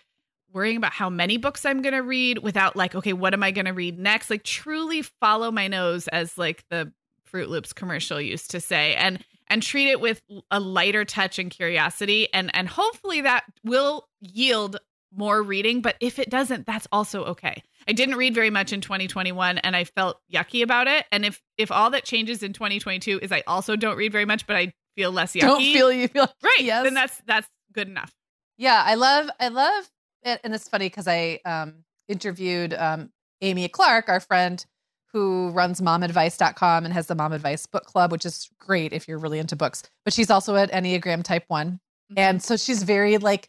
worrying 0.53 0.77
about 0.77 0.93
how 0.93 1.09
many 1.09 1.37
books 1.37 1.65
i'm 1.65 1.81
going 1.81 1.93
to 1.93 2.01
read 2.01 2.39
without 2.39 2.75
like 2.75 2.95
okay 2.95 3.13
what 3.13 3.33
am 3.33 3.43
i 3.43 3.51
going 3.51 3.65
to 3.65 3.73
read 3.73 3.99
next? 3.99 4.29
Like 4.29 4.43
truly 4.43 5.01
follow 5.01 5.51
my 5.51 5.67
nose 5.67 6.07
as 6.07 6.37
like 6.37 6.63
the 6.69 6.91
Froot 7.31 7.49
Loops 7.49 7.73
commercial 7.73 8.21
used 8.21 8.51
to 8.51 8.61
say 8.61 8.95
and 8.95 9.23
and 9.49 9.61
treat 9.61 9.89
it 9.89 9.99
with 9.99 10.21
a 10.51 10.59
lighter 10.59 11.05
touch 11.05 11.39
and 11.39 11.51
curiosity 11.51 12.27
and 12.33 12.49
and 12.55 12.67
hopefully 12.67 13.21
that 13.21 13.43
will 13.63 14.07
yield 14.21 14.77
more 15.15 15.41
reading 15.41 15.81
but 15.81 15.95
if 16.01 16.19
it 16.19 16.29
doesn't 16.29 16.65
that's 16.65 16.87
also 16.91 17.23
okay. 17.25 17.61
I 17.87 17.93
didn't 17.93 18.15
read 18.15 18.35
very 18.35 18.49
much 18.49 18.73
in 18.73 18.81
2021 18.81 19.57
and 19.59 19.75
i 19.75 19.83
felt 19.83 20.17
yucky 20.33 20.63
about 20.63 20.87
it 20.87 21.05
and 21.11 21.25
if 21.25 21.41
if 21.57 21.71
all 21.71 21.89
that 21.91 22.03
changes 22.03 22.43
in 22.43 22.53
2022 22.53 23.19
is 23.21 23.31
i 23.31 23.43
also 23.47 23.75
don't 23.75 23.97
read 23.97 24.11
very 24.11 24.25
much 24.25 24.45
but 24.47 24.55
i 24.55 24.73
feel 24.97 25.11
less 25.11 25.31
yucky 25.33 25.41
Don't 25.41 25.61
feel 25.61 25.91
you 25.91 26.07
feel 26.09 26.27
right 26.43 26.59
Yes. 26.61 26.83
then 26.83 26.93
that's 26.95 27.21
that's 27.25 27.47
good 27.71 27.87
enough 27.87 28.13
Yeah, 28.57 28.83
I 28.85 28.95
love 28.95 29.29
I 29.39 29.47
love 29.49 29.89
it, 30.23 30.41
and 30.43 30.53
it's 30.53 30.67
funny 30.67 30.87
because 30.87 31.07
I 31.07 31.39
um, 31.45 31.83
interviewed 32.09 32.73
um, 32.73 33.11
Amy 33.41 33.67
Clark, 33.69 34.09
our 34.09 34.19
friend 34.19 34.65
who 35.13 35.49
runs 35.51 35.79
momadvice.com 35.79 36.83
and 36.83 36.93
has 36.93 37.07
the 37.07 37.15
Mom 37.15 37.31
Advice 37.33 37.65
Book 37.65 37.85
Club, 37.85 38.11
which 38.11 38.25
is 38.25 38.49
great 38.59 38.91
if 38.93 39.07
you're 39.07 39.19
really 39.19 39.39
into 39.39 39.55
books. 39.55 39.83
But 40.03 40.13
she's 40.13 40.29
also 40.29 40.55
at 40.55 40.71
Enneagram 40.71 41.23
Type 41.23 41.45
One, 41.47 41.79
Mhm. 42.11 42.17
and 42.17 42.43
so 42.43 42.57
she's 42.57 42.83
very 42.83 43.17
like 43.19 43.47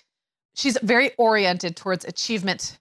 she's 0.55 0.77
very 0.83 1.13
oriented 1.17 1.75
towards 1.77 2.05
achievement, 2.05 2.79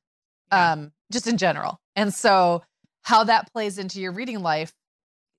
Yeah. 0.51 0.73
um, 0.73 0.91
just 1.11 1.27
in 1.27 1.37
general. 1.37 1.79
And 1.95 2.13
so 2.13 2.63
how 3.03 3.23
that 3.23 3.51
plays 3.53 3.77
into 3.77 4.01
your 4.01 4.11
reading 4.11 4.41
life. 4.41 4.73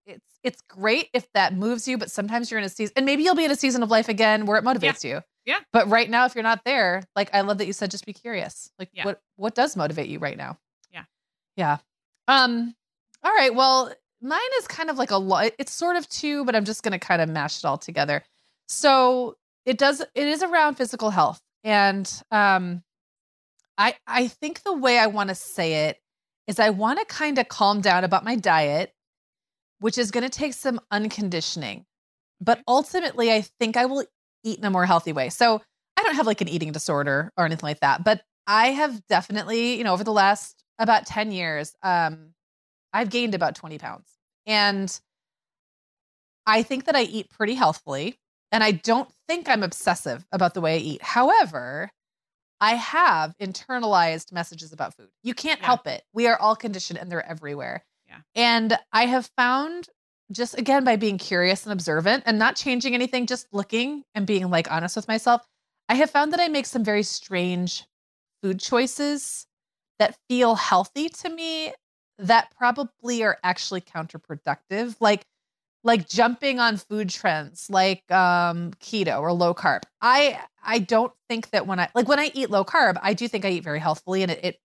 It's 0.09 0.38
it's 0.42 0.61
great 0.62 1.09
if 1.12 1.31
that 1.35 1.55
moves 1.55 1.87
you, 1.87 1.99
but 1.99 2.11
sometimes 2.11 2.51
you're 2.51 2.59
in 2.59 2.64
a 2.64 2.68
season, 2.68 2.94
and 2.97 3.07
maybe 3.07 3.23
you'll 3.23 3.35
be 3.35 3.44
in 3.44 3.51
a 3.51 3.57
season 3.57 3.83
of 3.83 3.90
life 3.90 4.09
again 4.09 4.47
where 4.47 4.57
it 4.59 4.64
motivates 4.64 5.05
you. 5.05 5.21
Yeah. 5.44 5.59
But 5.73 5.88
right 5.88 6.09
now, 6.11 6.25
if 6.25 6.35
you're 6.35 6.42
not 6.42 6.64
there, 6.64 7.03
like 7.14 7.31
I 7.35 7.42
love 7.42 7.59
that 7.59 7.66
you 7.66 7.73
said, 7.73 7.90
just 7.90 8.07
be 8.07 8.12
curious. 8.12 8.71
Like 8.79 8.90
Yeah. 8.92 9.05
what 9.05 9.21
what 9.37 9.55
does 9.55 9.77
motivate 9.77 10.09
you 10.09 10.18
right 10.18 10.37
now? 10.37 10.59
Yeah. 10.90 11.05
Yeah. 11.57 11.79
Um. 12.27 12.75
All 13.23 13.35
right. 13.35 13.55
Well, 13.55 13.92
mine 14.21 14.40
is 14.59 14.66
kind 14.66 14.90
of 14.90 14.97
like 14.99 15.11
a 15.11 15.16
lot. 15.18 15.53
It's 15.59 15.73
sort 15.73 15.97
of 15.97 16.09
two, 16.09 16.44
but 16.44 16.57
I'm 16.57 16.64
just 16.64 16.83
gonna 16.83 16.99
kind 16.99 17.21
of 17.23 17.29
mash 17.29 17.59
it 17.59 17.64
all 17.64 17.79
together. 17.79 18.25
So 18.68 19.37
it 19.64 19.79
does. 19.79 20.01
It 20.14 20.27
is 20.29 20.42
around 20.42 20.77
physical 20.77 21.11
health, 21.11 21.40
and 21.64 22.11
um, 22.31 22.83
I 23.77 23.94
I 24.07 24.29
think 24.29 24.62
the 24.62 24.73
way 24.77 24.99
I 24.99 25.07
want 25.07 25.29
to 25.31 25.35
say 25.35 25.88
it 25.88 25.99
is 26.47 26.59
I 26.59 26.71
want 26.71 26.99
to 26.99 27.05
kind 27.05 27.38
of 27.38 27.49
calm 27.49 27.81
down 27.81 28.05
about 28.05 28.25
my 28.25 28.35
diet, 28.37 28.94
which 29.81 29.99
is 29.99 30.11
going 30.11 30.25
to 30.25 30.31
take 30.31 30.55
some 30.55 30.81
unconditioning. 30.91 31.85
But 32.41 32.62
ultimately, 32.69 33.33
I 33.33 33.43
think 33.61 33.77
I 33.77 33.87
will 33.87 34.05
eat 34.45 34.59
in 34.59 34.64
a 34.64 34.71
more 34.71 34.87
healthy 34.87 35.12
way. 35.12 35.29
So 35.29 35.61
I 35.97 36.03
don't 36.03 36.14
have 36.14 36.27
like 36.27 36.41
an 36.41 36.49
eating 36.49 36.73
disorder 36.73 37.33
or 37.37 37.45
anything 37.45 37.67
like 37.67 37.81
that, 37.81 38.05
but 38.05 38.23
I 38.47 38.69
have 38.69 39.07
definitely, 39.09 39.75
you 39.77 39.85
know, 39.85 39.93
over 39.93 40.05
the 40.05 40.12
last 40.12 40.62
about 40.79 41.07
10 41.07 41.33
years, 41.33 41.75
um, 41.83 42.35
I've 42.93 43.11
gained 43.11 43.35
about 43.35 43.55
20 43.57 43.79
pounds. 43.79 44.09
And 44.47 44.99
I 46.47 46.62
think 46.62 46.85
that 46.87 46.97
I 46.97 47.03
eat 47.03 47.31
pretty 47.31 47.55
healthfully. 47.55 48.19
And 48.51 48.64
I 48.64 48.71
don't 48.73 49.11
think 49.29 49.49
I'm 49.49 49.62
obsessive 49.62 50.25
about 50.33 50.55
the 50.55 50.61
way 50.62 50.77
I 50.77 50.79
eat. 50.79 51.03
However, 51.03 51.91
I 52.61 52.75
have 52.77 53.35
internalized 53.41 54.33
messages 54.33 54.73
about 54.73 54.95
food. 54.95 55.11
You 55.23 55.35
can't 55.35 55.61
Yeah. 55.61 55.67
help 55.67 55.87
it. 55.87 56.05
We 56.14 56.27
are 56.27 56.38
all 56.38 56.57
conditioned 56.57 56.99
and 56.99 57.12
they're 57.12 57.25
everywhere. 57.27 57.85
And 58.35 58.79
I 58.92 59.07
have 59.07 59.31
found 59.37 59.88
just 60.31 60.59
again 60.59 60.85
by 60.85 60.97
being 60.97 61.18
curious 61.18 61.64
and 61.64 61.73
observant 61.73 62.25
and 62.27 62.38
not 62.38 62.57
changing 62.57 62.94
anything, 62.94 63.27
just 63.27 63.47
looking 63.53 64.05
and 64.14 64.27
being 64.27 64.51
like 64.51 64.71
honest 64.71 64.97
with 64.97 65.09
myself, 65.09 65.42
I 65.88 65.94
have 65.94 66.11
found 66.11 66.33
that 66.33 66.40
I 66.40 66.49
make 66.49 66.66
some 66.66 66.85
very 66.85 67.03
strange 67.03 67.85
food 68.42 68.61
choices 68.61 69.47
that 69.99 70.16
feel 70.29 70.55
healthy 70.55 71.09
to 71.09 71.29
me 71.29 71.73
that 72.18 72.53
probably 72.57 73.23
are 73.23 73.39
actually 73.43 73.80
counterproductive. 73.80 74.97
Like 75.01 75.24
like 75.85 76.09
jumping 76.09 76.59
on 76.59 76.76
food 76.76 77.09
trends 77.09 77.70
like 77.70 78.03
um 78.11 78.72
keto 78.80 79.20
or 79.20 79.32
low 79.32 79.55
carb. 79.55 79.82
I 80.03 80.39
I 80.62 80.80
don't 80.80 81.12
think 81.28 81.51
that 81.51 81.66
when 81.66 81.80
I 81.80 81.89
like 81.95 82.09
when 82.09 82.18
I 82.18 82.30
eat 82.35 82.51
low 82.51 82.64
carb, 82.64 82.99
I 83.03 83.14
do 83.14 83.28
think 83.28 83.45
I 83.45 83.51
eat 83.51 83.64
very 83.64 83.78
healthfully 83.78 84.22
and 84.22 84.30
it, 84.30 84.41
it 84.45 84.61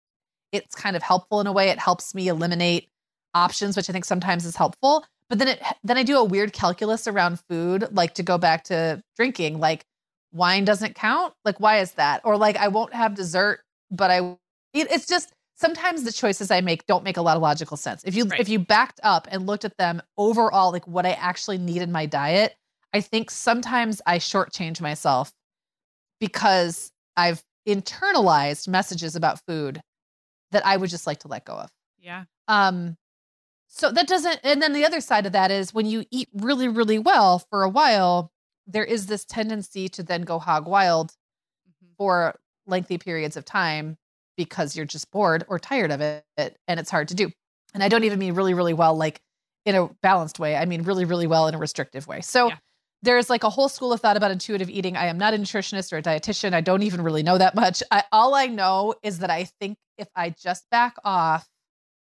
it's 0.52 0.76
kind 0.76 0.96
of 0.96 1.02
helpful 1.02 1.40
in 1.40 1.48
a 1.48 1.52
way. 1.52 1.70
It 1.70 1.80
helps 1.80 2.14
me 2.14 2.28
eliminate 2.28 2.90
options, 3.34 3.76
which 3.76 3.90
I 3.90 3.94
think 3.94 4.06
sometimes 4.06 4.46
is 4.46 4.56
helpful. 4.56 5.06
But 5.30 5.40
then 5.40 5.48
it 5.48 5.62
then 5.84 5.98
I 5.98 6.04
do 6.04 6.18
a 6.18 6.24
weird 6.24 6.54
calculus 6.54 7.08
around 7.08 7.40
food, 7.50 7.88
like 7.92 8.14
to 8.16 8.24
go 8.24 8.38
back 8.38 8.66
to 8.66 9.04
drinking, 9.16 9.60
like 9.60 9.86
wine 10.32 10.66
doesn't 10.66 10.96
count. 10.96 11.34
Like 11.46 11.60
why 11.60 11.80
is 11.80 11.94
that? 11.94 12.22
Or 12.24 12.38
like 12.38 12.58
I 12.58 12.68
won't 12.68 12.94
have 12.94 13.16
dessert, 13.16 13.62
but 13.90 14.12
I 14.12 14.20
it, 14.74 14.92
it's 14.92 15.08
just 15.08 15.34
sometimes 15.56 16.04
the 16.04 16.12
choices 16.12 16.52
I 16.52 16.62
make 16.62 16.86
don't 16.88 17.04
make 17.04 17.18
a 17.18 17.22
lot 17.22 17.36
of 17.38 17.42
logical 17.42 17.78
sense. 17.78 18.04
If 18.04 18.16
you 18.16 18.26
Right. 18.26 18.40
if 18.40 18.50
you 18.50 18.60
backed 18.60 19.00
up 19.04 19.28
and 19.32 19.48
looked 19.48 19.66
at 19.66 19.78
them 19.78 20.02
overall, 20.18 20.72
like 20.72 20.88
what 20.88 21.06
I 21.06 21.12
actually 21.12 21.58
need 21.58 21.82
in 21.82 21.92
my 21.92 22.06
diet, 22.06 22.56
I 22.94 23.02
think 23.02 23.32
sometimes 23.32 24.02
I 24.06 24.20
shortchange 24.20 24.82
myself 24.82 25.32
because 26.20 26.92
I've 27.16 27.44
internalized 27.68 28.68
messages 28.68 29.16
about 29.16 29.40
food 29.48 29.82
that 30.52 30.66
I 30.66 30.78
would 30.78 30.90
just 30.90 31.08
like 31.08 31.20
to 31.20 31.28
let 31.28 31.46
go 31.46 31.54
of. 31.54 31.72
Yeah. 32.00 32.26
Um, 32.48 32.98
so 33.76 33.92
that 33.92 34.08
doesn't, 34.08 34.40
and 34.44 34.62
then 34.62 34.74
the 34.74 34.86
other 34.86 35.02
side 35.02 35.26
of 35.26 35.32
that 35.32 35.50
is 35.50 35.74
when 35.74 35.88
you 35.88 36.06
eat 36.12 36.30
really, 36.36 36.68
really 36.68 37.00
well 37.00 37.40
for 37.40 37.64
a 37.64 37.70
while, 37.70 38.32
there 38.68 38.84
is 38.86 39.08
this 39.08 39.26
tendency 39.26 39.90
to 39.90 40.04
then 40.04 40.22
go 40.22 40.38
hog 40.40 40.68
wild 40.68 41.12
Mhm. 41.84 41.96
for 41.98 42.40
lengthy 42.68 42.98
periods 43.00 43.36
of 43.38 43.46
time 43.46 43.98
because 44.38 44.76
you're 44.76 44.86
just 44.86 45.10
bored 45.12 45.44
or 45.48 45.60
tired 45.60 45.92
of 45.92 46.02
it 46.02 46.24
and 46.38 46.80
it's 46.80 46.92
hard 46.92 47.08
to 47.10 47.16
do. 47.16 47.32
And 47.74 47.84
I 47.84 47.90
don't 47.90 48.04
even 48.04 48.20
mean 48.20 48.36
really, 48.36 48.54
really 48.54 48.74
well, 48.74 48.96
like 48.96 49.22
in 49.66 49.76
a 49.76 49.88
balanced 50.04 50.40
way. 50.40 50.56
I 50.56 50.66
mean 50.66 50.84
really, 50.84 51.06
really 51.06 51.28
well 51.28 51.48
in 51.48 51.56
a 51.56 51.60
restrictive 51.60 52.08
way. 52.08 52.22
So 52.22 52.50
Yeah. 52.50 52.58
there's 53.02 53.30
like 53.30 53.44
a 53.44 53.50
whole 53.50 53.70
school 53.70 53.92
of 53.94 54.02
thought 54.02 54.18
about 54.18 54.32
intuitive 54.32 54.70
eating. 54.70 54.98
I 54.98 55.06
am 55.08 55.18
not 55.18 55.34
a 55.34 55.38
nutritionist 55.38 55.92
or 55.94 55.98
a 55.98 56.02
dietitian. 56.04 56.54
I 56.54 56.62
don't 56.62 56.84
even 56.84 57.02
really 57.02 57.24
know 57.24 57.38
that 57.40 57.56
much. 57.56 57.82
I, 57.92 58.04
all 58.12 58.36
I 58.36 58.48
know 58.48 58.96
is 59.04 59.20
that 59.20 59.30
I 59.32 59.46
think 59.46 59.78
if 59.98 60.10
I 60.16 60.30
just 60.32 60.70
back 60.72 60.96
off 61.04 61.48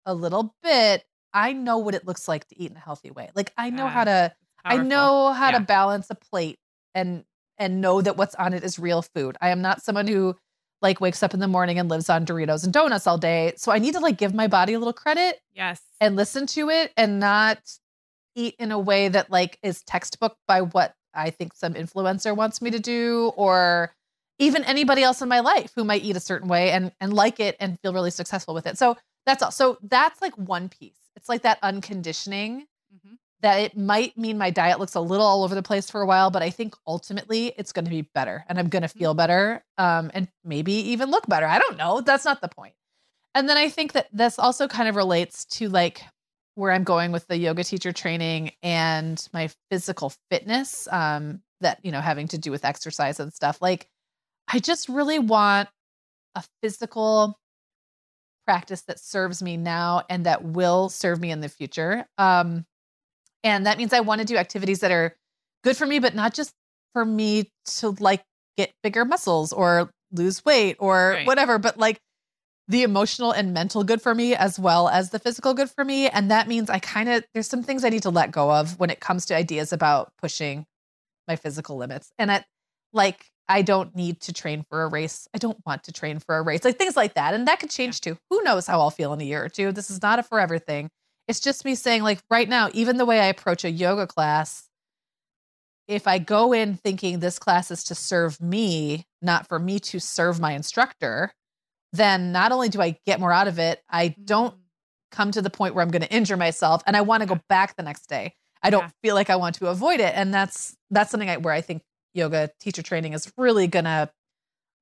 a 0.06 0.14
little 0.14 0.54
bit, 0.62 1.04
I 1.34 1.52
know 1.52 1.78
what 1.78 1.94
it 1.94 2.06
looks 2.06 2.28
like 2.28 2.46
to 2.48 2.58
eat 2.60 2.70
in 2.70 2.76
a 2.76 2.80
healthy 2.80 3.10
way. 3.10 3.30
Like 3.34 3.52
I 3.56 3.70
know 3.70 3.84
Yeah. 3.84 3.90
how 3.90 4.04
to 4.04 4.32
I 4.64 4.76
know 4.78 5.32
how 5.32 5.50
Yeah. 5.50 5.58
to 5.58 5.64
balance 5.64 6.08
a 6.10 6.14
plate 6.14 6.58
and 6.94 7.24
and 7.58 7.80
know 7.80 8.00
that 8.00 8.16
what's 8.16 8.34
on 8.36 8.54
it 8.54 8.64
is 8.64 8.78
real 8.78 9.02
food. 9.02 9.36
I 9.40 9.50
am 9.50 9.60
not 9.62 9.82
someone 9.82 10.06
who 10.08 10.36
like 10.80 11.00
wakes 11.00 11.22
up 11.22 11.32
in 11.34 11.40
the 11.40 11.46
morning 11.48 11.78
and 11.78 11.88
lives 11.88 12.10
on 12.10 12.24
Doritos 12.26 12.64
and 12.64 12.72
donuts 12.72 13.06
all 13.06 13.18
day. 13.18 13.52
So 13.56 13.70
I 13.72 13.78
need 13.78 13.94
to 13.94 14.00
like 14.00 14.18
give 14.18 14.34
my 14.34 14.48
body 14.48 14.72
a 14.72 14.78
little 14.78 14.92
credit 14.92 15.40
Yes. 15.54 15.80
and 16.00 16.16
listen 16.16 16.46
to 16.48 16.70
it 16.70 16.92
and 16.96 17.20
not 17.20 17.58
eat 18.34 18.56
in 18.58 18.72
a 18.72 18.78
way 18.78 19.08
that 19.08 19.30
like 19.30 19.58
is 19.62 19.82
textbook 19.82 20.36
by 20.48 20.62
what 20.62 20.94
I 21.14 21.30
think 21.30 21.52
some 21.54 21.74
influencer 21.74 22.34
wants 22.34 22.62
me 22.62 22.70
to 22.70 22.80
do 22.80 23.32
or 23.36 23.94
even 24.38 24.64
anybody 24.64 25.02
else 25.02 25.20
in 25.22 25.28
my 25.28 25.40
life 25.40 25.72
who 25.76 25.84
might 25.84 26.02
eat 26.02 26.16
a 26.16 26.20
certain 26.20 26.48
way 26.48 26.70
and 26.70 26.90
and 27.00 27.12
like 27.12 27.38
it 27.38 27.56
and 27.60 27.78
feel 27.80 27.92
really 27.92 28.10
successful 28.10 28.54
with 28.54 28.66
it. 28.66 28.78
So 28.78 28.96
that's 29.26 29.42
all. 29.42 29.50
So 29.52 29.78
that's 29.82 30.20
like 30.22 30.34
one 30.36 30.68
piece. 30.68 30.96
It's 31.16 31.28
like 31.28 31.42
that 31.42 31.58
unconditioning 31.62 32.66
Mhm. 32.94 33.18
that 33.40 33.60
it 33.60 33.76
might 33.76 34.16
mean 34.16 34.38
my 34.38 34.50
diet 34.50 34.78
looks 34.78 34.94
a 34.94 35.00
little 35.00 35.26
all 35.26 35.44
over 35.44 35.54
the 35.54 35.62
place 35.62 35.90
for 35.90 36.00
a 36.00 36.06
while, 36.06 36.30
but 36.30 36.42
I 36.42 36.50
think 36.50 36.74
ultimately 36.86 37.48
it's 37.56 37.72
going 37.72 37.84
to 37.84 37.90
be 37.90 38.02
better 38.02 38.44
and 38.48 38.58
I'm 38.58 38.68
going 38.68 38.82
to 38.82 38.88
feel 38.88 39.14
better 39.14 39.64
um, 39.78 40.10
and 40.14 40.28
maybe 40.44 40.72
even 40.72 41.10
look 41.10 41.26
better. 41.26 41.46
I 41.46 41.58
don't 41.58 41.76
know. 41.76 42.00
That's 42.00 42.24
not 42.24 42.40
the 42.40 42.48
point. 42.48 42.74
And 43.34 43.48
then 43.48 43.56
I 43.56 43.68
think 43.70 43.92
that 43.92 44.08
this 44.12 44.38
also 44.38 44.68
kind 44.68 44.88
of 44.88 44.96
relates 44.96 45.44
to 45.46 45.68
like 45.68 46.02
where 46.54 46.70
I'm 46.70 46.84
going 46.84 47.12
with 47.12 47.26
the 47.28 47.36
yoga 47.38 47.64
teacher 47.64 47.92
training 47.92 48.52
and 48.62 49.26
my 49.32 49.48
physical 49.70 50.12
fitness 50.30 50.86
um, 50.92 51.42
that, 51.62 51.78
you 51.82 51.90
know, 51.92 52.00
having 52.00 52.28
to 52.28 52.38
do 52.38 52.50
with 52.50 52.64
exercise 52.64 53.18
and 53.20 53.32
stuff. 53.32 53.62
Like, 53.62 53.88
I 54.48 54.58
just 54.58 54.88
really 54.90 55.18
want 55.18 55.70
a 56.34 56.44
physical 56.62 57.38
practice 58.46 58.82
that 58.82 58.98
serves 58.98 59.42
me 59.42 59.56
now 59.56 60.02
and 60.08 60.26
that 60.26 60.44
will 60.44 60.88
serve 60.88 61.20
me 61.20 61.30
in 61.30 61.40
the 61.40 61.48
future. 61.48 62.06
Um, 62.18 62.64
and 63.44 63.66
that 63.66 63.78
means 63.78 63.92
I 63.92 64.00
want 64.00 64.20
to 64.20 64.26
do 64.26 64.36
activities 64.36 64.80
that 64.80 64.90
are 64.90 65.16
good 65.64 65.76
for 65.76 65.86
me, 65.86 65.98
but 65.98 66.14
not 66.14 66.34
just 66.34 66.52
for 66.92 67.04
me 67.04 67.50
to 67.78 67.90
like 67.98 68.22
get 68.56 68.72
bigger 68.82 69.04
muscles 69.04 69.52
or 69.52 69.90
lose 70.12 70.44
weight 70.44 70.76
or 70.78 71.12
Right. 71.12 71.26
whatever, 71.26 71.58
but 71.58 71.78
like 71.78 71.98
the 72.68 72.82
emotional 72.84 73.32
and 73.32 73.52
mental 73.52 73.82
good 73.82 74.00
for 74.00 74.14
me 74.14 74.34
as 74.34 74.58
well 74.58 74.88
as 74.88 75.10
the 75.10 75.18
physical 75.18 75.54
good 75.54 75.70
for 75.70 75.84
me. 75.84 76.08
And 76.08 76.30
that 76.30 76.48
means 76.48 76.70
I 76.70 76.78
kind 76.78 77.08
of, 77.08 77.24
there's 77.34 77.48
some 77.48 77.62
things 77.62 77.84
I 77.84 77.88
need 77.88 78.02
to 78.02 78.10
let 78.10 78.30
go 78.30 78.52
of 78.52 78.78
when 78.78 78.90
it 78.90 79.00
comes 79.00 79.26
to 79.26 79.36
ideas 79.36 79.72
about 79.72 80.12
pushing 80.20 80.66
my 81.26 81.36
physical 81.36 81.76
limits. 81.76 82.12
And 82.18 82.30
at 82.30 82.46
like, 82.92 83.26
I 83.48 83.62
don't 83.62 83.94
need 83.94 84.20
to 84.22 84.32
train 84.32 84.64
for 84.68 84.82
a 84.82 84.88
race. 84.88 85.28
I 85.34 85.38
don't 85.38 85.58
want 85.66 85.84
to 85.84 85.92
train 85.92 86.18
for 86.20 86.36
a 86.36 86.42
race, 86.42 86.64
like 86.64 86.78
things 86.78 86.96
like 86.96 87.14
that. 87.14 87.34
And 87.34 87.46
that 87.48 87.60
could 87.60 87.70
change 87.70 88.00
too. 88.00 88.16
Who 88.30 88.42
knows 88.42 88.66
how 88.66 88.80
I'll 88.80 88.90
feel 88.90 89.12
in 89.12 89.20
a 89.20 89.24
year 89.24 89.44
or 89.44 89.48
two? 89.48 89.72
This 89.72 89.90
is 89.90 90.00
not 90.00 90.18
a 90.18 90.22
forever 90.22 90.58
thing. 90.58 90.90
It's 91.28 91.40
just 91.40 91.64
me 91.64 91.74
saying, 91.74 92.02
like, 92.02 92.20
right 92.30 92.48
now, 92.48 92.68
even 92.72 92.96
the 92.96 93.04
way 93.04 93.20
I 93.20 93.26
approach 93.26 93.64
a 93.64 93.70
yoga 93.70 94.06
class, 94.06 94.68
if 95.86 96.06
I 96.06 96.18
go 96.18 96.52
in 96.52 96.74
thinking 96.74 97.18
this 97.18 97.38
class 97.38 97.70
is 97.70 97.84
to 97.84 97.94
serve 97.94 98.40
me, 98.40 99.06
not 99.20 99.46
for 99.46 99.58
me 99.58 99.78
to 99.80 100.00
serve 100.00 100.40
my 100.40 100.52
instructor, 100.52 101.32
then 101.92 102.32
not 102.32 102.52
only 102.52 102.68
do 102.68 102.80
I 102.80 102.98
get 103.06 103.20
more 103.20 103.32
out 103.32 103.48
of 103.48 103.58
it, 103.58 103.82
I 103.88 104.14
don't 104.24 104.54
mm. 104.54 104.60
come 105.10 105.30
to 105.32 105.42
the 105.42 105.50
point 105.50 105.74
where 105.74 105.82
I'm 105.82 105.90
going 105.90 106.02
to 106.02 106.12
injure 106.12 106.36
myself 106.36 106.82
and 106.86 106.96
I 106.96 107.02
want 107.02 107.22
to 107.22 107.28
go 107.28 107.40
back 107.48 107.76
the 107.76 107.82
next 107.82 108.06
day. 108.06 108.34
I 108.62 108.70
don't 108.70 108.84
Yeah. 108.84 108.90
feel 109.02 109.14
like 109.14 109.28
I 109.28 109.36
want 109.36 109.56
to 109.56 109.66
avoid 109.68 110.00
it. 110.00 110.14
And 110.16 110.32
that's 110.32 110.76
that's 110.90 111.10
something 111.10 111.28
I, 111.28 111.36
where 111.36 111.52
I 111.52 111.60
think 111.60 111.82
yoga 112.14 112.50
teacher 112.60 112.82
training 112.82 113.12
is 113.12 113.32
really 113.36 113.66
going 113.66 113.84
to 113.84 114.10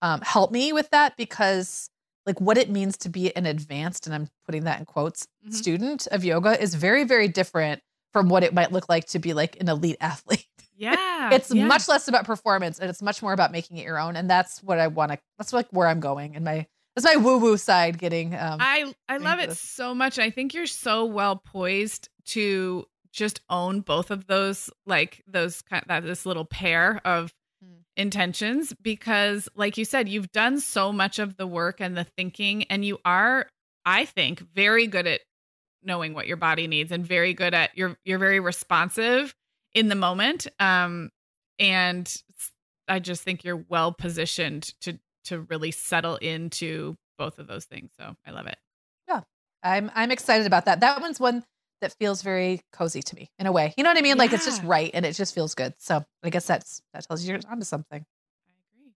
um, 0.02 0.20
help 0.22 0.50
me 0.50 0.72
with 0.72 0.90
that 0.90 1.16
because 1.16 1.90
like 2.26 2.40
what 2.40 2.56
it 2.58 2.70
means 2.70 2.96
to 2.98 3.08
be 3.08 3.34
an 3.36 3.46
advanced 3.46 4.06
and 4.06 4.14
I'm 4.14 4.28
putting 4.46 4.64
that 4.64 4.78
in 4.78 4.84
quotes 4.86 5.26
Mhm. 5.46 5.52
student 5.54 6.06
of 6.08 6.24
yoga 6.24 6.60
is 6.60 6.74
very 6.74 7.04
very 7.04 7.28
different 7.28 7.82
from 8.12 8.28
what 8.28 8.42
it 8.42 8.52
might 8.52 8.72
look 8.72 8.88
like 8.88 9.06
to 9.08 9.18
be 9.18 9.32
like 9.34 9.60
an 9.60 9.68
elite 9.68 9.96
athlete. 10.00 10.46
Yeah. 10.76 11.30
it's 11.34 11.52
yeah. 11.54 11.66
much 11.66 11.88
less 11.88 12.08
about 12.08 12.24
performance 12.24 12.78
and 12.78 12.88
it's 12.88 13.02
much 13.02 13.20
more 13.22 13.32
about 13.34 13.52
making 13.52 13.76
it 13.76 13.84
your 13.84 13.98
own 13.98 14.16
and 14.16 14.28
that's 14.30 14.62
what 14.62 14.78
I 14.78 14.86
want 14.86 15.12
to 15.12 15.18
that's 15.38 15.52
like 15.52 15.68
where 15.70 15.86
I'm 15.86 16.00
going 16.00 16.34
and 16.36 16.44
my 16.44 16.66
that's 16.96 17.04
my 17.04 17.16
woo 17.16 17.38
woo 17.38 17.56
side 17.58 17.98
getting 17.98 18.34
um 18.34 18.58
I 18.60 18.92
I 19.08 19.18
love 19.18 19.38
it 19.40 19.50
this. 19.50 19.60
so 19.60 19.94
much. 19.94 20.18
I 20.18 20.30
think 20.30 20.54
you're 20.54 20.66
so 20.66 21.04
well 21.04 21.36
poised 21.36 22.08
to 22.28 22.86
just 23.12 23.40
own 23.50 23.80
both 23.80 24.10
of 24.10 24.26
those 24.26 24.70
like 24.86 25.22
those 25.26 25.62
kind 25.62 25.84
that 25.88 26.02
this 26.04 26.26
little 26.26 26.44
pair 26.44 27.00
of 27.04 27.32
Mm. 27.62 27.82
intentions 27.94 28.72
because 28.80 29.46
like 29.54 29.76
you 29.76 29.84
said 29.84 30.08
you've 30.08 30.32
done 30.32 30.58
so 30.60 30.90
much 30.94 31.18
of 31.18 31.36
the 31.36 31.46
work 31.46 31.78
and 31.78 31.94
the 31.94 32.04
thinking 32.04 32.64
and 32.70 32.86
you 32.86 32.98
are 33.04 33.50
I 33.84 34.06
think 34.06 34.40
very 34.54 34.86
good 34.86 35.06
at 35.06 35.20
knowing 35.82 36.14
what 36.14 36.26
your 36.26 36.38
body 36.38 36.66
needs 36.66 36.90
and 36.90 37.04
very 37.04 37.34
good 37.34 37.52
at 37.52 37.76
you're 37.76 37.98
you're 38.02 38.18
very 38.18 38.40
responsive 38.40 39.34
in 39.74 39.88
the 39.88 39.94
moment 39.94 40.46
um 40.58 41.10
and 41.58 42.10
I 42.88 42.98
just 42.98 43.24
think 43.24 43.44
you're 43.44 43.62
well 43.68 43.92
positioned 43.92 44.72
to 44.80 44.98
to 45.24 45.40
really 45.40 45.70
settle 45.70 46.16
into 46.16 46.96
both 47.18 47.38
of 47.38 47.46
those 47.46 47.66
things 47.66 47.90
so 47.94 48.16
I 48.26 48.30
love 48.30 48.46
it. 48.46 48.56
Yeah. 49.06 49.20
I'm 49.62 49.90
I'm 49.94 50.10
excited 50.10 50.46
about 50.46 50.64
that. 50.64 50.80
That 50.80 51.02
one's 51.02 51.20
one 51.20 51.44
that 51.80 51.94
feels 51.98 52.22
very 52.22 52.60
cozy 52.72 53.02
to 53.02 53.14
me 53.14 53.30
in 53.38 53.46
a 53.46 53.52
way. 53.52 53.74
You 53.76 53.84
know 53.84 53.90
what 53.90 53.98
I 53.98 54.02
mean? 54.02 54.18
Like 54.18 54.32
it's 54.32 54.44
just 54.44 54.62
right 54.62 54.90
and 54.94 55.04
it 55.04 55.14
just 55.14 55.34
feels 55.34 55.54
good. 55.54 55.74
So 55.78 56.04
I 56.22 56.30
guess 56.30 56.46
that's 56.46 56.82
that 56.92 57.06
tells 57.06 57.24
you 57.24 57.32
you're 57.32 57.40
onto 57.50 57.64
something. 57.64 58.04
I 58.46 58.52
agree. 58.78 58.92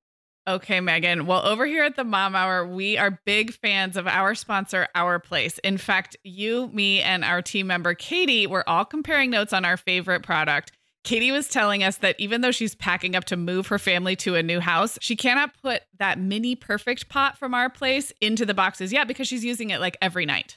Okay, 0.56 0.80
Meagan. 0.80 1.26
Well, 1.26 1.44
over 1.44 1.66
here 1.66 1.84
at 1.84 1.96
the 1.96 2.04
Mom 2.04 2.34
Hour, 2.34 2.66
we 2.66 2.98
are 2.98 3.20
big 3.24 3.52
fans 3.52 3.96
of 3.96 4.06
our 4.06 4.34
sponsor, 4.34 4.88
Our 4.94 5.18
Place. 5.18 5.58
In 5.58 5.78
fact, 5.78 6.16
you, 6.22 6.68
me, 6.72 7.00
and 7.00 7.24
our 7.24 7.42
team 7.42 7.66
member, 7.66 7.94
Katie, 7.94 8.46
were 8.46 8.68
all 8.68 8.84
comparing 8.84 9.30
notes 9.30 9.52
on 9.52 9.64
our 9.64 9.76
favorite 9.76 10.22
product. 10.22 10.72
Katie 11.04 11.32
was 11.32 11.48
telling 11.48 11.84
us 11.84 11.98
that 11.98 12.16
even 12.18 12.40
though 12.40 12.50
she's 12.50 12.74
packing 12.74 13.14
up 13.14 13.24
to 13.24 13.36
move 13.36 13.66
her 13.66 13.78
family 13.78 14.16
to 14.16 14.36
a 14.36 14.42
new 14.42 14.58
house, 14.58 14.98
she 15.02 15.16
cannot 15.16 15.50
put 15.60 15.82
that 15.98 16.18
mini 16.18 16.56
perfect 16.56 17.10
pot 17.10 17.36
from 17.36 17.52
Our 17.52 17.68
Place 17.68 18.10
into 18.22 18.46
the 18.46 18.54
boxes 18.54 18.90
yet 18.90 19.06
because 19.06 19.28
she's 19.28 19.44
using 19.44 19.68
it 19.68 19.80
like 19.80 19.98
every 20.00 20.24
night. 20.24 20.56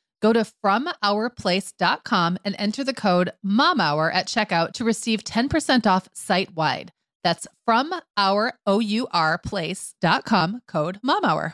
Go 0.21 0.33
to 0.33 0.45
FromOurPlace.com 0.63 2.37
and 2.45 2.55
enter 2.59 2.83
the 2.83 2.93
code 2.93 3.31
MOMHOUR 3.43 4.13
at 4.13 4.27
checkout 4.27 4.73
to 4.73 4.83
receive 4.83 5.23
10% 5.23 5.87
off 5.87 6.07
site 6.13 6.55
wide. 6.55 6.91
That's 7.23 7.47
from 7.65 7.93
our 8.17 8.53
O-U-R 8.65 9.39
code 10.67 10.99
MOMHOUR. 11.03 11.53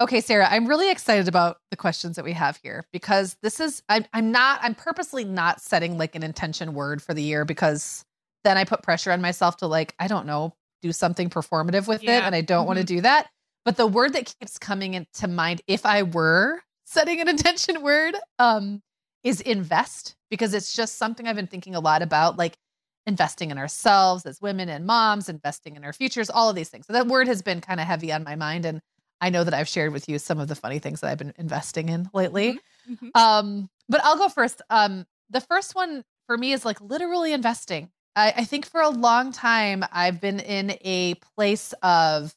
Okay, 0.00 0.22
Sarah, 0.22 0.48
I'm 0.50 0.66
really 0.66 0.90
excited 0.90 1.28
about 1.28 1.58
the 1.70 1.76
questions 1.76 2.16
that 2.16 2.24
we 2.24 2.32
have 2.32 2.58
here 2.62 2.86
because 2.90 3.36
this 3.42 3.60
is 3.60 3.82
I'm 3.90 4.06
I'm 4.14 4.32
not 4.32 4.60
I'm 4.62 4.74
purposely 4.74 5.24
not 5.24 5.60
setting 5.60 5.98
like 5.98 6.14
an 6.14 6.22
intention 6.22 6.72
word 6.72 7.02
for 7.02 7.12
the 7.12 7.22
year 7.22 7.44
because 7.44 8.02
then 8.42 8.56
I 8.56 8.64
put 8.64 8.82
pressure 8.82 9.12
on 9.12 9.20
myself 9.20 9.58
to 9.58 9.66
like 9.66 9.94
I 9.98 10.08
don't 10.08 10.24
know 10.24 10.54
do 10.80 10.92
something 10.92 11.28
performative 11.28 11.86
with 11.86 12.02
Yeah. 12.02 12.18
it 12.18 12.24
and 12.24 12.34
I 12.34 12.40
don't 12.40 12.66
want 12.66 12.78
to 12.78 12.84
do 12.84 13.02
that. 13.02 13.28
But 13.66 13.76
the 13.76 13.86
word 13.86 14.14
that 14.14 14.34
keeps 14.38 14.58
coming 14.58 14.94
into 14.94 15.28
mind 15.28 15.60
if 15.66 15.84
I 15.84 16.02
were 16.04 16.62
setting 16.86 17.20
an 17.20 17.28
intention 17.36 17.82
word 17.82 18.14
um 18.38 18.80
is 19.22 19.42
invest 19.42 20.16
because 20.30 20.54
it's 20.54 20.74
just 20.74 20.96
something 20.96 21.28
I've 21.28 21.36
been 21.36 21.46
thinking 21.46 21.74
a 21.74 21.80
lot 21.80 22.00
about 22.00 22.38
like 22.38 22.56
investing 23.04 23.50
in 23.50 23.58
ourselves 23.58 24.24
as 24.24 24.40
women 24.40 24.70
and 24.70 24.86
moms, 24.86 25.28
investing 25.28 25.76
in 25.76 25.84
our 25.84 25.92
futures, 25.92 26.30
all 26.30 26.48
of 26.48 26.56
these 26.56 26.70
things. 26.70 26.86
So 26.86 26.94
that 26.94 27.06
word 27.06 27.26
has 27.28 27.42
been 27.42 27.60
kind 27.60 27.80
of 27.80 27.86
heavy 27.86 28.12
on 28.12 28.24
my 28.24 28.34
mind 28.34 28.64
and 28.64 28.80
I 29.20 29.30
know 29.30 29.44
that 29.44 29.54
I've 29.54 29.68
shared 29.68 29.92
with 29.92 30.08
you 30.08 30.18
some 30.18 30.38
of 30.40 30.48
the 30.48 30.54
funny 30.54 30.78
things 30.78 31.00
that 31.00 31.10
I've 31.10 31.18
been 31.18 31.34
investing 31.36 31.88
in 31.88 32.08
lately. 32.14 32.58
Mhm. 32.88 33.10
Um, 33.14 33.70
but 33.88 34.00
I'll 34.04 34.16
go 34.16 34.28
first. 34.28 34.62
Um, 34.70 35.06
the 35.28 35.40
first 35.40 35.74
one 35.74 36.04
for 36.26 36.36
me 36.38 36.52
is 36.52 36.64
like 36.64 36.80
literally 36.80 37.32
investing. 37.32 37.90
I, 38.16 38.32
I 38.38 38.44
think 38.44 38.66
for 38.66 38.80
a 38.80 38.88
long 38.88 39.32
time 39.32 39.84
I've 39.92 40.20
been 40.20 40.40
in 40.40 40.72
a 40.84 41.14
place 41.36 41.72
of 41.82 42.34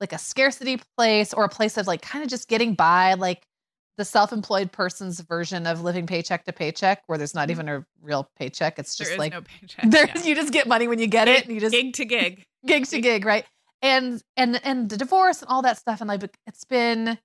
like 0.00 0.12
a 0.12 0.18
scarcity 0.18 0.80
place 0.96 1.32
or 1.32 1.44
a 1.44 1.48
place 1.48 1.76
of 1.76 1.86
like 1.86 2.02
kind 2.02 2.24
of 2.24 2.30
just 2.30 2.48
getting 2.48 2.74
by, 2.74 3.14
like 3.14 3.42
the 3.98 4.04
self-employed 4.04 4.72
person's 4.72 5.20
version 5.20 5.66
of 5.66 5.82
living 5.82 6.06
paycheck 6.06 6.44
to 6.44 6.52
paycheck, 6.52 7.02
where 7.06 7.18
there's 7.18 7.34
not 7.34 7.48
Mhm. 7.48 7.52
even 7.52 7.68
a 7.68 7.86
real 8.00 8.28
paycheck. 8.38 8.78
It's 8.78 8.96
just 8.96 9.18
like 9.18 9.32
no 9.32 9.42
paycheck. 9.42 9.90
there, 9.90 10.06
yeah. 10.06 10.22
you 10.24 10.34
just 10.34 10.52
get 10.52 10.66
money 10.66 10.88
when 10.88 10.98
you 10.98 11.06
get 11.06 11.28
it, 11.28 11.44
and 11.44 11.54
you 11.54 11.60
just 11.60 11.72
gig 11.72 11.92
to 11.94 12.04
gig. 12.04 12.44
gig 12.66 12.86
to 12.86 13.00
gig, 13.00 13.24
right? 13.26 13.44
And 13.84 14.22
and 14.36 14.60
and 14.64 14.88
the 14.88 14.96
divorce 14.96 15.42
and 15.42 15.50
all 15.50 15.62
that 15.62 15.76
stuff, 15.76 16.00
and 16.00 16.08
like 16.08 16.22
it's 16.46 16.64
been 16.64 17.18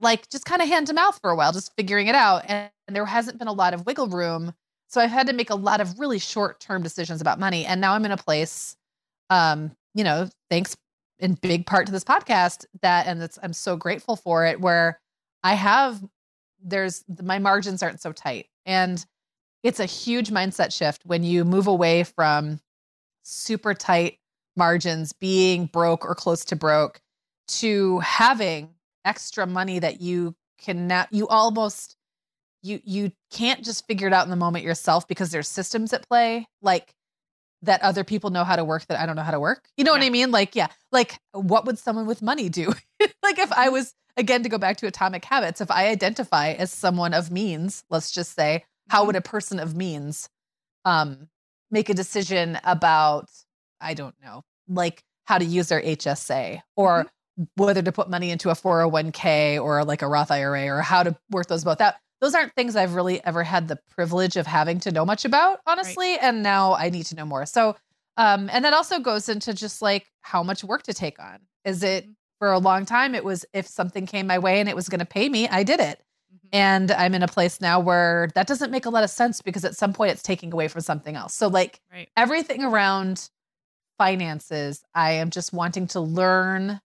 like 0.00 0.28
just 0.30 0.46
kind 0.46 0.62
of 0.62 0.68
hand 0.68 0.86
to 0.86 0.94
mouth 0.94 1.18
for 1.20 1.30
a 1.30 1.36
while, 1.36 1.52
just 1.52 1.76
figuring 1.76 2.06
it 2.06 2.14
out, 2.14 2.44
and, 2.46 2.70
and 2.86 2.96
there 2.96 3.04
hasn't 3.04 3.38
been 3.38 3.48
a 3.48 3.52
lot 3.52 3.74
of 3.74 3.84
wiggle 3.84 4.08
room. 4.08 4.54
So 4.88 5.02
I've 5.02 5.10
had 5.10 5.26
to 5.26 5.34
make 5.34 5.50
a 5.50 5.54
lot 5.54 5.82
of 5.82 5.98
really 5.98 6.18
short 6.18 6.60
term 6.60 6.82
decisions 6.82 7.20
about 7.20 7.38
money, 7.38 7.66
and 7.66 7.78
now 7.80 7.92
I'm 7.92 8.06
in 8.06 8.12
a 8.12 8.16
place, 8.16 8.74
um, 9.28 9.72
you 9.94 10.02
know, 10.02 10.30
thanks 10.48 10.74
in 11.18 11.34
big 11.34 11.66
part 11.66 11.84
to 11.86 11.92
this 11.92 12.04
podcast 12.04 12.64
that, 12.80 13.06
and 13.06 13.22
it's 13.22 13.38
I'm 13.42 13.52
so 13.52 13.76
grateful 13.76 14.16
for 14.16 14.46
it, 14.46 14.60
where 14.60 15.00
I 15.42 15.54
have 15.54 16.02
there's 16.64 17.04
my 17.22 17.38
margins 17.38 17.82
aren't 17.82 18.00
so 18.00 18.12
tight, 18.12 18.46
and 18.64 19.04
it's 19.62 19.80
a 19.80 19.84
huge 19.84 20.30
mindset 20.30 20.72
shift 20.72 21.02
when 21.04 21.22
you 21.22 21.44
move 21.44 21.66
away 21.66 22.04
from 22.04 22.60
super 23.24 23.74
tight 23.74 24.17
margins, 24.58 25.12
being 25.12 25.66
broke 25.66 26.04
or 26.04 26.14
close 26.14 26.44
to 26.46 26.56
broke, 26.56 27.00
to 27.46 27.98
having 28.00 28.74
extra 29.04 29.46
money 29.46 29.78
that 29.78 30.00
you 30.02 30.34
can 30.58 30.86
now 30.86 31.06
you 31.10 31.26
almost 31.28 31.96
you 32.62 32.80
you 32.84 33.12
can't 33.30 33.64
just 33.64 33.86
figure 33.86 34.06
it 34.06 34.12
out 34.12 34.24
in 34.24 34.30
the 34.30 34.36
moment 34.36 34.64
yourself 34.64 35.06
because 35.08 35.30
there's 35.30 35.48
systems 35.48 35.92
at 35.92 36.06
play 36.08 36.46
like 36.60 36.92
that 37.62 37.82
other 37.82 38.04
people 38.04 38.30
know 38.30 38.44
how 38.44 38.56
to 38.56 38.64
work 38.64 38.86
that 38.86 39.00
I 39.00 39.06
don't 39.06 39.16
know 39.16 39.22
how 39.22 39.32
to 39.32 39.40
work. 39.40 39.68
You 39.76 39.84
know 39.84 39.92
what 39.92 40.02
I 40.02 40.10
mean? 40.10 40.30
Like 40.30 40.54
yeah, 40.54 40.68
like 40.92 41.18
what 41.32 41.64
would 41.64 41.78
someone 41.78 42.06
with 42.06 42.22
money 42.22 42.48
do? 42.48 42.72
like 43.22 43.38
if 43.38 43.52
I 43.52 43.68
was 43.68 43.94
again 44.16 44.42
to 44.42 44.48
go 44.48 44.58
back 44.58 44.76
to 44.78 44.86
atomic 44.86 45.24
habits, 45.24 45.60
if 45.60 45.70
I 45.70 45.88
identify 45.88 46.50
as 46.50 46.72
someone 46.72 47.14
of 47.14 47.30
means, 47.30 47.84
let's 47.90 48.10
just 48.10 48.34
say, 48.34 48.64
how 48.90 49.04
would 49.04 49.16
a 49.16 49.20
person 49.20 49.58
of 49.58 49.74
means 49.76 50.28
um 50.84 51.28
make 51.70 51.88
a 51.88 51.94
decision 51.94 52.58
about 52.64 53.28
I 53.80 53.94
don't 53.94 54.14
know, 54.22 54.42
like 54.68 55.02
how 55.24 55.38
to 55.38 55.44
use 55.44 55.68
their 55.68 55.82
HSA 55.82 56.60
or 56.76 57.06
whether 57.56 57.82
to 57.82 57.92
put 57.92 58.08
money 58.10 58.30
into 58.30 58.50
a 58.50 58.54
401k 58.54 59.62
or 59.62 59.84
like 59.84 60.02
a 60.02 60.08
Roth 60.08 60.30
IRA 60.30 60.68
or 60.68 60.80
how 60.80 61.02
to 61.02 61.16
work 61.30 61.46
those 61.46 61.64
both 61.64 61.80
out. 61.80 61.94
Those 62.20 62.34
aren't 62.34 62.52
things 62.54 62.74
I've 62.74 62.94
really 62.94 63.24
ever 63.24 63.44
had 63.44 63.68
the 63.68 63.78
privilege 63.90 64.36
of 64.36 64.46
having 64.46 64.80
to 64.80 64.90
know 64.90 65.04
much 65.04 65.24
about, 65.24 65.60
honestly. 65.66 66.18
And 66.18 66.42
now 66.42 66.74
I 66.74 66.90
need 66.90 67.06
to 67.06 67.14
know 67.14 67.24
more. 67.24 67.46
So, 67.46 67.76
um, 68.16 68.50
and 68.52 68.64
that 68.64 68.72
also 68.72 68.98
goes 68.98 69.28
into 69.28 69.54
just 69.54 69.80
like 69.82 70.06
how 70.22 70.42
much 70.42 70.64
work 70.64 70.82
to 70.84 70.92
take 70.94 71.20
on. 71.20 71.38
Is 71.64 71.82
it 71.84 72.06
Mhm. 72.08 72.14
for 72.40 72.50
a 72.50 72.58
long 72.58 72.84
time? 72.86 73.14
It 73.14 73.24
was 73.24 73.44
if 73.52 73.68
something 73.68 74.04
came 74.06 74.26
my 74.26 74.38
way 74.40 74.58
and 74.58 74.68
it 74.68 74.74
was 74.74 74.88
going 74.88 74.98
to 74.98 75.04
pay 75.06 75.28
me, 75.28 75.46
I 75.48 75.62
did 75.62 75.78
it. 75.78 76.02
Mhm. 76.34 76.48
And 76.52 76.90
I'm 76.90 77.14
in 77.14 77.22
a 77.22 77.28
place 77.28 77.60
now 77.60 77.78
where 77.78 78.30
that 78.34 78.48
doesn't 78.48 78.72
make 78.72 78.84
a 78.86 78.90
lot 78.90 79.04
of 79.04 79.10
sense 79.10 79.40
because 79.40 79.64
at 79.64 79.76
some 79.76 79.92
point 79.92 80.10
it's 80.10 80.22
taking 80.22 80.52
away 80.52 80.66
from 80.66 80.80
something 80.80 81.14
else. 81.14 81.34
So, 81.34 81.46
like, 81.46 81.80
Right. 81.92 82.08
everything 82.16 82.64
around 82.64 83.30
finances, 83.98 84.82
I 84.94 85.12
am 85.12 85.30
just 85.30 85.52
wanting 85.52 85.86
to 85.88 86.00
learn 86.00 86.80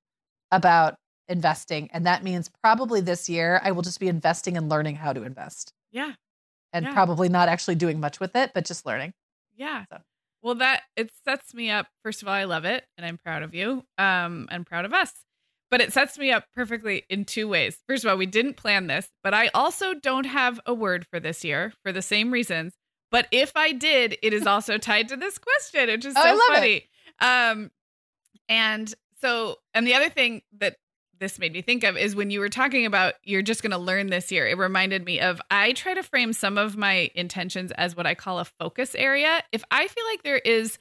about 0.52 0.96
investing. 1.30 1.90
And 1.94 2.06
that 2.06 2.24
means 2.24 2.50
probably 2.62 3.00
this 3.02 3.30
year, 3.30 3.62
I 3.64 3.72
will 3.72 3.82
just 3.82 4.00
be 4.00 4.08
investing 4.08 4.58
and 4.58 4.68
learning 4.70 4.96
how 4.96 5.14
to 5.14 5.24
invest 5.24 5.74
Yeah. 5.92 6.14
and 6.74 6.86
Yeah. 6.86 6.94
probably 6.94 7.30
not 7.30 7.48
actually 7.48 7.76
doing 7.76 8.00
much 8.00 8.20
with 8.20 8.36
it, 8.36 8.52
but 8.54 8.66
just 8.66 8.86
learning. 8.86 9.14
Yeah. 9.56 9.86
So. 9.90 10.02
Well, 10.42 10.56
that 10.56 10.84
it 10.98 11.12
sets 11.24 11.54
me 11.54 11.70
up. 11.70 11.88
First 12.04 12.22
of 12.22 12.28
all, 12.28 12.34
I 12.34 12.44
love 12.44 12.66
it 12.66 12.86
and 12.98 13.06
I'm 13.06 13.18
proud 13.18 13.44
of 13.44 13.56
you. 13.56 13.86
Um, 13.98 14.48
and 14.52 14.66
proud 14.66 14.84
of 14.86 14.94
us. 14.94 15.14
But 15.72 15.82
it 15.82 15.94
sets 15.94 16.20
me 16.20 16.32
up 16.32 16.46
perfectly 16.54 17.04
in 17.10 17.26
two 17.26 17.48
ways. 17.48 17.78
First 17.88 18.04
of 18.04 18.12
all, 18.12 18.18
we 18.18 18.26
didn't 18.28 18.58
plan 18.58 18.88
this, 18.88 19.10
but 19.24 19.34
I 19.34 19.48
also 19.56 19.94
don't 19.96 20.26
have 20.26 20.60
a 20.68 20.74
word 20.74 21.08
for 21.10 21.20
this 21.20 21.44
year 21.44 21.74
for 21.84 21.92
the 21.92 22.02
same 22.02 22.32
reasons. 22.32 22.74
But 23.10 23.28
if 23.32 23.54
I 23.56 23.72
did, 23.72 24.18
it 24.22 24.34
is 24.34 24.46
also 24.46 24.78
tied 24.78 25.08
to 25.10 25.16
this 25.16 25.38
question, 25.38 25.88
which 25.88 26.06
is 26.06 26.16
Oh, 26.18 26.22
so 26.22 26.28
I 26.28 26.32
love 26.56 26.64
it. 26.64 26.84
Um, 27.20 27.72
and 28.50 28.94
so, 29.22 29.58
and 29.74 29.88
the 29.88 29.94
other 29.96 30.10
thing 30.10 30.42
that 30.60 30.78
this 31.20 31.40
made 31.40 31.54
me 31.54 31.62
think 31.62 31.84
of 31.84 31.96
is 31.96 32.16
when 32.16 32.30
you 32.30 32.40
were 32.42 32.50
talking 32.50 32.86
about 32.86 33.14
you're 33.24 33.42
just 33.42 33.62
going 33.62 33.72
to 33.72 33.78
learn 33.78 34.08
this 34.08 34.32
year. 34.32 34.46
It 34.48 34.58
reminded 34.58 35.06
me 35.06 35.22
of 35.22 35.42
I 35.50 35.72
try 35.72 35.94
to 35.94 36.04
frame 36.04 36.34
some 36.34 36.58
of 36.58 36.76
my 36.76 37.10
intentions 37.16 37.72
as 37.72 37.96
what 37.96 38.06
I 38.06 38.14
call 38.14 38.40
a 38.40 38.46
focus 38.46 38.94
area. 38.96 39.42
If 39.52 39.64
I 39.72 39.88
feel 39.88 40.04
like 40.12 40.24
there 40.24 40.40
is 40.40 40.78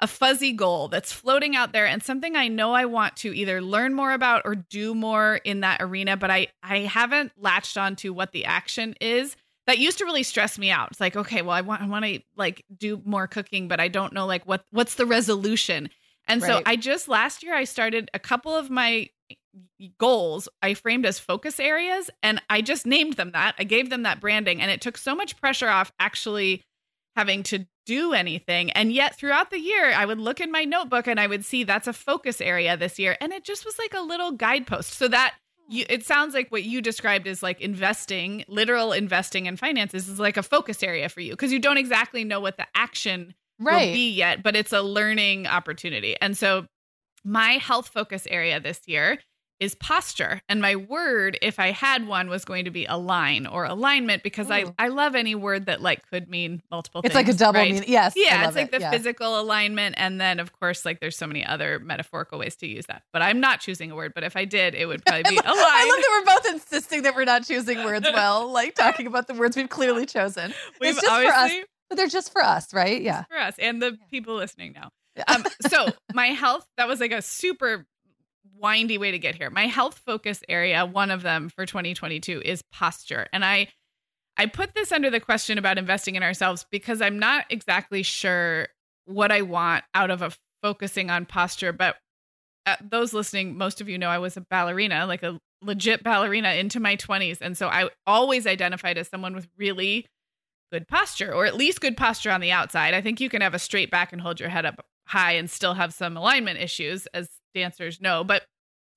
a 0.00 0.06
fuzzy 0.06 0.52
goal 0.52 0.88
that's 0.88 1.12
floating 1.12 1.54
out 1.54 1.72
there 1.72 1.86
and 1.86 2.02
something 2.02 2.34
I 2.34 2.48
know 2.48 2.72
I 2.72 2.86
want 2.86 3.16
to 3.18 3.36
either 3.36 3.60
learn 3.60 3.94
more 3.94 4.12
about 4.12 4.42
or 4.44 4.56
do 4.56 4.94
more 4.94 5.36
in 5.44 5.60
that 5.60 5.82
arena, 5.82 6.16
but 6.16 6.30
I 6.30 6.48
I 6.62 6.78
haven't 6.78 7.32
latched 7.38 7.76
on 7.76 7.94
to 7.96 8.12
what 8.12 8.32
the 8.32 8.46
action 8.46 8.94
is. 9.00 9.36
That 9.66 9.78
used 9.78 9.98
to 9.98 10.04
really 10.04 10.24
stress 10.24 10.58
me 10.58 10.70
out. 10.70 10.88
It's 10.90 11.00
like, 11.00 11.16
okay, 11.16 11.42
well, 11.42 11.54
I 11.54 11.60
want 11.60 11.82
I 11.82 11.86
want 11.86 12.04
to 12.04 12.20
like 12.36 12.64
do 12.76 13.00
more 13.04 13.26
cooking, 13.26 13.68
but 13.68 13.80
I 13.80 13.88
don't 13.88 14.12
know 14.12 14.26
like 14.26 14.44
what 14.44 14.64
what's 14.70 14.96
the 14.96 15.06
resolution. 15.06 15.88
And 16.28 16.42
so 16.42 16.62
I 16.66 16.76
just 16.76 17.08
last 17.08 17.42
year 17.42 17.54
I 17.54 17.64
started 17.64 18.10
a 18.14 18.18
couple 18.18 18.54
of 18.54 18.70
my 18.70 19.08
goals 19.98 20.48
I 20.62 20.74
framed 20.74 21.04
as 21.04 21.18
focus 21.18 21.60
areas 21.60 22.10
and 22.22 22.40
I 22.48 22.62
just 22.62 22.86
named 22.86 23.14
them 23.14 23.32
that. 23.32 23.54
I 23.58 23.64
gave 23.64 23.90
them 23.90 24.04
that 24.04 24.20
branding 24.20 24.60
and 24.60 24.70
it 24.70 24.80
took 24.80 24.96
so 24.96 25.14
much 25.14 25.38
pressure 25.40 25.68
off 25.68 25.92
actually 25.98 26.62
having 27.16 27.42
to 27.44 27.66
do 27.84 28.12
anything. 28.12 28.70
And 28.70 28.92
yet 28.92 29.16
throughout 29.16 29.50
the 29.50 29.58
year, 29.58 29.92
I 29.92 30.06
would 30.06 30.18
look 30.18 30.40
in 30.40 30.50
my 30.50 30.64
notebook 30.64 31.06
and 31.06 31.18
I 31.18 31.26
would 31.26 31.44
see 31.44 31.64
that's 31.64 31.88
a 31.88 31.92
focus 31.92 32.40
area 32.40 32.76
this 32.76 32.98
year. 32.98 33.16
And 33.20 33.32
it 33.32 33.44
just 33.44 33.64
was 33.64 33.78
like 33.78 33.94
a 33.94 34.00
little 34.00 34.32
guidepost. 34.32 34.92
So 34.92 35.08
that 35.08 35.34
you, 35.72 35.86
it 35.88 36.04
sounds 36.04 36.34
like 36.34 36.50
what 36.50 36.62
you 36.64 36.80
described 36.80 37.26
is 37.26 37.42
like 37.42 37.60
investing, 37.60 38.44
literal 38.48 38.92
investing 38.92 39.46
in 39.46 39.56
finances 39.56 40.08
is 40.08 40.18
like 40.18 40.36
a 40.36 40.42
focus 40.42 40.82
area 40.82 41.08
for 41.08 41.20
you 41.20 41.32
because 41.32 41.52
you 41.52 41.58
don't 41.58 41.78
exactly 41.78 42.24
know 42.24 42.40
what 42.40 42.56
the 42.56 42.66
action 42.74 43.34
right. 43.58 43.86
will 43.86 43.94
be 43.94 44.10
yet, 44.10 44.42
but 44.42 44.54
it's 44.54 44.72
a 44.72 44.82
learning 44.82 45.46
opportunity. 45.46 46.16
And 46.20 46.36
so 46.36 46.66
my 47.24 47.52
health 47.52 47.88
focus 47.88 48.26
area 48.30 48.60
this 48.60 48.80
year 48.86 49.18
is 49.62 49.76
posture. 49.76 50.42
And 50.48 50.60
my 50.60 50.74
word, 50.74 51.38
if 51.40 51.60
I 51.60 51.70
had 51.70 52.08
one, 52.08 52.28
was 52.28 52.44
going 52.44 52.64
to 52.64 52.72
be 52.72 52.84
align 52.84 53.46
or 53.46 53.64
alignment 53.64 54.24
because 54.24 54.50
I, 54.50 54.64
I 54.76 54.88
love 54.88 55.14
any 55.14 55.36
word 55.36 55.66
that 55.66 55.80
like 55.80 56.04
could 56.10 56.28
mean 56.28 56.62
multiple 56.68 57.00
it's 57.04 57.14
things. 57.14 57.28
like 57.28 57.34
a 57.34 57.38
double 57.38 57.60
right? 57.60 57.72
meaning. 57.72 57.88
Yes. 57.88 58.14
Yeah, 58.16 58.48
it's 58.48 58.56
like 58.56 58.66
it. 58.66 58.72
the 58.72 58.80
yeah. 58.80 58.90
physical 58.90 59.40
alignment. 59.40 59.94
And 59.98 60.20
then, 60.20 60.40
of 60.40 60.52
course, 60.58 60.84
like 60.84 60.98
there's 60.98 61.16
so 61.16 61.28
many 61.28 61.46
other 61.46 61.78
metaphorical 61.78 62.40
ways 62.40 62.56
to 62.56 62.66
use 62.66 62.86
that. 62.86 63.02
But 63.12 63.22
I'm 63.22 63.38
not 63.38 63.60
choosing 63.60 63.92
a 63.92 63.94
word. 63.94 64.14
But 64.16 64.24
if 64.24 64.36
I 64.36 64.44
did, 64.46 64.74
it 64.74 64.86
would 64.86 65.04
probably 65.06 65.30
be 65.30 65.36
align. 65.36 65.46
I 65.46 65.86
love 65.88 66.02
that 66.02 66.24
we're 66.26 66.34
both 66.34 66.54
insisting 66.54 67.02
that 67.02 67.14
we're 67.14 67.24
not 67.24 67.46
choosing 67.46 67.84
words 67.84 68.08
well, 68.12 68.48
like 68.52 68.74
talking 68.74 69.06
about 69.06 69.28
the 69.28 69.34
words 69.34 69.56
we've 69.56 69.68
clearly 69.68 70.06
chosen. 70.06 70.52
We've 70.80 70.90
it's 70.90 71.00
just 71.00 71.22
for 71.22 71.32
us, 71.32 71.52
but 71.88 71.96
they're 71.96 72.08
just 72.08 72.32
for 72.32 72.42
us, 72.42 72.74
right? 72.74 73.00
Yeah. 73.00 73.24
for 73.30 73.38
us 73.38 73.54
and 73.60 73.80
the 73.80 73.96
people 74.10 74.34
listening 74.34 74.72
now. 74.72 74.90
Yeah. 75.16 75.24
Um, 75.28 75.44
so 75.68 75.88
my 76.14 76.28
health, 76.28 76.66
that 76.76 76.88
was 76.88 77.00
like 77.00 77.12
a 77.12 77.22
super 77.22 77.86
windy 78.62 78.96
way 78.96 79.10
to 79.10 79.18
get 79.18 79.34
here. 79.34 79.50
My 79.50 79.66
health 79.66 79.98
focus 79.98 80.42
area, 80.48 80.86
one 80.86 81.10
of 81.10 81.22
them 81.22 81.48
for 81.48 81.66
2022 81.66 82.42
is 82.44 82.62
posture. 82.72 83.26
And 83.32 83.44
I 83.44 83.68
I 84.36 84.46
put 84.46 84.74
this 84.74 84.92
under 84.92 85.10
the 85.10 85.20
question 85.20 85.58
about 85.58 85.76
investing 85.76 86.14
in 86.14 86.22
ourselves 86.22 86.64
because 86.70 87.02
I'm 87.02 87.18
not 87.18 87.44
exactly 87.50 88.02
sure 88.02 88.68
what 89.04 89.30
I 89.30 89.42
want 89.42 89.84
out 89.94 90.10
of 90.10 90.22
a 90.22 90.32
focusing 90.62 91.10
on 91.10 91.26
posture, 91.26 91.72
but 91.72 91.96
uh, 92.64 92.76
those 92.80 93.12
listening, 93.12 93.58
most 93.58 93.80
of 93.80 93.88
you 93.88 93.98
know 93.98 94.08
I 94.08 94.18
was 94.18 94.36
a 94.36 94.40
ballerina, 94.40 95.06
like 95.06 95.22
a 95.22 95.38
legit 95.60 96.02
ballerina 96.02 96.54
into 96.54 96.80
my 96.80 96.96
20s. 96.96 97.38
And 97.40 97.58
so 97.58 97.68
I 97.68 97.90
always 98.06 98.46
identified 98.46 98.96
as 98.96 99.08
someone 99.08 99.34
with 99.34 99.48
really 99.58 100.06
good 100.70 100.88
posture, 100.88 101.34
or 101.34 101.44
at 101.44 101.56
least 101.56 101.80
good 101.80 101.96
posture 101.96 102.30
on 102.30 102.40
the 102.40 102.52
outside. 102.52 102.94
I 102.94 103.00
think 103.02 103.20
you 103.20 103.28
can 103.28 103.42
have 103.42 103.54
a 103.54 103.58
straight 103.58 103.90
back 103.90 104.12
and 104.12 104.22
hold 104.22 104.40
your 104.40 104.48
head 104.48 104.64
up 104.64 104.84
high 105.06 105.32
and 105.32 105.50
still 105.50 105.74
have 105.74 105.92
some 105.92 106.16
alignment 106.16 106.58
issues, 106.58 107.06
as 107.08 107.28
dancers 107.54 108.00
know. 108.00 108.24
But 108.24 108.44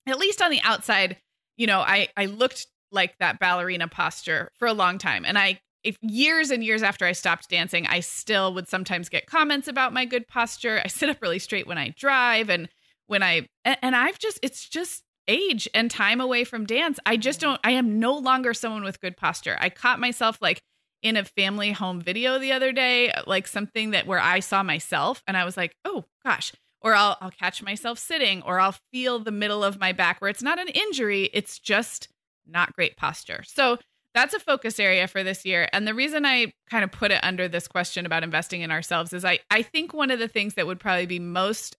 at 0.05 0.19
least 0.19 0.41
on 0.41 0.51
the 0.51 0.61
outside, 0.63 1.17
you 1.57 1.67
know, 1.67 1.79
I, 1.79 2.09
I 2.15 2.25
looked 2.25 2.67
like 2.91 3.17
that 3.19 3.39
ballerina 3.39 3.87
posture 3.87 4.51
for 4.57 4.67
a 4.67 4.73
long 4.73 4.97
time. 4.97 5.25
And 5.25 5.37
I, 5.37 5.59
if 5.83 5.97
years 6.01 6.49
and 6.49 6.63
years 6.63 6.83
after 6.83 7.05
I 7.05 7.11
stopped 7.11 7.49
dancing, 7.49 7.85
I 7.87 7.99
still 7.99 8.53
would 8.53 8.67
sometimes 8.67 9.09
get 9.09 9.27
comments 9.27 9.67
about 9.67 9.93
my 9.93 10.05
good 10.05 10.27
posture. 10.27 10.81
I 10.83 10.87
sit 10.87 11.09
up 11.09 11.21
really 11.21 11.39
straight 11.39 11.67
when 11.67 11.77
I 11.77 11.89
drive 11.97 12.49
and 12.49 12.69
when 13.07 13.21
I, 13.21 13.47
and, 13.63 13.77
and 13.81 13.95
I've 13.95 14.17
just, 14.17 14.39
it's 14.41 14.67
just 14.67 15.03
age 15.27 15.67
and 15.73 15.89
time 15.89 16.21
away 16.21 16.43
from 16.43 16.65
dance. 16.65 16.99
I 17.05 17.17
just 17.17 17.39
mm-hmm. 17.39 17.51
don't, 17.51 17.61
I 17.63 17.71
am 17.71 17.99
no 17.99 18.17
longer 18.17 18.53
someone 18.53 18.83
with 18.83 19.01
good 19.01 19.17
posture. 19.17 19.57
I 19.59 19.69
caught 19.69 19.99
myself 19.99 20.39
like 20.41 20.61
in 21.03 21.17
a 21.17 21.23
family 21.23 21.71
home 21.71 22.01
video 22.01 22.39
the 22.39 22.51
other 22.51 22.71
day, 22.71 23.13
like 23.27 23.47
something 23.47 23.91
that 23.91 24.07
where 24.07 24.19
I 24.19 24.39
saw 24.39 24.63
myself 24.63 25.21
and 25.27 25.37
I 25.37 25.45
was 25.45 25.55
like, 25.55 25.75
oh 25.85 26.05
gosh, 26.23 26.51
or 26.85 26.93
I'll 26.93 27.17
I'll 27.19 27.31
catch 27.31 27.63
myself 27.63 27.99
sitting 27.99 28.43
or 28.43 28.59
I'll 28.59 28.77
feel 28.93 29.19
the 29.19 29.31
middle 29.31 29.63
of 29.63 29.79
my 29.79 29.91
back 29.91 30.21
where 30.21 30.29
it's 30.29 30.43
not 30.43 30.59
an 30.59 30.69
injury, 30.69 31.29
it's 31.33 31.59
just 31.59 32.07
not 32.47 32.73
great 32.73 32.95
posture. 32.95 33.43
So 33.43 33.79
that's 34.13 34.35
a 34.35 34.39
focus 34.39 34.79
area 34.79 35.07
for 35.07 35.23
this 35.23 35.43
year. 35.45 35.67
And 35.73 35.85
the 35.85 35.93
reason 35.95 36.25
I 36.25 36.53
kind 36.69 36.85
of 36.85 36.91
put 36.91 37.11
it 37.11 37.19
under 37.23 37.49
this 37.49 37.67
question 37.67 38.05
about 38.05 38.23
investing 38.23 38.61
in 38.61 38.71
ourselves 38.71 39.11
is 39.11 39.25
I 39.25 39.39
I 39.49 39.63
think 39.63 39.93
one 39.93 40.11
of 40.11 40.19
the 40.19 40.27
things 40.29 40.53
that 40.53 40.67
would 40.67 40.79
probably 40.79 41.07
be 41.07 41.19
most 41.19 41.75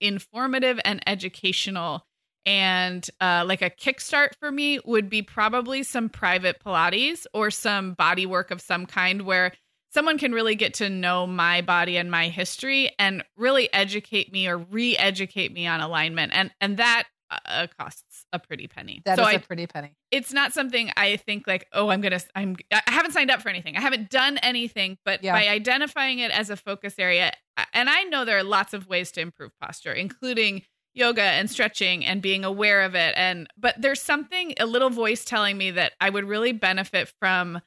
informative 0.00 0.78
and 0.84 1.02
educational 1.06 2.04
and 2.44 3.08
uh, 3.20 3.44
like 3.46 3.62
a 3.62 3.70
kickstart 3.70 4.30
for 4.40 4.50
me 4.50 4.80
would 4.84 5.10
be 5.10 5.22
probably 5.22 5.82
some 5.82 6.08
private 6.08 6.62
Pilates 6.64 7.26
or 7.32 7.50
some 7.50 7.94
body 7.94 8.26
work 8.26 8.50
of 8.50 8.60
some 8.60 8.86
kind 8.86 9.22
where 9.22 9.52
someone 9.92 10.18
can 10.18 10.32
really 10.32 10.54
get 10.54 10.74
to 10.74 10.88
know 10.90 11.26
my 11.26 11.60
body 11.62 11.96
and 11.96 12.10
my 12.10 12.28
history 12.28 12.90
and 12.98 13.24
really 13.36 13.72
educate 13.72 14.32
me 14.32 14.46
or 14.48 14.58
re-educate 14.58 15.52
me 15.52 15.66
on 15.66 15.80
alignment 15.80 16.32
and 16.34 16.50
and 16.60 16.76
that 16.78 17.04
uh, 17.44 17.66
costs 17.78 18.24
a 18.32 18.38
pretty 18.38 18.66
penny 18.66 19.02
That 19.04 19.16
so 19.16 19.22
is 19.22 19.28
a 19.28 19.34
I, 19.34 19.38
pretty 19.38 19.66
penny. 19.66 19.94
it's 20.10 20.32
not 20.32 20.54
something 20.54 20.90
i 20.96 21.16
think 21.16 21.46
like 21.46 21.66
oh 21.74 21.90
i'm 21.90 22.00
gonna 22.00 22.20
i'm 22.34 22.56
i 22.72 22.80
haven't 22.86 23.12
signed 23.12 23.30
up 23.30 23.42
for 23.42 23.50
anything 23.50 23.76
i 23.76 23.80
haven't 23.82 24.08
done 24.08 24.38
anything 24.38 24.96
but 25.04 25.22
Yeah. 25.22 25.32
by 25.34 25.46
identifying 25.48 26.20
it 26.20 26.30
as 26.30 26.48
a 26.48 26.56
focus 26.56 26.94
area 26.98 27.32
and 27.74 27.90
i 27.90 28.04
know 28.04 28.24
there 28.24 28.38
are 28.38 28.42
lots 28.44 28.72
of 28.72 28.88
ways 28.88 29.10
to 29.12 29.20
improve 29.20 29.50
posture 29.60 29.92
including 29.92 30.62
yoga 30.94 31.20
and 31.22 31.50
stretching 31.50 32.02
and 32.04 32.22
being 32.22 32.44
aware 32.46 32.80
of 32.82 32.94
it 32.94 33.12
and 33.16 33.46
but 33.58 33.74
there's 33.78 34.00
something 34.00 34.54
a 34.58 34.64
little 34.64 34.90
voice 34.90 35.22
telling 35.24 35.58
me 35.58 35.70
that 35.70 35.92
i 36.00 36.08
would 36.08 36.24
really 36.24 36.52
benefit 36.52 37.12
from 37.20 37.60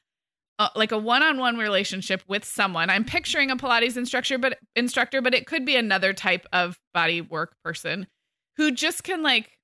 uh, 0.62 0.68
like 0.76 0.92
a 0.92 0.98
one-on-one 0.98 1.56
relationship 1.56 2.22
with 2.28 2.44
someone. 2.44 2.88
I'm 2.88 3.04
picturing 3.04 3.50
a 3.50 3.56
pilates 3.56 3.96
instructor 3.96 4.38
but 4.38 4.58
instructor 4.76 5.20
but 5.20 5.34
it 5.34 5.46
could 5.46 5.64
be 5.64 5.74
another 5.74 6.12
type 6.12 6.46
of 6.52 6.78
body 6.94 7.20
work 7.20 7.56
person 7.64 8.06
who 8.56 8.70
just 8.70 9.02
can 9.02 9.22
like 9.22 9.58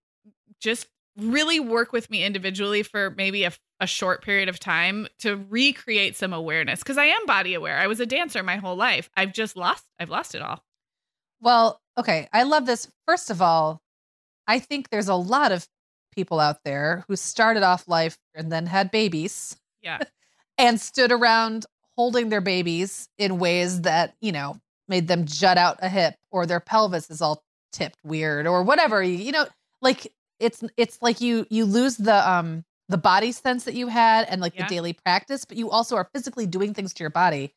just 0.60 0.88
really 1.16 1.60
work 1.60 1.92
with 1.92 2.10
me 2.10 2.24
individually 2.24 2.82
for 2.82 3.10
maybe 3.16 3.44
a, 3.44 3.52
a 3.78 3.86
short 3.86 4.22
period 4.22 4.48
of 4.48 4.58
time 4.58 5.06
to 5.20 5.36
recreate 5.48 6.16
some 6.16 6.32
awareness. 6.32 6.80
Because 6.80 6.98
i 6.98 7.04
am 7.04 7.26
body 7.26 7.54
aware. 7.54 7.78
I 7.78 7.86
was 7.86 8.00
a 8.00 8.06
dancer 8.06 8.42
my 8.42 8.56
whole 8.56 8.76
life. 8.76 9.08
I've 9.16 9.32
just 9.32 9.56
lost 9.56 9.84
i've 10.00 10.10
lost 10.10 10.34
it 10.34 10.42
all. 10.42 10.64
Well, 11.40 11.80
okay. 11.96 12.28
I 12.32 12.42
love 12.42 12.66
this. 12.66 12.90
First 13.06 13.30
of 13.30 13.40
all, 13.40 13.80
I 14.48 14.58
think 14.58 14.90
there's 14.90 15.08
a 15.08 15.14
lot 15.14 15.52
of 15.52 15.68
people 16.12 16.40
out 16.40 16.64
there 16.64 17.04
who 17.06 17.14
started 17.14 17.62
off 17.62 17.86
life 17.86 18.18
and 18.34 18.50
then 18.50 18.66
had 18.66 18.90
babies. 18.90 19.56
Yeah 19.80 19.98
and 20.58 20.80
stood 20.80 21.12
around 21.12 21.66
holding 21.96 22.28
their 22.28 22.40
babies 22.40 23.08
in 23.18 23.38
ways 23.38 23.82
that, 23.82 24.14
you 24.20 24.32
know, 24.32 24.56
made 24.88 25.08
them 25.08 25.24
jut 25.26 25.58
out 25.58 25.78
a 25.82 25.88
hip 25.88 26.14
or 26.30 26.46
their 26.46 26.60
pelvis 26.60 27.10
is 27.10 27.20
all 27.20 27.42
tipped 27.72 27.98
weird 28.04 28.46
or 28.46 28.62
whatever. 28.62 29.02
You, 29.02 29.16
you 29.16 29.32
know, 29.32 29.46
like 29.82 30.12
it's 30.40 30.62
it's 30.76 30.98
like 31.02 31.20
you 31.20 31.46
you 31.50 31.64
lose 31.64 31.96
the 31.96 32.28
um 32.28 32.64
the 32.88 32.98
body 32.98 33.32
sense 33.32 33.64
that 33.64 33.74
you 33.74 33.88
had 33.88 34.26
and 34.28 34.40
like 34.40 34.54
Yeah. 34.54 34.64
the 34.64 34.68
daily 34.74 34.92
practice, 35.04 35.44
but 35.44 35.56
you 35.56 35.70
also 35.70 35.96
are 35.96 36.08
physically 36.14 36.46
doing 36.46 36.74
things 36.74 36.94
to 36.94 37.02
your 37.02 37.10
body 37.10 37.52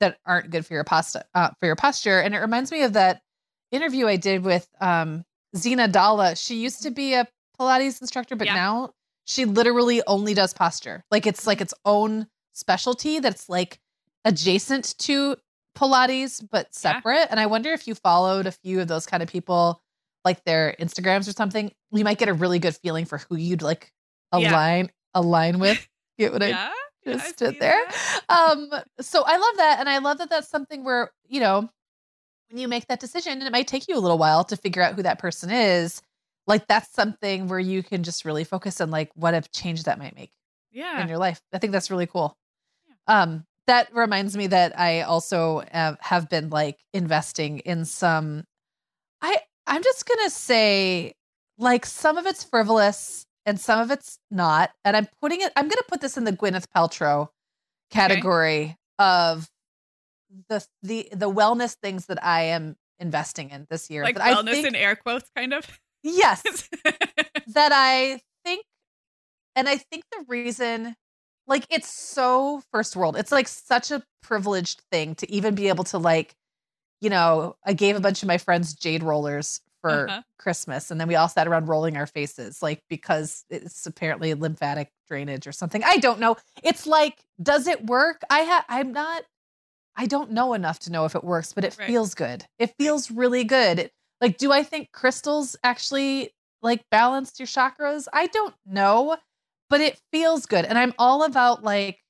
that 0.00 0.18
aren't 0.26 0.50
good 0.50 0.66
for 0.66 0.74
your 0.74 0.84
pasta 0.84 1.24
uh, 1.34 1.50
for 1.60 1.66
your 1.66 1.76
posture. 1.76 2.18
And 2.20 2.34
it 2.34 2.38
reminds 2.38 2.72
me 2.72 2.82
of 2.82 2.94
that 2.94 3.22
interview 3.70 4.06
I 4.08 4.16
did 4.16 4.44
with 4.44 4.66
um 4.80 5.24
Zeena 5.56 5.88
Dhalla. 5.88 6.36
She 6.36 6.56
used 6.56 6.82
to 6.82 6.90
be 6.90 7.14
a 7.14 7.28
Pilates 7.60 8.00
instructor, 8.00 8.34
but 8.34 8.48
Yeah. 8.48 8.54
now 8.54 8.90
she 9.24 9.44
literally 9.44 10.02
only 10.06 10.34
does 10.34 10.52
posture. 10.52 11.04
Like 11.10 11.26
it's 11.26 11.46
like 11.46 11.60
its 11.60 11.74
own 11.84 12.26
specialty 12.52 13.18
that's 13.18 13.48
like 13.48 13.78
adjacent 14.24 14.96
to 14.98 15.36
Pilates 15.76 16.46
but 16.50 16.66
Yeah. 16.66 16.72
separate. 16.94 17.28
And 17.30 17.40
I 17.40 17.46
wonder 17.46 17.72
if 17.72 17.86
you 17.88 17.94
followed 17.94 18.46
a 18.46 18.52
few 18.52 18.80
of 18.80 18.88
those 18.88 19.06
kind 19.06 19.22
of 19.22 19.28
people, 19.28 19.80
like 20.24 20.44
their 20.44 20.76
Instagrams 20.78 21.28
or 21.28 21.32
something, 21.32 21.72
you 21.90 22.04
might 22.04 22.18
get 22.18 22.28
a 22.28 22.34
really 22.34 22.58
good 22.58 22.76
feeling 22.76 23.04
for 23.06 23.18
who 23.18 23.36
you'd 23.36 23.62
like 23.62 23.92
Yeah. 24.32 24.50
align 24.50 24.90
align 25.14 25.58
with. 25.58 25.86
Get 26.18 26.32
what 26.32 26.42
I 26.42 26.48
yeah 26.48 26.72
yeah, 27.06 27.12
just 27.14 27.24
I 27.24 27.32
stood 27.32 27.58
there. 27.58 27.80
Um, 28.28 28.70
so 29.00 29.22
I 29.26 29.36
love 29.36 29.56
that, 29.56 29.76
and 29.80 29.88
I 29.88 29.98
love 29.98 30.18
that 30.18 30.28
that's 30.30 30.48
something 30.48 30.84
where 30.84 31.10
you 31.26 31.40
know 31.40 31.68
when 32.50 32.58
you 32.60 32.68
make 32.68 32.86
that 32.88 33.00
decision, 33.00 33.32
and 33.32 33.42
it 33.42 33.50
might 33.52 33.66
take 33.66 33.88
you 33.88 33.96
a 33.96 33.98
little 34.00 34.18
while 34.18 34.44
to 34.44 34.56
figure 34.56 34.82
out 34.82 34.94
who 34.94 35.02
that 35.02 35.18
person 35.18 35.50
is. 35.50 36.02
Like 36.46 36.66
that's 36.66 36.92
something 36.92 37.48
where 37.48 37.58
you 37.58 37.82
can 37.82 38.02
just 38.02 38.24
really 38.24 38.44
focus 38.44 38.80
on 38.80 38.90
like 38.90 39.10
what 39.14 39.32
a 39.34 39.42
change 39.52 39.84
that 39.84 39.98
might 39.98 40.14
make 40.14 40.32
yeah 40.70 41.00
in 41.02 41.08
your 41.08 41.18
life. 41.18 41.40
I 41.52 41.58
think 41.58 41.72
that's 41.72 41.90
really 41.90 42.06
cool. 42.06 42.36
Um, 43.06 43.44
that 43.66 43.88
reminds 43.94 44.36
me 44.36 44.48
that 44.48 44.78
I 44.78 45.02
also 45.02 45.62
have, 45.70 45.96
have 46.00 46.28
been 46.28 46.50
like 46.50 46.78
investing 46.92 47.60
in 47.60 47.84
some. 47.84 48.44
I 49.20 49.38
I'm 49.66 49.82
just 49.82 50.06
gonna 50.06 50.30
say 50.30 51.14
like 51.58 51.86
some 51.86 52.16
of 52.16 52.26
it's 52.26 52.42
frivolous 52.44 53.24
and 53.46 53.60
some 53.60 53.80
of 53.80 53.90
it's 53.90 54.18
not, 54.30 54.70
and 54.84 54.96
I'm 54.96 55.08
putting 55.20 55.40
it. 55.40 55.52
I'm 55.56 55.68
gonna 55.68 55.82
put 55.88 56.00
this 56.00 56.16
in 56.16 56.24
the 56.24 56.32
Gwyneth 56.32 56.66
Paltrow 56.74 57.28
category 57.90 58.76
of 58.98 59.48
the 60.48 60.64
the 60.82 61.08
the 61.12 61.30
wellness 61.30 61.74
things 61.74 62.06
that 62.06 62.24
I 62.24 62.44
am 62.44 62.76
investing 62.98 63.50
in 63.50 63.66
this 63.70 63.90
year. 63.90 64.02
like 64.02 64.16
that 64.16 64.24
I 64.24 64.34
wellness 64.34 64.52
think- 64.52 64.66
in 64.68 64.74
air 64.74 64.96
quotes 64.96 65.30
kind 65.36 65.52
of 65.54 65.80
yes, 66.02 66.42
that 66.84 67.70
I 67.72 68.20
think, 68.44 68.64
and 69.54 69.68
I 69.68 69.76
think 69.76 70.04
the 70.10 70.24
reason, 70.28 70.96
like, 71.52 71.66
it's 71.70 71.88
so 71.88 72.62
first 72.72 72.96
world. 72.96 73.16
It's 73.16 73.32
like 73.32 73.48
such 73.48 73.90
a 73.90 74.02
privileged 74.22 74.82
thing 74.90 75.14
to 75.16 75.30
even 75.30 75.54
be 75.54 75.68
able 75.68 75.84
to, 75.84 75.98
like, 75.98 76.34
you 77.00 77.10
know, 77.10 77.56
I 77.66 77.72
gave 77.74 77.96
a 77.96 78.00
bunch 78.00 78.22
of 78.22 78.28
my 78.28 78.38
friends 78.38 78.74
jade 78.74 79.02
rollers 79.02 79.60
for 79.82 80.06
Uh-huh. 80.08 80.22
Christmas, 80.38 80.90
and 80.90 81.00
then 81.00 81.08
we 81.08 81.16
all 81.16 81.28
sat 81.28 81.48
around 81.48 81.68
rolling 81.68 81.96
our 81.96 82.06
faces, 82.06 82.62
like, 82.62 82.82
because 82.88 83.44
it's 83.50 83.84
apparently 83.86 84.34
lymphatic 84.34 84.88
drainage 85.08 85.46
or 85.46 85.52
something. 85.52 85.82
I 85.84 85.96
don't 85.98 86.20
know. 86.20 86.36
It's 86.62 86.86
like, 86.86 87.24
does 87.42 87.66
it 87.66 87.86
work? 87.86 88.22
I 88.30 88.40
have, 88.40 88.64
I'm 88.68 88.92
not. 88.92 89.24
I 89.96 90.06
don't 90.06 90.30
know 90.32 90.54
enough 90.54 90.78
to 90.80 90.92
know 90.92 91.04
if 91.04 91.14
it 91.14 91.24
works, 91.24 91.52
but 91.52 91.64
it 91.64 91.76
Right. 91.78 91.86
feels 91.88 92.14
good. 92.14 92.46
It 92.58 92.74
feels 92.78 93.10
really 93.10 93.44
good. 93.44 93.78
It- 93.78 93.92
like, 94.20 94.38
do 94.38 94.52
I 94.52 94.62
think 94.62 94.92
crystals 94.92 95.56
actually 95.64 96.32
like 96.62 96.82
balance 96.90 97.32
your 97.38 97.46
chakras? 97.48 98.06
I 98.12 98.26
don't 98.28 98.54
know, 98.64 99.16
but 99.72 99.80
it 99.80 99.98
feels 100.12 100.44
good. 100.44 100.66
And 100.66 100.76
I'm 100.76 100.92
all 100.98 101.24
about 101.24 101.64
like 101.64 102.00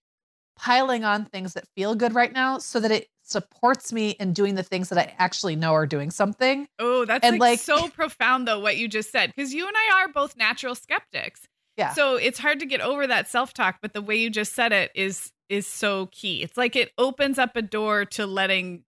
piling 0.57 1.05
on 1.05 1.27
things 1.27 1.55
that 1.55 1.69
feel 1.77 1.95
good 1.95 2.13
right 2.13 2.33
now 2.33 2.59
so 2.59 2.81
that 2.81 2.91
it 2.91 3.07
supports 3.23 3.93
me 3.93 4.11
in 4.19 4.33
doing 4.33 4.57
the 4.57 4.65
things 4.65 4.89
that 4.89 4.99
I 4.99 5.15
actually 5.17 5.55
know 5.55 5.73
are 5.73 5.87
doing 5.87 6.11
something. 6.11 6.67
Oh, 6.81 7.05
that's 7.05 7.25
And, 7.25 7.35
like, 7.39 7.41
like- 7.41 7.61
so 7.61 7.89
profound 7.89 8.49
though 8.49 8.59
what 8.59 8.79
you 8.79 8.89
just 8.89 9.13
said 9.13 9.33
because 9.35 9.55
you 9.55 9.65
and 9.65 9.77
I 9.77 10.01
are 10.03 10.09
both 10.09 10.37
natural 10.37 10.75
skeptics. 10.75 11.47
Yeah. 11.77 11.93
So 11.95 12.17
it's 12.17 12.41
hard 12.41 12.59
to 12.59 12.67
get 12.67 12.81
over 12.81 13.07
that 13.07 13.29
self-talk, 13.29 13.79
but 13.81 13.93
the 13.95 14.03
way 14.03 14.17
you 14.17 14.29
just 14.29 14.55
said 14.55 14.73
it 14.73 14.91
is 14.97 15.31
is 15.49 15.65
so 15.65 16.07
key. 16.07 16.43
It's 16.43 16.57
like 16.57 16.75
it 16.75 16.91
opens 16.99 17.39
up 17.39 17.55
a 17.55 17.63
door 17.63 18.07
to 18.07 18.27
letting 18.27 18.83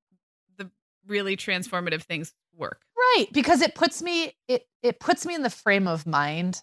the 0.58 0.68
really 1.06 1.36
transformative 1.36 2.02
things 2.02 2.34
work. 2.56 2.80
Right, 2.96 3.26
because 3.32 3.62
it 3.62 3.76
puts 3.76 4.02
me 4.02 4.32
it 4.48 4.66
it 4.82 4.98
puts 4.98 5.24
me 5.24 5.36
in 5.36 5.42
the 5.42 5.50
frame 5.50 5.86
of 5.86 6.08
mind 6.08 6.60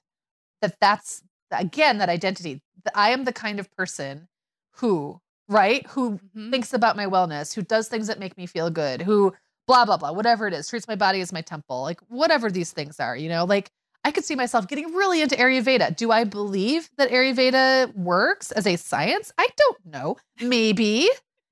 that 0.61 0.75
that's 0.81 1.23
again 1.51 1.97
that 1.99 2.09
identity. 2.09 2.61
I 2.95 3.11
am 3.11 3.23
the 3.25 3.33
kind 3.33 3.59
of 3.59 3.69
person 3.75 4.27
who, 4.75 5.19
right, 5.47 5.85
who 5.87 6.19
Mhm. 6.35 6.51
thinks 6.51 6.73
about 6.73 6.95
my 6.95 7.05
wellness, 7.05 7.53
who 7.53 7.61
does 7.61 7.87
things 7.87 8.07
that 8.07 8.19
make 8.19 8.37
me 8.37 8.45
feel 8.47 8.69
good, 8.69 9.01
who 9.01 9.33
blah 9.67 9.85
blah 9.85 9.97
blah, 9.97 10.11
whatever 10.11 10.47
it 10.47 10.53
is, 10.53 10.67
treats 10.67 10.87
my 10.87 10.95
body 10.95 11.21
as 11.21 11.31
my 11.31 11.41
temple, 11.41 11.81
like 11.83 11.99
whatever 12.07 12.49
these 12.51 12.71
things 12.71 12.99
are, 12.99 13.15
you 13.15 13.29
know, 13.29 13.45
like 13.45 13.69
I 14.03 14.11
could 14.11 14.25
see 14.25 14.35
myself 14.35 14.67
getting 14.67 14.93
really 14.95 15.21
into 15.21 15.35
Ayurveda. 15.35 15.95
Do 15.95 16.11
I 16.11 16.23
believe 16.23 16.89
that 16.97 17.11
Ayurveda 17.11 17.95
works 17.95 18.51
as 18.51 18.65
a 18.65 18.75
science? 18.75 19.31
I 19.37 19.47
don't 19.57 19.85
know. 19.85 20.17
Maybe. 20.41 21.07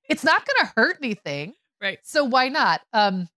It's 0.09 0.23
not 0.23 0.43
going 0.47 0.65
to 0.65 0.73
hurt 0.75 0.97
anything. 1.03 1.53
Right. 1.79 1.99
So 2.03 2.23
why 2.23 2.49
not? 2.49 2.81
Um 2.93 3.29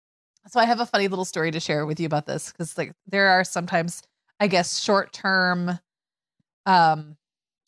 so 0.49 0.59
I 0.59 0.65
have 0.65 0.81
a 0.81 0.87
funny 0.87 1.07
little 1.09 1.25
story 1.27 1.51
to 1.53 1.61
share 1.61 1.85
with 1.87 2.01
you 2.01 2.07
about 2.07 2.27
this 2.27 2.51
cuz 2.53 2.77
like 2.79 2.93
there 3.07 3.29
are 3.29 3.45
sometimes 3.45 4.03
I 4.41 4.47
guess 4.49 4.81
short-term 4.81 5.79
um 6.67 7.17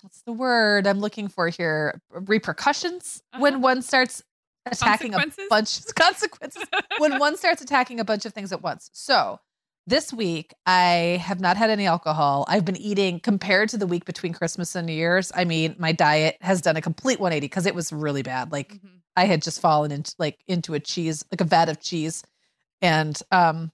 what's 0.03 0.23
the 0.23 0.33
word 0.33 0.87
I'm 0.87 1.01
looking 1.01 1.29
for 1.29 1.49
here? 1.49 2.01
Repercussions 2.11 3.23
when 3.39 3.55
Uh-huh. 3.55 3.61
one 3.63 3.83
starts 3.83 4.23
attacking 4.67 5.15
a 5.15 5.19
bunch 5.49 5.81
consequences 5.97 6.65
when 6.99 7.19
one 7.19 7.37
starts 7.37 7.63
attacking 7.63 8.01
a 8.01 8.05
bunch 8.05 8.25
of 8.27 8.33
things 8.35 8.53
at 8.53 8.63
once. 8.63 8.91
So 8.93 9.41
this 9.87 10.13
week, 10.15 10.55
I 10.65 11.21
have 11.23 11.41
not 11.41 11.59
had 11.59 11.69
any 11.69 11.87
alcohol. 11.87 12.47
I've 12.49 12.65
been 12.65 12.77
eating 12.79 13.21
compared 13.21 13.69
to 13.71 13.77
the 13.77 13.87
week 13.87 14.07
between 14.07 14.33
Christmas 14.33 14.75
and 14.75 14.87
New 14.87 14.95
Year's. 14.95 15.31
I 15.35 15.45
mean, 15.45 15.75
my 15.79 15.93
diet 15.93 16.39
has 16.41 16.63
done 16.63 16.77
a 16.77 16.81
complete 16.81 17.21
180 17.21 17.45
because 17.45 17.67
it 17.67 17.75
was 17.75 17.93
really 17.93 18.23
bad. 18.23 18.51
Like 18.51 18.75
Mhm. 18.75 19.01
I 19.17 19.27
had 19.27 19.43
just 19.43 19.61
fallen 19.61 19.93
into 19.93 20.15
like 20.19 20.39
into 20.47 20.73
a 20.75 20.81
cheese, 20.81 21.25
like 21.31 21.41
a 21.43 21.45
vat 21.45 21.69
of 21.69 21.81
cheese, 21.81 22.25
and 22.81 23.19
um, 23.31 23.73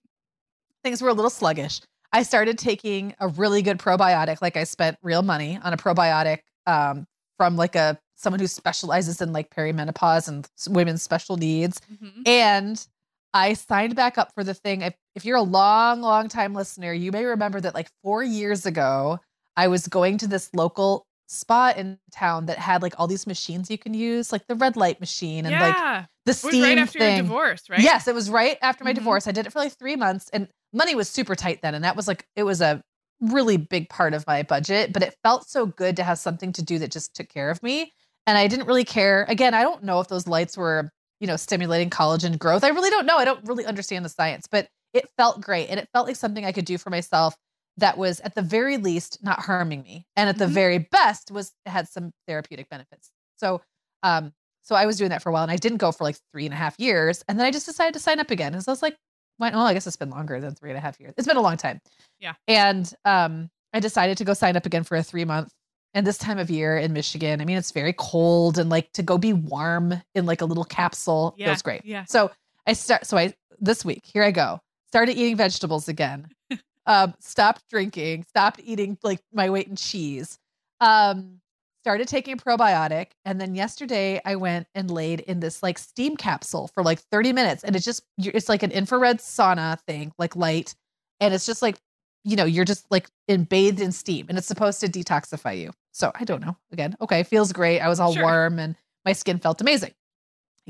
things 0.82 1.00
were 1.00 1.08
a 1.08 1.14
little 1.14 1.30
sluggish. 1.30 1.80
I 2.12 2.22
started 2.22 2.58
taking 2.58 3.14
a 3.20 3.28
really 3.28 3.62
good 3.62 3.78
probiotic. 3.78 4.42
Like 4.42 4.56
I 4.56 4.64
spent 4.64 4.98
real 5.02 5.22
money 5.22 5.58
on 5.62 5.72
a 5.72 5.76
probiotic 5.76 6.40
um, 6.66 7.06
from 7.36 7.56
like 7.56 7.76
a 7.76 7.98
someone 8.16 8.40
who 8.40 8.46
specializes 8.46 9.20
in 9.20 9.32
like 9.32 9.48
perimenopause 9.50 10.28
and 10.28 10.46
women's 10.68 11.02
special 11.02 11.36
needs. 11.36 11.80
Mhm. 11.90 12.26
And 12.28 12.86
I 13.32 13.54
signed 13.54 13.94
back 13.96 14.18
up 14.18 14.34
for 14.34 14.44
the 14.44 14.52
thing. 14.54 14.82
If, 14.82 14.94
if 15.14 15.24
you're 15.24 15.36
a 15.38 15.42
long, 15.42 16.00
long 16.02 16.28
time 16.28 16.52
listener, 16.54 16.92
you 16.92 17.12
may 17.12 17.24
remember 17.24 17.60
that 17.60 17.74
like 17.74 17.88
four 18.02 18.22
years 18.22 18.66
ago, 18.66 19.20
I 19.56 19.68
was 19.68 19.86
going 19.88 20.18
to 20.18 20.26
this 20.26 20.50
local 20.52 21.06
spa 21.28 21.72
in 21.76 21.96
town 22.12 22.46
that 22.46 22.58
had 22.58 22.82
like 22.82 22.92
all 22.98 23.06
these 23.06 23.26
machines 23.26 23.70
you 23.70 23.78
can 23.78 23.94
use, 23.94 24.32
like 24.32 24.46
the 24.48 24.54
red 24.56 24.76
light 24.76 24.98
machine 25.00 25.46
and 25.46 25.54
like 25.54 25.76
yeah. 25.76 26.04
the 26.26 26.32
it 26.32 26.42
was 26.44 26.60
right 26.60 26.76
after 26.78 26.98
thing. 26.98 27.14
your 27.16 27.22
divorce, 27.22 27.62
right? 27.70 27.80
Yes, 27.80 28.08
it 28.08 28.14
was 28.14 28.28
right 28.28 28.58
after 28.60 28.84
my 28.84 28.92
Mhm. 28.92 28.96
divorce. 28.96 29.26
I 29.28 29.32
did 29.32 29.46
it 29.46 29.52
for 29.52 29.60
like 29.60 29.72
three 29.78 29.96
months 29.96 30.28
and 30.32 30.48
money 30.72 30.94
was 30.94 31.08
super 31.08 31.34
tight 31.34 31.60
then. 31.62 31.74
And 31.74 31.84
that 31.84 31.96
was 31.96 32.08
like, 32.08 32.26
it 32.36 32.44
was 32.44 32.60
a 32.60 32.82
really 33.20 33.56
big 33.56 33.88
part 33.88 34.14
of 34.14 34.26
my 34.26 34.42
budget, 34.42 34.92
but 34.92 35.02
it 35.02 35.16
felt 35.22 35.48
so 35.48 35.66
good 35.66 35.96
to 35.96 36.02
have 36.02 36.18
something 36.18 36.52
to 36.52 36.62
do 36.62 36.78
that 36.78 36.90
just 36.90 37.14
took 37.14 37.28
care 37.28 37.50
of 37.50 37.62
me. 37.62 37.92
And 38.26 38.38
I 38.38 38.46
didn't 38.46 38.66
really 38.66 38.84
care. 38.84 39.24
Again, 39.28 39.54
I 39.54 39.62
don't 39.62 39.82
know 39.82 40.00
if 40.00 40.08
those 40.08 40.26
lights 40.26 40.56
were, 40.56 40.90
you 41.20 41.26
know, 41.26 41.36
stimulating 41.36 41.90
collagen 41.90 42.38
growth. 42.38 42.64
I 42.64 42.68
really 42.68 42.90
don't 42.90 43.06
know. 43.06 43.16
I 43.18 43.24
don't 43.24 43.46
really 43.46 43.66
understand 43.66 44.04
the 44.04 44.08
science, 44.08 44.46
but 44.50 44.68
it 44.94 45.08
felt 45.16 45.40
great. 45.40 45.68
And 45.68 45.78
it 45.78 45.88
felt 45.92 46.06
like 46.06 46.16
something 46.16 46.44
I 46.44 46.52
could 46.52 46.64
do 46.64 46.78
for 46.78 46.90
myself 46.90 47.36
that 47.76 47.96
was 47.96 48.20
at 48.20 48.34
the 48.34 48.42
very 48.42 48.76
least 48.76 49.18
not 49.22 49.40
harming 49.40 49.82
me. 49.82 50.06
And 50.16 50.28
at 50.28 50.38
the 50.38 50.46
Mhm. 50.46 50.50
very 50.54 50.78
best 50.78 51.30
was 51.30 51.52
had 51.66 51.88
some 51.88 52.12
therapeutic 52.26 52.68
benefits. 52.68 53.10
So 53.36 53.62
um 54.02 54.32
so 54.62 54.74
I 54.74 54.86
was 54.86 54.98
doing 54.98 55.10
that 55.10 55.22
for 55.22 55.30
a 55.30 55.32
while 55.32 55.42
and 55.42 55.50
I 55.52 55.56
didn't 55.56 55.78
go 55.78 55.90
for 55.90 56.04
like 56.04 56.16
three 56.32 56.44
and 56.44 56.52
a 56.54 56.56
half 56.56 56.78
years. 56.78 57.24
And 57.28 57.38
then 57.38 57.46
I 57.46 57.50
just 57.50 57.66
decided 57.66 57.94
to 57.94 58.00
sign 58.00 58.20
up 58.20 58.30
again. 58.30 58.52
And 58.54 58.62
so 58.62 58.70
I 58.70 58.74
was 58.74 58.82
like, 58.82 58.96
oh, 59.40 59.60
I 59.60 59.72
guess 59.74 59.86
it's 59.86 59.96
been 59.96 60.10
longer 60.10 60.40
than 60.40 60.54
three 60.54 60.70
and 60.70 60.76
a 60.76 60.80
half 60.80 61.00
years. 61.00 61.14
It's 61.16 61.26
been 61.26 61.36
a 61.36 61.42
long 61.42 61.56
time. 61.56 61.80
Yeah. 62.20 62.34
And 62.48 62.92
um 63.04 63.50
I 63.72 63.80
decided 63.80 64.18
to 64.18 64.24
go 64.24 64.34
sign 64.34 64.56
up 64.56 64.66
again 64.66 64.84
for 64.84 64.96
a 64.96 65.02
three 65.02 65.24
month. 65.24 65.52
And 65.94 66.06
this 66.06 66.18
time 66.18 66.38
of 66.38 66.50
year 66.50 66.76
in 66.78 66.92
Michigan, 66.92 67.40
I 67.40 67.44
mean, 67.44 67.56
it's 67.56 67.72
very 67.72 67.92
cold 67.96 68.58
and 68.58 68.70
like 68.70 68.92
to 68.92 69.02
go 69.02 69.18
be 69.18 69.32
warm 69.32 70.00
in 70.14 70.24
like 70.26 70.40
a 70.40 70.44
little 70.44 70.64
capsule 70.64 71.34
Yeah, 71.36 71.46
feels 71.46 71.62
great. 71.62 71.84
yeah. 71.84 72.04
So 72.04 72.30
I 72.66 72.74
start, 72.74 73.06
so 73.06 73.16
I, 73.16 73.34
this 73.58 73.84
week, 73.84 74.02
here 74.04 74.22
I 74.22 74.30
go, 74.30 74.60
started 74.86 75.16
eating 75.16 75.36
vegetables 75.36 75.88
again, 75.88 76.28
um, 76.86 77.14
stopped 77.18 77.64
drinking, 77.70 78.22
stopped 78.24 78.60
eating 78.62 78.98
like 79.02 79.20
my 79.32 79.50
weight 79.50 79.66
in 79.66 79.74
cheese, 79.74 80.38
um, 80.80 81.40
started 81.82 82.08
taking 82.08 82.34
a 82.34 82.36
probiotic. 82.36 83.08
And 83.24 83.40
then 83.40 83.54
yesterday 83.54 84.20
I 84.24 84.36
went 84.36 84.66
and 84.74 84.90
laid 84.90 85.20
in 85.20 85.40
this 85.40 85.62
like 85.62 85.78
steam 85.78 86.16
capsule 86.16 86.68
for 86.68 86.82
like 86.82 87.00
30 87.10 87.32
minutes. 87.32 87.64
And 87.64 87.74
it's 87.74 87.84
just, 87.84 88.02
it's 88.18 88.48
like 88.48 88.62
an 88.62 88.70
infrared 88.70 89.18
sauna 89.18 89.80
thing, 89.80 90.12
like 90.18 90.36
light. 90.36 90.74
And 91.20 91.32
it's 91.32 91.46
just 91.46 91.62
like, 91.62 91.78
you 92.24 92.36
know, 92.36 92.44
you're 92.44 92.66
just 92.66 92.84
like 92.90 93.08
in 93.28 93.44
bathed 93.44 93.80
in 93.80 93.92
steam 93.92 94.26
and 94.28 94.36
it's 94.36 94.46
supposed 94.46 94.80
to 94.80 94.88
detoxify 94.88 95.58
you. 95.58 95.70
So 95.92 96.12
I 96.14 96.24
don't 96.24 96.44
know. 96.44 96.56
Again, 96.72 96.96
okay, 97.00 97.22
feels 97.22 97.52
great. 97.52 97.80
I 97.80 97.88
was 97.88 97.98
all 97.98 98.12
Sure. 98.12 98.22
warm 98.24 98.58
and 98.58 98.76
my 99.06 99.12
skin 99.14 99.38
felt 99.38 99.60
amazing. 99.60 99.94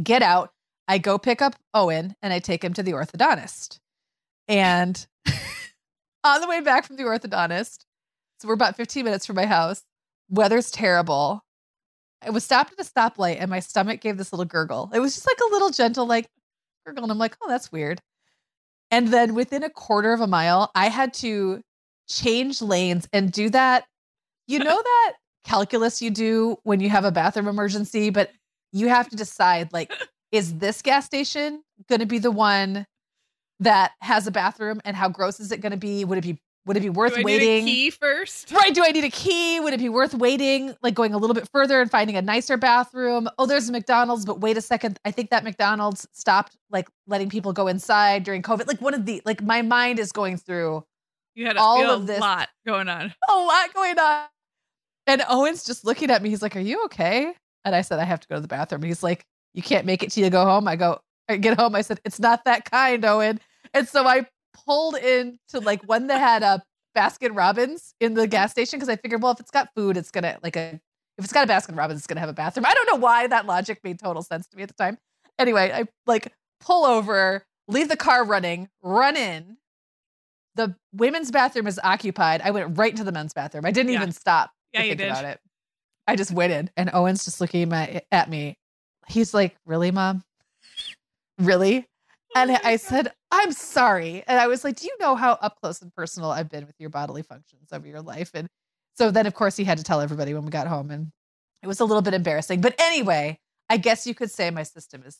Get 0.01 0.23
out. 0.23 0.53
I 0.87 0.99
go 0.99 1.19
pick 1.19 1.43
up 1.43 1.57
Owen 1.75 2.15
and 2.23 2.33
I 2.33 2.39
take 2.39 2.65
him 2.65 2.73
to 2.75 2.83
the 2.83 2.93
orthodontist. 2.93 3.81
And 4.47 5.05
on 6.25 6.41
the 6.41 6.49
way 6.49 6.61
back 6.61 6.85
from 6.87 6.97
the 6.97 7.03
orthodontist, 7.05 7.85
so 8.39 8.49
we're 8.49 8.55
about 8.55 8.77
15 8.77 9.05
minutes 9.05 9.27
from 9.27 9.37
my 9.37 9.47
house. 9.47 9.83
Weather's 10.31 10.70
terrible. 10.70 11.43
I 12.22 12.31
was 12.31 12.45
stopped 12.45 12.72
at 12.72 12.87
a 12.87 12.89
stoplight 12.89 13.39
and 13.41 13.51
my 13.51 13.61
stomach 13.61 14.01
gave 14.01 14.16
this 14.16 14.33
little 14.33 14.45
gurgle. 14.45 14.91
It 14.95 15.01
was 15.01 15.14
just 15.14 15.26
like 15.26 15.39
a 15.41 15.53
little 15.53 15.70
gentle, 15.70 16.07
like 16.07 16.26
gurgle. 16.87 17.05
And 17.05 17.12
I'm 17.12 17.18
like, 17.18 17.37
oh, 17.43 17.49
that's 17.49 17.72
weird. 17.72 18.01
And 18.91 19.09
then 19.09 19.35
within 19.35 19.62
a 19.62 19.70
quarter 19.70 20.12
of 20.12 20.20
a 20.20 20.26
mile, 20.26 20.70
I 20.74 20.89
had 20.89 21.14
to 21.14 21.62
change 22.09 22.61
lanes 22.61 23.09
and 23.12 23.31
do 23.33 23.49
that. 23.51 23.85
You 24.47 24.59
know 24.64 24.76
that 24.83 25.12
calculus 25.45 26.03
you 26.03 26.11
do 26.11 26.57
when 26.64 26.81
you 26.81 26.91
have 26.91 27.05
a 27.05 27.12
bathroom 27.12 27.49
emergency, 27.49 28.11
but 28.11 28.31
you 28.72 28.89
have 28.89 29.09
to 29.09 29.16
decide 29.16 29.72
like, 29.72 29.93
is 30.33 30.59
this 30.59 30.83
gas 30.83 31.07
station 31.07 31.62
going 31.89 32.01
to 32.01 32.07
be 32.07 32.18
the 32.18 32.31
one 32.31 32.87
that 33.61 33.93
has 34.01 34.26
a 34.26 34.31
bathroom 34.31 34.81
and 34.85 34.97
how 34.97 35.09
gross 35.09 35.41
is 35.41 35.53
it 35.53 35.61
going 35.61 35.72
to 35.72 35.78
be? 35.78 36.05
Would 36.05 36.18
it 36.18 36.22
be 36.22 36.39
would 36.67 36.77
it 36.77 36.81
be 36.81 36.91
worth 36.91 37.15
Do 37.15 37.21
I 37.21 37.25
waiting? 37.25 37.65
need 37.65 37.71
a 37.71 37.75
key 37.85 37.91
first? 37.91 38.53
Right. 38.53 38.75
Do 38.75 38.85
I 38.85 38.91
need 38.91 39.05
a 39.05 39.11
key? 39.11 39.61
Would 39.61 39.73
it 39.73 39.81
be 39.81 39.89
worth 39.89 40.15
waiting, 40.15 40.75
like 40.83 40.95
going 40.95 41.15
a 41.15 41.19
little 41.19 41.35
bit 41.35 41.49
further 41.53 41.81
and 41.81 41.91
finding 41.91 42.17
a 42.17 42.23
nicer 42.23 42.57
bathroom? 42.57 43.29
Oh, 43.39 43.47
there's 43.47 43.69
a 43.69 43.73
McDonald's, 43.73 44.25
but 44.27 44.41
wait 44.41 44.57
a 44.57 44.61
second. 44.61 44.99
I 45.05 45.11
think 45.11 45.31
that 45.31 45.43
McDonald's 45.43 46.07
stopped 46.13 46.57
like 46.71 46.89
letting 47.07 47.29
people 47.31 47.53
go 47.53 47.67
inside 47.67 48.25
during 48.25 48.43
COVID. 48.43 48.67
Like 48.69 48.81
one 48.81 48.95
of 48.95 49.07
the, 49.07 49.23
like 49.25 49.43
my 49.43 49.63
mind 49.63 49.99
is 49.99 50.13
going 50.13 50.37
through 50.37 50.85
You 51.35 51.47
had 51.47 51.57
a, 51.57 51.61
All 51.61 51.83
of 51.91 52.03
a 52.03 52.05
this- 52.05 52.21
lot 52.21 52.49
going 52.67 52.89
on. 52.89 53.15
a 53.29 53.35
lot 53.35 53.73
going 53.75 53.99
on. 53.99 54.25
And 55.07 55.23
Owen's 55.29 55.65
just 55.65 55.85
looking 55.85 56.11
at 56.11 56.23
me. 56.23 56.29
He's 56.29 56.43
like, 56.43 56.55
Are 56.57 56.61
you 56.61 56.85
okay? 56.85 57.33
And 57.65 57.75
I 57.75 57.81
said, 57.81 57.99
I 57.99 58.05
have 58.05 58.21
to 58.21 58.29
go 58.29 58.35
to 58.37 58.41
the 58.41 58.49
bathroom. 58.49 58.83
He's 58.83 59.03
like, 59.03 59.25
You 59.55 59.63
can't 59.63 59.87
make 59.87 60.03
it 60.03 60.11
till 60.13 60.25
you 60.25 60.31
go 60.31 60.45
home. 60.45 60.69
I 60.69 60.77
go, 60.77 61.01
I 61.29 61.37
get 61.37 61.59
home. 61.59 61.75
I 61.75 61.81
said, 61.81 62.01
It's 62.05 62.21
not 62.21 62.45
that 62.45 62.71
kind, 62.71 63.05
Owen. 63.05 63.41
And 63.75 63.89
so 63.89 64.07
I 64.07 64.27
pulled 64.53 64.97
in 64.97 65.39
to 65.49 65.61
like 65.61 65.83
one 65.89 66.07
that 66.09 66.19
had 66.19 66.43
a 66.43 66.63
Baskin 66.97 67.37
Robbins 67.37 67.95
in 68.01 68.15
the 68.15 68.27
gas 68.27 68.51
station 68.51 68.79
because 68.79 68.89
I 68.89 68.97
figured, 68.97 69.23
well, 69.23 69.33
if 69.33 69.41
it's 69.41 69.51
got 69.51 69.69
food, 69.75 69.97
it's 69.97 70.11
gonna 70.11 70.39
like 70.43 70.57
a 70.57 70.81
if 71.19 71.25
it's 71.25 71.33
got 71.33 71.49
a 71.49 71.53
Baskin 71.53 71.77
Robbins, 71.77 72.01
it's 72.01 72.07
gonna 72.07 72.21
have 72.21 72.29
a 72.31 72.35
bathroom. 72.35 72.67
I 72.67 72.75
don't 72.75 72.87
know 72.87 72.97
why 72.97 73.27
that 73.27 73.47
logic 73.47 73.81
made 73.85 73.99
total 73.99 74.23
sense 74.23 74.47
to 74.49 74.57
me 74.57 74.63
at 74.63 74.69
the 74.69 74.75
time. 74.75 74.99
Anyway, 75.39 75.71
I 75.73 75.87
like 76.07 76.33
pull 76.61 76.85
over, 76.85 77.45
leave 77.69 77.89
the 77.89 77.97
car 77.97 78.25
running, 78.25 78.69
run 78.83 79.17
in. 79.17 79.57
The 80.57 80.75
women's 80.93 81.31
bathroom 81.31 81.67
is 81.67 81.79
occupied. 81.85 82.43
I 82.43 82.51
went 82.51 82.77
right 82.77 82.91
into 82.91 83.05
the 83.05 83.13
men's 83.13 83.33
bathroom. 83.33 83.65
I 83.65 83.71
didn't 83.71 83.93
Yeah. 83.93 84.01
even 84.01 84.13
stop 84.13 84.51
Yeah, 84.73 84.81
to 84.81 84.87
you 84.87 84.91
think 84.91 85.01
did. 85.01 85.11
about 85.11 85.25
it. 85.25 85.41
I 86.07 86.17
just 86.17 86.33
went 86.33 86.53
in, 86.53 86.71
and 86.77 86.91
Owen's 86.93 87.25
just 87.25 87.41
looking 87.41 87.73
at, 87.73 88.05
at 88.11 88.29
me. 88.29 88.59
He's 89.07 89.33
like, 89.33 89.57
"Really, 89.65 89.91
mom? 89.91 90.25
Really?" 91.39 91.87
Oh 92.35 92.41
and 92.41 92.51
Oh 92.51 92.55
my 92.55 92.61
I 92.65 92.77
said, 92.77 93.13
I'm 93.31 93.53
sorry. 93.53 94.24
And 94.26 94.39
I 94.39 94.47
was 94.49 94.64
like, 94.64 94.76
Do 94.76 94.87
you 94.87 94.97
know 95.01 95.14
how 95.14 95.33
up 95.33 95.61
close 95.61 95.83
and 95.83 95.95
personal 95.95 96.31
I've 96.31 96.49
been 96.49 96.66
with 96.66 96.76
your 96.78 96.91
bodily 96.91 97.22
functions 97.22 97.68
over 97.72 97.87
your 97.87 98.03
life? 98.03 98.31
And 98.35 98.49
so 98.95 99.11
then, 99.11 99.26
of 99.26 99.35
course, 99.35 99.57
he 99.57 99.64
had 99.64 99.78
to 99.78 99.85
tell 99.85 100.01
everybody 100.01 100.35
when 100.35 100.45
we 100.45 100.51
got 100.51 100.66
home. 100.66 100.91
And 100.91 101.11
it 101.62 101.66
was 101.66 101.81
a 101.81 101.85
little 101.85 102.03
bit 102.03 102.14
embarrassing. 102.14 102.61
But 102.61 102.74
anyway, 102.81 103.39
I 103.68 103.76
guess 103.76 104.07
you 104.07 104.14
could 104.14 104.31
say 104.31 104.51
my 104.51 104.62
system 104.64 105.03
is 105.07 105.18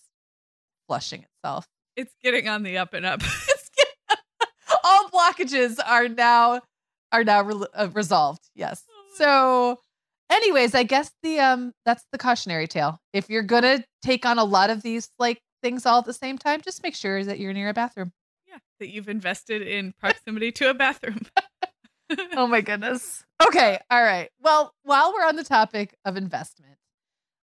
flushing 0.87 1.23
itself. 1.23 1.67
It's 1.97 2.15
getting 2.23 2.49
on 2.49 2.63
the 2.63 2.79
up 2.79 2.95
and 2.95 3.07
up. 3.07 3.23
All 4.85 5.09
blockages 5.09 5.79
are 5.85 6.09
now 6.09 6.61
are 7.13 7.25
now 7.25 7.43
re- 7.43 7.67
uh, 7.75 7.89
resolved. 7.93 8.49
Yes. 8.55 8.85
Oh 8.89 9.05
So, 9.17 9.81
anyways, 10.31 10.75
I 10.75 10.83
guess 10.83 11.11
the 11.23 11.41
um 11.41 11.73
that's 11.85 12.05
the 12.13 12.19
cautionary 12.19 12.67
tale. 12.67 13.01
If 13.13 13.29
you're 13.29 13.43
gonna 13.43 13.85
take 14.03 14.25
on 14.27 14.39
a 14.39 14.45
lot 14.45 14.71
of 14.71 14.83
these 14.83 15.09
like 15.19 15.41
things 15.63 15.87
all 15.87 15.99
at 16.01 16.05
the 16.05 16.13
same 16.13 16.39
time, 16.39 16.61
just 16.61 16.83
make 16.83 16.95
sure 16.95 17.25
that 17.25 17.39
you're 17.39 17.53
near 17.53 17.69
a 17.69 17.75
bathroom. 17.75 18.13
yeah, 18.49 18.59
that 18.79 18.89
you've 18.89 19.09
invested 19.09 19.63
in 19.63 19.93
proximity 20.01 20.53
to 20.53 20.71
a 20.71 20.75
bathroom. 20.75 21.21
oh 22.37 22.47
my 22.47 22.61
goodness. 22.61 23.25
Okay. 23.47 23.79
All 23.91 24.03
right. 24.03 24.31
Well, 24.43 24.75
while 24.83 25.13
we're 25.13 25.27
on 25.27 25.37
the 25.37 25.45
topic 25.45 25.95
of 26.05 26.17
investment, 26.17 26.77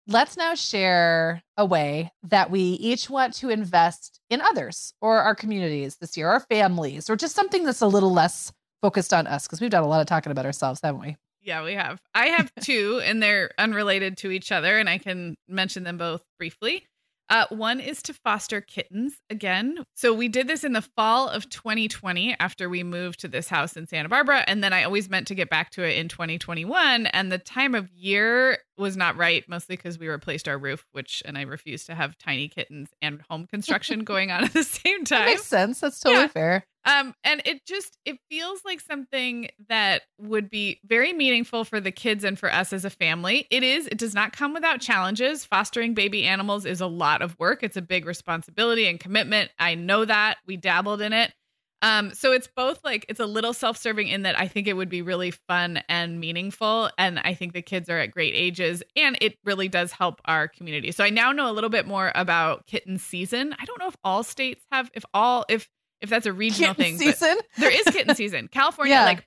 let's 0.07 0.37
now 0.37 0.55
share 0.55 1.41
a 1.57 1.65
way 1.65 2.11
that 2.23 2.49
we 2.51 2.61
each 2.61 3.09
want 3.09 3.33
to 3.35 3.49
invest 3.49 4.19
in 4.29 4.41
others 4.41 4.93
or 5.01 5.19
our 5.19 5.35
communities 5.35 5.97
this 5.97 6.17
year, 6.17 6.27
our 6.29 6.39
families, 6.41 7.09
or 7.09 7.15
just 7.15 7.35
something 7.35 7.63
that's 7.63 7.81
a 7.81 7.87
little 7.87 8.13
less 8.13 8.51
focused 8.81 9.13
on 9.13 9.25
us 9.27 9.47
because 9.47 9.59
we've 9.61 9.69
done 9.71 9.83
a 9.83 9.87
lot 9.87 10.01
of 10.01 10.07
talking 10.07 10.31
about 10.31 10.45
ourselves, 10.45 10.79
haven't 10.83 11.01
we? 11.01 11.15
Yeah, 11.41 11.63
we 11.63 11.73
have. 11.73 12.01
I 12.13 12.27
have 12.27 12.51
two, 12.61 13.01
and 13.03 13.23
they're 13.23 13.51
unrelated 13.57 14.17
to 14.17 14.31
each 14.31 14.51
other, 14.51 14.77
and 14.77 14.89
I 14.89 14.97
can 14.97 15.35
mention 15.47 15.83
them 15.83 15.97
both 15.97 16.21
briefly. 16.37 16.85
Uh, 17.29 17.45
one 17.49 17.79
is 17.79 18.01
to 18.03 18.13
foster 18.13 18.61
kittens 18.61 19.15
again. 19.29 19.83
So 19.95 20.13
we 20.13 20.29
did 20.29 20.47
this 20.47 20.63
in 20.63 20.73
the 20.73 20.81
fall 20.81 21.27
of 21.27 21.49
2020 21.49 22.35
after 22.39 22.69
we 22.69 22.83
moved 22.83 23.19
to 23.21 23.27
this 23.27 23.49
house 23.49 23.75
in 23.75 23.85
Santa 23.87 24.07
Barbara. 24.09 24.43
And 24.47 24.63
then 24.63 24.71
I 24.71 24.83
always 24.83 25.09
meant 25.09 25.27
to 25.27 25.35
get 25.35 25.49
back 25.49 25.71
to 25.71 25.83
it 25.83 25.97
in 25.97 26.07
2021. 26.07 27.07
And 27.07 27.31
the 27.31 27.37
time 27.37 27.75
of 27.75 27.89
year 27.91 28.59
was 28.77 28.95
not 28.95 29.17
right, 29.17 29.43
mostly 29.49 29.75
because 29.75 29.99
we 29.99 30.07
replaced 30.07 30.47
our 30.47 30.57
roof, 30.57 30.85
which, 30.93 31.21
and 31.25 31.37
I 31.37 31.41
refused 31.41 31.87
to 31.87 31.95
have 31.95 32.17
tiny 32.17 32.47
kittens 32.47 32.89
and 33.01 33.21
home 33.29 33.45
construction 33.47 33.99
going 34.05 34.31
on 34.31 34.45
at 34.45 34.53
the 34.53 34.63
same 34.63 35.03
That 35.03 35.07
time. 35.17 35.25
makes 35.25 35.45
sense. 35.45 35.79
That's 35.81 35.99
totally 35.99 36.21
Yeah. 36.23 36.27
fair. 36.27 36.65
Um, 36.87 37.13
and 37.25 37.41
it 37.43 37.65
just 37.65 37.97
it 38.05 38.17
feels 38.31 38.61
like 38.63 38.79
something 38.79 39.49
that 39.67 40.03
would 40.19 40.49
be 40.49 40.79
very 40.85 41.11
meaningful 41.11 41.65
for 41.65 41.81
the 41.81 41.91
kids 41.91 42.23
and 42.23 42.39
for 42.39 42.51
us 42.51 42.71
as 42.71 42.85
a 42.85 42.89
family. 42.89 43.45
It 43.51 43.61
is, 43.61 43.87
it 43.87 43.97
does 43.97 44.15
not 44.15 44.31
come 44.31 44.53
without 44.53 44.79
challenges. 44.79 45.43
Fostering 45.43 45.93
baby 45.93 46.23
animals 46.23 46.65
is 46.65 46.79
a 46.79 46.87
lot 46.87 47.21
of 47.21 47.37
work. 47.39 47.61
It's 47.61 47.75
a 47.75 47.81
big 47.81 48.05
responsibility 48.05 48.87
and 48.87 49.01
commitment. 49.01 49.51
I 49.59 49.75
know 49.75 50.05
that. 50.05 50.37
We 50.47 50.55
dabbled 50.55 51.01
in 51.01 51.11
it. 51.11 51.33
Um, 51.81 52.13
so 52.13 52.31
it's 52.31 52.47
both 52.55 52.79
like 52.83 53.05
it's 53.07 53.19
a 53.19 53.25
little 53.25 53.53
self-serving 53.53 54.07
in 54.07 54.23
that 54.23 54.39
I 54.39 54.47
think 54.47 54.67
it 54.67 54.73
would 54.73 54.89
be 54.89 55.01
really 55.01 55.31
fun 55.31 55.81
and 55.89 56.19
meaningful. 56.19 56.89
And 56.97 57.19
I 57.19 57.33
think 57.33 57.53
the 57.53 57.61
kids 57.61 57.89
are 57.89 57.99
at 57.99 58.11
great 58.11 58.33
ages 58.33 58.81
and 58.95 59.17
it 59.21 59.37
really 59.43 59.67
does 59.67 59.91
help 59.91 60.21
our 60.25 60.47
community. 60.47 60.91
So 60.91 61.03
I 61.03 61.09
now 61.09 61.33
know 61.33 61.51
a 61.51 61.53
little 61.53 61.69
bit 61.69 61.85
more 61.85 62.11
about 62.15 62.65
kitten 62.65 62.97
season. 62.97 63.53
I 63.59 63.65
don't 63.65 63.79
know 63.79 63.89
if 63.89 63.97
all 64.03 64.23
states 64.23 64.63
have 64.71 64.89
if 64.93 65.03
all 65.13 65.45
if 65.49 65.69
if 66.01 66.09
that's 66.09 66.25
a 66.25 66.33
regional 66.33 66.73
Kitten 66.75 66.97
thing. 66.97 67.11
season. 67.13 67.37
there 67.57 67.71
is 67.71 67.83
kitten 67.85 68.13
season. 68.15 68.47
California, 68.47 68.93
Yeah. 68.95 69.05
like 69.05 69.25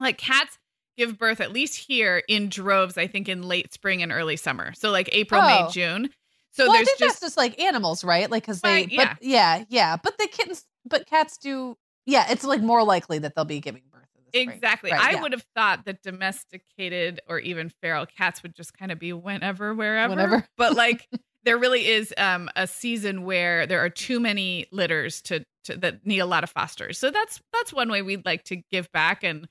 like 0.00 0.18
cats 0.18 0.58
give 0.96 1.18
birth 1.18 1.40
at 1.40 1.52
least 1.52 1.76
here 1.76 2.22
in 2.28 2.48
droves. 2.48 2.96
I 2.98 3.06
think 3.06 3.28
in 3.28 3.42
late 3.42 3.72
spring 3.72 4.02
and 4.02 4.10
early 4.12 4.36
summer. 4.36 4.72
So 4.74 4.90
like 4.90 5.08
April, 5.12 5.40
Oh. 5.42 5.64
May, 5.66 5.70
June. 5.70 6.08
So 6.52 6.64
well, 6.64 6.72
I 6.72 6.76
there's 6.78 6.86
think 6.88 6.98
just 7.00 7.20
that's 7.20 7.32
just 7.32 7.36
like 7.36 7.60
animals, 7.60 8.02
right? 8.02 8.30
Like, 8.30 8.42
because 8.44 8.62
they, 8.62 8.68
Right, 8.68 8.90
yeah. 8.90 9.14
but 9.14 9.22
yeah, 9.22 9.64
yeah. 9.68 9.96
But 10.02 10.16
the 10.16 10.26
kittens, 10.26 10.64
but 10.88 11.06
cats 11.06 11.36
do, 11.36 11.76
yeah. 12.06 12.26
It's 12.30 12.44
like 12.44 12.62
more 12.62 12.82
likely 12.82 13.18
that 13.18 13.34
they'll 13.34 13.44
be 13.44 13.60
giving 13.60 13.82
birth. 13.92 13.92
Exactly. 14.32 14.90
Right, 14.90 15.00
I 15.00 15.10
yeah. 15.12 15.22
would 15.22 15.32
have 15.32 15.44
thought 15.54 15.84
that 15.86 16.02
domesticated 16.02 17.20
or 17.28 17.38
even 17.38 17.70
feral 17.82 18.06
cats 18.06 18.42
would 18.42 18.54
just 18.54 18.76
kind 18.76 18.90
of 18.92 18.98
be 18.98 19.12
whenever, 19.12 19.74
wherever. 19.74 20.10
Whenever. 20.14 20.46
But 20.56 20.74
like 20.74 21.06
there 21.46 21.56
really 21.56 21.86
is 21.86 22.12
um, 22.18 22.50
a 22.56 22.66
season 22.66 23.24
where 23.24 23.66
there 23.66 23.82
are 23.82 23.88
too 23.88 24.20
many 24.20 24.66
litters 24.72 25.22
to, 25.22 25.44
to 25.64 25.76
that 25.78 26.04
need 26.04 26.18
a 26.18 26.26
lot 26.26 26.44
of 26.44 26.50
fosters. 26.50 26.98
So 26.98 27.10
that's 27.10 27.40
that's 27.52 27.72
one 27.72 27.90
way 27.90 28.02
we'd 28.02 28.26
like 28.26 28.44
to 28.44 28.56
give 28.70 28.92
back 28.92 29.24
and 29.24 29.46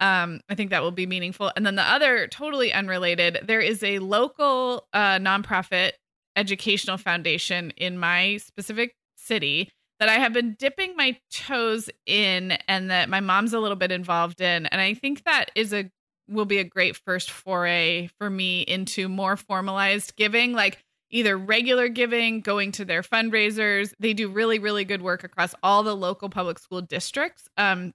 um, 0.00 0.40
I 0.48 0.54
think 0.54 0.70
that 0.70 0.82
will 0.82 0.92
be 0.92 1.06
meaningful. 1.06 1.52
And 1.54 1.66
then 1.66 1.74
the 1.74 1.82
other, 1.82 2.26
totally 2.26 2.72
unrelated, 2.72 3.40
there 3.42 3.60
is 3.60 3.82
a 3.82 3.98
local 3.98 4.88
uh, 4.94 5.18
nonprofit 5.18 5.92
educational 6.36 6.96
foundation 6.96 7.70
in 7.76 7.98
my 7.98 8.38
specific 8.38 8.94
city 9.16 9.68
that 9.98 10.08
I 10.08 10.14
have 10.14 10.32
been 10.32 10.56
dipping 10.58 10.96
my 10.96 11.18
toes 11.30 11.90
in, 12.06 12.52
and 12.66 12.90
that 12.90 13.10
my 13.10 13.20
mom's 13.20 13.52
a 13.52 13.60
little 13.60 13.76
bit 13.76 13.92
involved 13.92 14.40
in. 14.40 14.64
And 14.64 14.80
I 14.80 14.94
think 14.94 15.24
that 15.24 15.50
is 15.54 15.74
a 15.74 15.90
will 16.26 16.46
be 16.46 16.58
a 16.58 16.64
great 16.64 16.96
first 16.96 17.30
foray 17.30 18.08
for 18.18 18.30
me 18.30 18.62
into 18.62 19.08
more 19.08 19.36
formalized 19.36 20.16
giving, 20.16 20.52
like 20.52 20.78
either 21.10 21.36
regular 21.36 21.88
giving, 21.88 22.40
going 22.40 22.72
to 22.72 22.84
their 22.84 23.02
fundraisers. 23.02 23.92
They 23.98 24.14
do 24.14 24.28
really, 24.28 24.58
really 24.58 24.84
good 24.84 25.02
work 25.02 25.24
across 25.24 25.54
all 25.62 25.82
the 25.82 25.96
local 25.96 26.28
public 26.28 26.58
school 26.58 26.80
districts. 26.80 27.48
Um, 27.56 27.92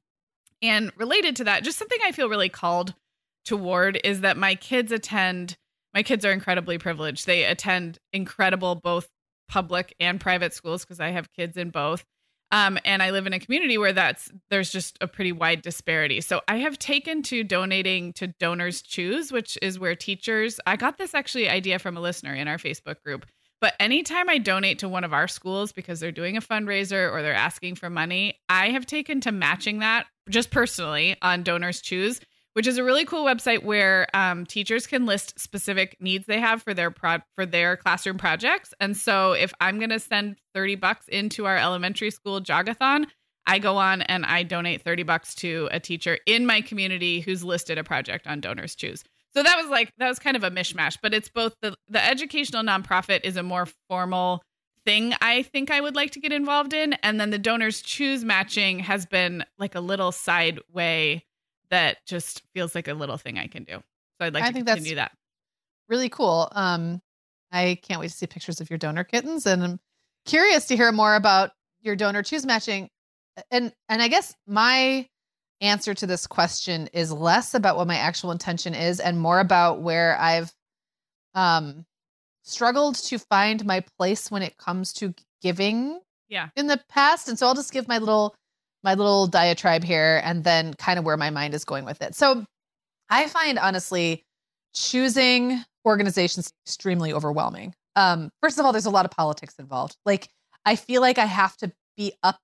and 0.61 0.91
related 0.97 1.35
to 1.37 1.45
that, 1.45 1.63
just 1.63 1.77
something 1.77 1.99
I 2.03 2.11
feel 2.11 2.29
really 2.29 2.49
called 2.49 2.93
toward 3.45 3.99
is 4.03 4.21
that 4.21 4.37
my 4.37 4.55
kids 4.55 4.91
attend, 4.91 5.57
my 5.93 6.03
kids 6.03 6.25
are 6.25 6.31
incredibly 6.31 6.77
privileged. 6.77 7.25
They 7.25 7.43
attend 7.43 7.99
incredible 8.11 8.75
both 8.75 9.07
public 9.47 9.95
and 9.99 10.19
private 10.19 10.53
schools 10.53 10.83
because 10.83 10.99
I 10.99 11.11
have 11.11 11.31
kids 11.33 11.57
in 11.57 11.69
both. 11.69 12.03
Um, 12.51 12.77
and 12.85 13.01
I 13.01 13.11
live 13.11 13.27
in 13.27 13.33
a 13.33 13.39
community 13.39 13.77
where 13.77 13.93
that's 13.93 14.31
there's 14.49 14.71
just 14.71 14.97
a 15.01 15.07
pretty 15.07 15.31
wide 15.31 15.61
disparity. 15.61 16.21
So 16.21 16.41
I 16.47 16.57
have 16.57 16.77
taken 16.77 17.23
to 17.23 17.43
donating 17.43 18.13
to 18.13 18.27
Donors 18.27 18.81
Choose, 18.81 19.31
which 19.31 19.57
is 19.61 19.79
where 19.79 19.95
teachers. 19.95 20.59
I 20.65 20.75
got 20.75 20.97
this 20.97 21.13
actually 21.13 21.49
idea 21.49 21.79
from 21.79 21.97
a 21.97 22.01
listener 22.01 22.33
in 22.33 22.47
our 22.47 22.57
Facebook 22.57 23.01
group. 23.03 23.25
But 23.61 23.73
anytime 23.79 24.29
I 24.29 24.37
donate 24.37 24.79
to 24.79 24.89
one 24.89 25.03
of 25.03 25.13
our 25.13 25.27
schools 25.27 25.71
because 25.71 25.99
they're 25.99 26.11
doing 26.11 26.37
a 26.37 26.41
fundraiser 26.41 27.11
or 27.11 27.21
they're 27.21 27.33
asking 27.33 27.75
for 27.75 27.89
money, 27.89 28.39
I 28.47 28.69
have 28.69 28.85
taken 28.85 29.21
to 29.21 29.31
matching 29.31 29.79
that 29.79 30.05
just 30.29 30.51
personally 30.51 31.15
on 31.21 31.43
Donors 31.43 31.81
Choose, 31.81 32.19
which 32.55 32.67
is 32.67 32.77
a 32.77 32.83
really 32.85 33.03
cool 33.03 33.25
website 33.25 33.63
where 33.63 34.07
um, 34.13 34.45
teachers 34.45 34.87
can 34.87 35.05
list 35.05 35.37
specific 35.37 35.97
needs 35.99 36.25
they 36.25 36.39
have 36.39 36.63
for 36.63 36.73
their 36.73 36.89
pro- 36.89 37.19
for 37.35 37.45
their 37.45 37.75
classroom 37.75 38.17
projects. 38.17 38.73
And 38.79 38.95
so 38.95 39.33
if 39.33 39.53
I'm 39.59 39.77
going 39.77 39.89
to 39.89 39.99
send 39.99 40.37
30 40.53 40.75
bucks 40.75 41.09
into 41.09 41.45
our 41.45 41.57
elementary 41.57 42.11
school 42.11 42.39
jogathon, 42.39 43.07
I 43.45 43.59
go 43.59 43.75
on 43.75 44.03
and 44.03 44.25
I 44.25 44.43
donate 44.43 44.83
30 44.83 45.03
bucks 45.03 45.35
to 45.35 45.67
a 45.69 45.81
teacher 45.81 46.17
in 46.25 46.45
my 46.45 46.61
community 46.61 47.19
who's 47.19 47.43
listed 47.43 47.77
a 47.77 47.83
project 47.83 48.25
on 48.25 48.39
Donors 48.39 48.73
Choose. 48.73 49.03
So 49.35 49.43
that 49.43 49.57
was 49.57 49.69
like 49.69 49.91
that 49.97 50.07
was 50.07 50.17
kind 50.17 50.37
of 50.37 50.45
a 50.45 50.49
mishmash, 50.49 50.97
but 51.03 51.13
it's 51.13 51.27
both 51.27 51.55
the 51.61 51.75
the 51.89 52.03
educational 52.03 52.63
nonprofit 52.63 53.25
is 53.25 53.35
a 53.35 53.43
more 53.43 53.67
formal 53.89 54.41
thing 54.85 55.13
I 55.19 55.41
think 55.41 55.71
I 55.71 55.81
would 55.81 55.95
like 55.95 56.11
to 56.11 56.21
get 56.21 56.31
involved 56.31 56.71
in 56.71 56.93
and 57.03 57.19
then 57.19 57.31
the 57.31 57.39
donors 57.39 57.81
choose 57.81 58.23
matching 58.23 58.79
has 58.79 59.05
been 59.05 59.43
like 59.57 59.75
a 59.75 59.79
little 59.79 60.11
side 60.11 60.59
way 60.71 61.25
that 61.69 61.97
just 62.05 62.43
feels 62.53 62.75
like 62.75 62.87
a 62.87 62.93
little 62.93 63.17
thing 63.17 63.37
I 63.39 63.47
can 63.47 63.63
do. 63.63 63.73
So 64.19 64.25
I'd 64.25 64.33
like 64.33 64.43
I 64.43 64.47
to 64.47 64.53
think 64.53 64.65
that's- 64.65 64.77
continue 64.79 64.95
that. 64.95 65.11
really 65.89 66.09
cool. 66.09 66.49
Um, 66.53 67.01
I 67.51 67.79
can't 67.83 67.99
wait 67.99 68.09
to 68.11 68.15
see 68.15 68.27
pictures 68.27 68.59
of 68.61 68.69
your 68.69 68.77
donor 68.79 69.03
kittens, 69.03 69.45
and 69.45 69.63
I'm 69.63 69.79
curious 70.25 70.65
to 70.67 70.75
hear 70.75 70.91
more 70.91 71.15
about 71.15 71.51
your 71.81 71.95
donor 71.95 72.23
choose 72.23 72.45
matching. 72.45 72.89
And 73.51 73.73
and 73.89 74.01
I 74.01 74.07
guess 74.07 74.35
my 74.47 75.07
answer 75.61 75.93
to 75.93 76.07
this 76.07 76.27
question 76.27 76.87
is 76.93 77.11
less 77.11 77.53
about 77.53 77.77
what 77.77 77.87
my 77.87 77.97
actual 77.97 78.31
intention 78.31 78.73
is, 78.73 78.99
and 78.99 79.19
more 79.19 79.39
about 79.39 79.81
where 79.81 80.17
I've 80.19 80.51
um 81.33 81.85
struggled 82.43 82.95
to 82.95 83.17
find 83.17 83.65
my 83.65 83.81
place 83.97 84.29
when 84.31 84.41
it 84.41 84.57
comes 84.57 84.93
to 84.93 85.13
giving. 85.41 85.99
Yeah. 86.29 86.49
In 86.55 86.67
the 86.67 86.81
past, 86.89 87.29
and 87.29 87.37
so 87.37 87.45
I'll 87.47 87.53
just 87.55 87.71
give 87.71 87.87
my 87.87 87.99
little 87.99 88.35
my 88.85 88.93
little 88.93 89.27
diatribe 89.27 89.83
here, 89.83 90.21
and 90.23 90.43
then 90.43 90.73
kind 90.75 90.97
of 90.97 91.03
where 91.03 91.17
my 91.17 91.29
mind 91.31 91.53
is 91.53 91.65
going 91.65 91.83
with 91.83 92.01
it. 92.01 92.15
So 92.15 92.45
I 93.09 93.27
find 93.27 93.59
honestly 93.59 94.23
choosing 94.73 95.63
organizations 95.85 96.53
extremely 96.65 97.11
overwhelming. 97.11 97.73
Um, 97.95 98.29
first 98.41 98.59
of 98.59 98.65
all, 98.65 98.71
there's 98.71 98.85
a 98.85 98.91
lot 98.91 99.05
of 99.05 99.11
politics 99.11 99.55
involved. 99.59 99.97
Like, 100.05 100.29
I 100.65 100.75
feel 100.75 101.01
like 101.01 101.17
I 101.17 101.25
have 101.25 101.57
to 101.57 101.71
be 101.97 102.13
up 102.23 102.39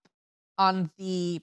on 0.58 0.92
the, 0.98 1.40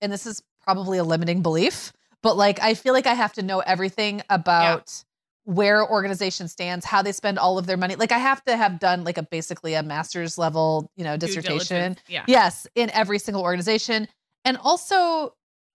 and 0.00 0.12
this 0.12 0.26
is 0.26 0.42
probably 0.62 0.98
a 0.98 1.04
limiting 1.04 1.42
belief, 1.42 1.92
but 2.22 2.36
like, 2.36 2.60
I 2.60 2.74
feel 2.74 2.92
like 2.92 3.06
I 3.06 3.14
have 3.14 3.32
to 3.34 3.42
know 3.42 3.60
everything 3.60 4.22
about 4.28 5.04
where 5.44 5.88
organization 5.88 6.46
stands, 6.46 6.84
how 6.84 7.00
they 7.00 7.12
spend 7.12 7.38
all 7.38 7.56
of 7.56 7.66
their 7.66 7.78
money. 7.78 7.96
Like, 7.96 8.12
I 8.12 8.18
have 8.18 8.44
to 8.44 8.56
have 8.56 8.78
done 8.78 9.04
like 9.04 9.16
a 9.16 9.22
basically 9.22 9.74
a 9.74 9.82
master's 9.82 10.36
level, 10.36 10.90
you 10.96 11.04
know, 11.04 11.16
Due 11.16 11.26
dissertation. 11.26 11.76
diligence. 11.76 12.00
Yeah. 12.08 12.24
Yes, 12.28 12.66
in 12.74 12.90
every 12.90 13.18
single 13.18 13.42
organization. 13.42 14.08
And 14.48 14.56
also, 14.56 15.34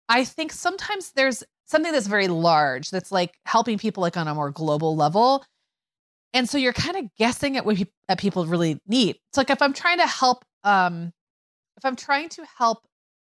I 0.09 0.25
think 0.25 0.51
sometimes 0.51 1.11
there's 1.11 1.43
something 1.67 1.91
that's 1.91 2.07
very 2.07 2.27
large 2.27 2.89
that's 2.89 3.11
like 3.11 3.35
helping 3.45 3.77
people 3.77 4.01
like 4.01 4.17
on 4.17 4.27
a 4.27 4.33
more 4.33 4.49
global 4.49 4.95
level. 4.95 5.45
And 6.33 6.49
so 6.49 6.57
you're 6.57 6.73
kind 6.73 6.97
of 6.97 7.05
guessing 7.15 7.55
at 7.55 7.65
what 7.65 7.77
pe- 7.77 7.85
that 8.07 8.17
people 8.17 8.47
really 8.47 8.79
need. 8.87 9.17
It's 9.29 9.37
like 9.37 9.51
if 9.51 9.61
I'm 9.61 9.73
trying 9.73 9.99
to 9.99 10.07
help 10.07 10.43
um 10.63 11.13
if 11.77 11.85
I'm 11.85 11.95
trying 11.95 12.29
to 12.29 12.43
help 12.57 12.79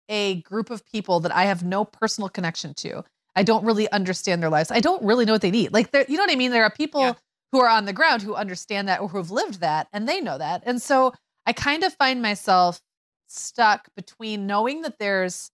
a 0.09 0.41
group 0.43 0.71
of 0.71 0.85
people 0.87 1.21
that 1.21 1.35
I 1.35 1.45
have 1.45 1.63
no 1.65 1.85
personal 1.85 2.31
connection 2.31 2.73
to, 2.77 3.05
I 3.37 3.43
don't 3.43 3.65
really 3.65 3.91
understand 3.93 4.43
their 4.43 4.51
lives. 4.51 4.71
I 4.71 4.81
don't 4.81 5.03
really 5.05 5.27
know 5.27 5.33
what 5.33 5.43
they 5.43 5.51
need. 5.51 5.75
Like 5.75 5.91
you 6.09 6.17
know 6.17 6.23
what 6.23 6.33
I 6.33 6.37
mean? 6.37 6.51
There 6.51 6.65
are 6.65 6.71
people 6.71 7.03
Yeah. 7.03 7.13
who 7.53 7.61
are 7.61 7.69
on 7.69 7.85
the 7.85 7.93
ground 7.93 8.23
who 8.23 8.35
understand 8.35 8.89
that 8.89 9.01
or 9.01 9.09
who've 9.09 9.31
lived 9.31 9.61
that 9.61 9.89
and 9.93 10.09
they 10.09 10.21
know 10.23 10.39
that. 10.39 10.63
And 10.65 10.81
so 10.81 11.13
I 11.45 11.53
kind 11.53 11.83
of 11.85 11.93
find 11.95 12.23
myself 12.23 12.81
stuck 13.33 13.89
between 13.97 14.47
knowing 14.47 14.83
that 14.83 14.99
there's 14.99 15.51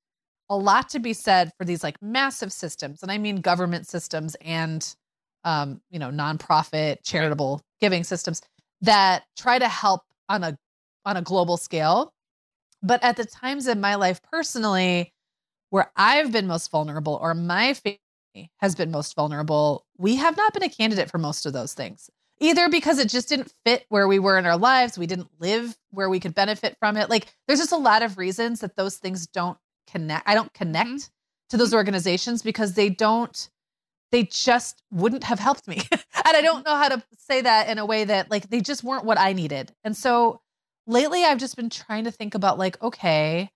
a 0.50 0.56
lot 0.56 0.88
to 0.90 0.98
be 0.98 1.12
said 1.12 1.52
for 1.58 1.64
these 1.64 1.82
like 1.82 2.00
massive 2.00 2.52
systems 2.52 3.02
and 3.02 3.12
i 3.12 3.18
mean 3.18 3.36
government 3.36 3.86
systems 3.86 4.34
and 4.40 4.96
um 5.44 5.80
you 5.90 5.98
know 5.98 6.10
nonprofit 6.10 6.96
charitable 7.04 7.60
giving 7.80 8.02
systems 8.02 8.40
that 8.80 9.24
try 9.36 9.58
to 9.58 9.68
help 9.68 10.02
on 10.28 10.44
a 10.44 10.56
on 11.04 11.16
a 11.16 11.22
global 11.22 11.56
scale. 11.56 12.12
But 12.82 13.02
at 13.02 13.16
the 13.16 13.24
times 13.24 13.66
in 13.66 13.80
my 13.80 13.94
life 13.96 14.20
personally 14.22 15.12
where 15.70 15.90
i've 15.96 16.32
been 16.32 16.46
most 16.46 16.70
vulnerable 16.70 17.18
or 17.20 17.34
my 17.34 17.74
family 17.74 17.98
has 18.58 18.74
been 18.74 18.90
most 18.90 19.14
vulnerable 19.16 19.84
we 19.98 20.16
have 20.16 20.36
not 20.36 20.54
been 20.54 20.62
a 20.62 20.68
candidate 20.68 21.10
for 21.10 21.18
most 21.18 21.44
of 21.44 21.52
those 21.52 21.74
things 21.74 22.08
either 22.40 22.68
because 22.68 22.98
it 22.98 23.08
just 23.08 23.28
didn't 23.28 23.52
fit 23.64 23.84
where 23.88 24.08
we 24.08 24.18
were 24.18 24.38
in 24.38 24.46
our 24.46 24.56
lives 24.56 24.98
we 24.98 25.06
didn't 25.06 25.28
live 25.40 25.76
where 25.90 26.08
we 26.08 26.20
could 26.20 26.34
benefit 26.34 26.76
from 26.78 26.96
it. 26.96 27.08
Like 27.08 27.34
there's 27.46 27.58
just 27.58 27.72
a 27.72 27.76
lot 27.76 28.02
of 28.02 28.18
reasons 28.18 28.60
that 28.60 28.76
those 28.76 28.96
things 28.96 29.26
don't 29.26 29.58
connect 29.90 30.28
i 30.28 30.34
don't 30.34 30.52
connect 30.52 30.90
mm-hmm. 30.90 31.48
to 31.48 31.56
those 31.56 31.72
organizations 31.72 32.42
because 32.42 32.74
they 32.74 32.90
don't 32.90 33.48
they 34.10 34.22
just 34.24 34.82
wouldn't 34.90 35.24
have 35.24 35.38
helped 35.38 35.68
me. 35.68 35.82
And 36.24 36.36
i 36.36 36.42
don't 36.42 36.64
know 36.66 36.76
how 36.76 36.88
to 36.88 37.02
say 37.16 37.40
that 37.40 37.68
in 37.68 37.78
a 37.78 37.86
way 37.86 38.04
that 38.04 38.30
like 38.30 38.50
they 38.50 38.60
just 38.60 38.84
weren't 38.84 39.04
what 39.04 39.18
i 39.18 39.32
needed. 39.32 39.72
And 39.82 39.96
so 39.96 40.42
lately 40.86 41.24
i've 41.24 41.38
just 41.38 41.56
been 41.56 41.70
trying 41.70 42.04
to 42.04 42.10
think 42.10 42.34
about 42.34 42.58
like 42.58 42.80
okay 42.82 43.50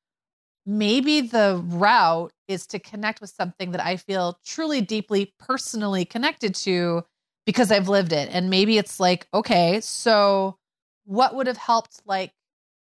maybe 0.64 1.20
the 1.20 1.60
route 1.66 2.32
is 2.46 2.66
to 2.68 2.78
connect 2.78 3.20
with 3.20 3.30
something 3.30 3.72
that 3.72 3.84
i 3.84 3.96
feel 3.96 4.38
truly 4.44 4.80
deeply 4.80 5.34
personally 5.38 6.04
connected 6.04 6.54
to 6.54 7.02
because 7.46 7.70
i've 7.70 7.88
lived 7.88 8.12
it 8.12 8.28
and 8.32 8.50
maybe 8.50 8.78
it's 8.78 9.00
like 9.00 9.26
okay 9.34 9.80
so 9.80 10.56
what 11.04 11.34
would 11.34 11.46
have 11.46 11.56
helped 11.56 12.00
like 12.06 12.32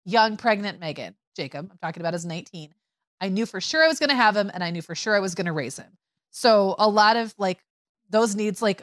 young 0.06 0.38
pregnant 0.38 0.80
Meagan 0.80 1.16
jacob 1.36 1.70
i'm 1.72 1.78
talking 1.80 2.01
about 2.01 2.14
as 2.14 2.26
19 2.26 2.74
I 3.24 3.30
knew 3.30 3.45
for 3.45 3.62
sure 3.62 3.82
I 3.82 3.88
was 3.88 3.99
going 3.99 4.10
to 4.10 4.16
have 4.16 4.36
him 4.36 4.51
and 4.54 4.62
I 4.62 4.70
knew 4.70 4.82
for 4.82 4.95
sure 4.95 5.16
I 5.16 5.22
was 5.22 5.34
going 5.34 5.45
to 5.45 5.54
raise 5.54 5.78
him. 5.78 5.97
So 6.32 6.76
a 6.78 6.89
lot 6.89 7.16
of 7.16 7.34
like 7.38 7.64
those 8.10 8.36
needs, 8.36 8.62
like 8.62 8.82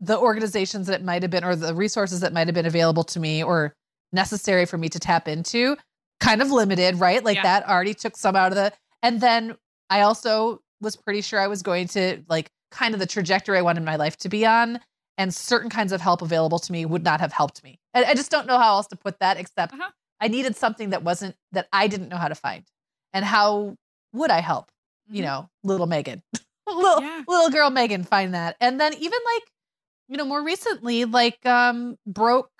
the 0.00 0.18
organizations 0.18 0.86
that 0.86 1.04
might 1.04 1.20
have 1.20 1.30
been, 1.30 1.44
or 1.44 1.54
the 1.54 1.74
resources 1.74 2.20
that 2.20 2.32
might 2.32 2.48
have 2.48 2.54
been 2.54 2.64
available 2.64 3.04
to 3.04 3.20
me 3.20 3.44
or 3.44 3.74
necessary 4.10 4.64
for 4.64 4.78
me 4.78 4.88
to 4.88 4.98
tap 4.98 5.28
into, 5.28 5.76
kind 6.18 6.40
of 6.40 6.50
limited, 6.50 6.98
right? 6.98 7.22
Like 7.22 7.36
yeah. 7.36 7.42
that 7.42 7.68
already 7.68 7.92
took 7.92 8.16
some 8.16 8.34
out 8.34 8.52
of 8.52 8.56
the, 8.56 8.72
and 9.02 9.20
then 9.20 9.54
I 9.90 10.00
also 10.00 10.62
was 10.80 10.96
pretty 10.96 11.20
sure 11.20 11.38
I 11.38 11.48
was 11.48 11.62
going 11.62 11.88
to 11.88 12.22
like 12.26 12.50
kind 12.70 12.94
of 12.94 13.00
the 13.00 13.06
trajectory 13.06 13.58
I 13.58 13.62
wanted 13.62 13.84
my 13.84 13.96
life 13.96 14.16
to 14.18 14.30
be 14.30 14.46
on. 14.46 14.80
And 15.16 15.32
certain 15.32 15.70
kinds 15.70 15.92
of 15.92 16.00
help 16.00 16.22
available 16.22 16.58
to 16.58 16.72
me 16.72 16.84
would 16.84 17.04
not 17.04 17.20
have 17.20 17.32
helped 17.32 17.62
me. 17.62 17.78
I, 17.94 18.04
I 18.04 18.14
just 18.14 18.30
don't 18.30 18.46
know 18.46 18.58
how 18.58 18.74
else 18.74 18.88
to 18.88 18.96
put 18.96 19.20
that 19.20 19.36
except 19.36 19.72
uh-huh. 19.72 19.90
I 20.20 20.28
needed 20.28 20.56
something 20.56 20.90
that 20.90 21.02
wasn't 21.02 21.36
that 21.52 21.68
I 21.72 21.86
didn't 21.86 22.08
know 22.08 22.16
how 22.16 22.28
to 22.28 22.34
find 22.34 22.64
and 23.12 23.24
how 23.24 23.76
would 24.12 24.30
I 24.30 24.40
help, 24.40 24.66
mm-hmm. 25.06 25.16
you 25.16 25.22
know, 25.22 25.48
little 25.62 25.86
Meagan, 25.86 26.22
little 26.66 27.02
yeah. 27.02 27.22
little 27.26 27.50
girl 27.50 27.70
Meagan 27.70 28.04
find 28.04 28.34
that, 28.34 28.56
and 28.60 28.80
then 28.80 28.92
even 28.94 29.18
like, 29.34 29.42
you 30.08 30.16
know, 30.16 30.24
more 30.24 30.42
recently, 30.42 31.04
like 31.04 31.44
um, 31.46 31.96
broke, 32.06 32.50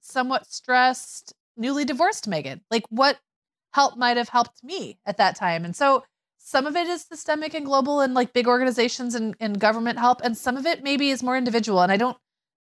somewhat 0.00 0.46
stressed, 0.46 1.32
newly 1.56 1.84
divorced 1.84 2.26
Meagan, 2.26 2.62
like 2.70 2.84
what 2.90 3.18
help 3.72 3.96
might 3.96 4.16
have 4.16 4.28
helped 4.28 4.62
me 4.64 4.98
at 5.06 5.18
that 5.18 5.36
time, 5.36 5.64
and 5.64 5.76
so 5.76 6.04
some 6.48 6.66
of 6.66 6.76
it 6.76 6.86
is 6.86 7.02
systemic 7.02 7.54
and 7.54 7.66
global 7.66 8.00
and 8.00 8.14
like 8.14 8.32
big 8.32 8.48
organizations 8.48 9.14
and, 9.14 9.34
and 9.40 9.60
government 9.60 9.98
help 9.98 10.20
and 10.22 10.36
some 10.36 10.56
of 10.56 10.66
it 10.66 10.82
maybe 10.82 11.10
is 11.10 11.22
more 11.22 11.36
individual 11.36 11.80
and 11.80 11.92
i 11.92 11.96
don't 11.96 12.16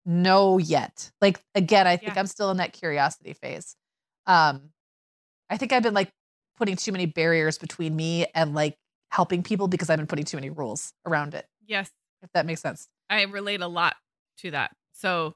know 0.07 0.59
yet 0.59 1.11
like 1.20 1.41
again 1.55 1.87
i 1.87 1.97
think 1.97 2.14
yeah. 2.14 2.20
i'm 2.20 2.26
still 2.26 2.51
in 2.51 2.59
that 2.59 2.72
curiosity 2.72 3.32
phase 3.32 3.76
um 4.26 4.70
i 5.51 5.57
think 5.57 5.72
i've 5.72 5.82
been 5.82 5.95
like 5.95 6.11
putting 6.57 6.76
too 6.76 6.93
many 6.93 7.07
barriers 7.07 7.59
between 7.59 7.95
me 7.97 8.26
and 8.35 8.55
like 8.55 8.76
helping 9.14 9.43
people 9.43 9.68
because 9.68 9.91
I've 9.91 9.99
been 9.99 10.09
putting 10.09 10.24
too 10.24 10.37
many 10.37 10.51
rules 10.51 10.93
around 11.07 11.35
it. 11.35 11.47
Yes. 11.66 11.91
If 12.22 12.30
that 12.32 12.47
makes 12.47 12.61
sense. 12.61 12.89
I 13.09 13.22
relate 13.22 13.61
a 13.61 13.68
lot 13.68 13.95
to 14.39 14.51
that. 14.51 14.72
So 14.93 15.35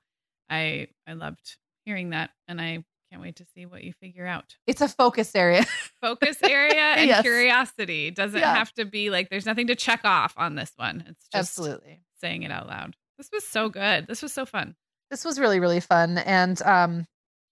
I 0.51 0.89
I 1.07 1.13
loved 1.13 1.57
hearing 1.85 2.11
that 2.11 2.31
and 2.49 2.61
I 2.61 2.85
can't 3.11 3.23
wait 3.23 3.37
to 3.37 3.47
see 3.55 3.67
what 3.67 3.85
you 3.85 3.93
figure 3.93 4.27
out. 4.27 4.57
It's 4.67 4.81
a 4.81 4.89
focus 4.89 5.35
area. 5.35 5.65
focus 6.01 6.37
area 6.43 6.95
and 6.97 7.09
yes. 7.09 7.23
curiosity. 7.23 8.11
Doesn't 8.11 8.41
yeah. 8.41 8.55
have 8.55 8.73
to 8.75 8.85
be 8.85 9.11
like 9.11 9.31
there's 9.31 9.47
nothing 9.47 9.67
to 9.69 9.75
check 9.75 10.01
off 10.05 10.35
on 10.37 10.55
this 10.55 10.73
one. 10.77 11.05
It's 11.09 11.29
just 11.29 11.59
Absolutely. 11.59 12.01
saying 12.21 12.43
it 12.43 12.51
out 12.51 12.67
loud. 12.67 12.97
This 13.17 13.31
was 13.33 13.47
so 13.47 13.69
good. 13.69 14.07
This 14.07 14.23
was 14.23 14.33
so 14.33 14.47
fun. 14.47 14.75
This 15.11 15.25
was 15.25 15.41
really 15.41 15.61
really 15.61 15.81
fun 15.81 16.19
and 16.19 16.61
um 16.63 17.07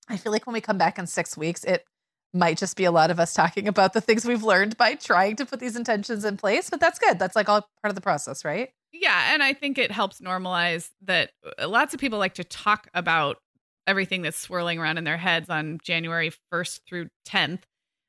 I 0.08 0.16
feel 0.16 0.30
like 0.30 0.46
when 0.46 0.54
we 0.54 0.60
come 0.60 0.78
back 0.78 0.98
in 0.98 1.06
6 1.06 1.36
weeks 1.36 1.64
it 1.64 1.84
might 2.32 2.58
just 2.58 2.76
be 2.76 2.84
a 2.84 2.90
lot 2.90 3.10
of 3.10 3.18
us 3.18 3.32
talking 3.34 3.66
about 3.66 3.92
the 3.92 4.00
things 4.00 4.24
we've 4.24 4.42
learned 4.42 4.76
by 4.76 4.94
trying 4.94 5.36
to 5.36 5.46
put 5.46 5.58
these 5.58 5.76
intentions 5.76 6.24
in 6.24 6.36
place, 6.36 6.70
but 6.70 6.80
that's 6.80 6.98
good. 6.98 7.18
That's 7.18 7.34
like 7.34 7.48
all 7.48 7.62
part 7.82 7.90
of 7.90 7.94
the 7.94 8.00
process, 8.00 8.44
right? 8.44 8.70
Yeah. 8.92 9.32
And 9.32 9.42
I 9.42 9.52
think 9.52 9.78
it 9.78 9.90
helps 9.90 10.20
normalize 10.20 10.90
that 11.02 11.30
uh, 11.58 11.68
lots 11.68 11.94
of 11.94 12.00
people 12.00 12.18
like 12.18 12.34
to 12.34 12.44
talk 12.44 12.88
about 12.94 13.38
everything 13.86 14.22
that's 14.22 14.38
swirling 14.38 14.78
around 14.78 14.98
in 14.98 15.04
their 15.04 15.16
heads 15.16 15.48
on 15.48 15.78
January 15.82 16.32
1st 16.52 16.80
through 16.86 17.08
10th. 17.28 17.60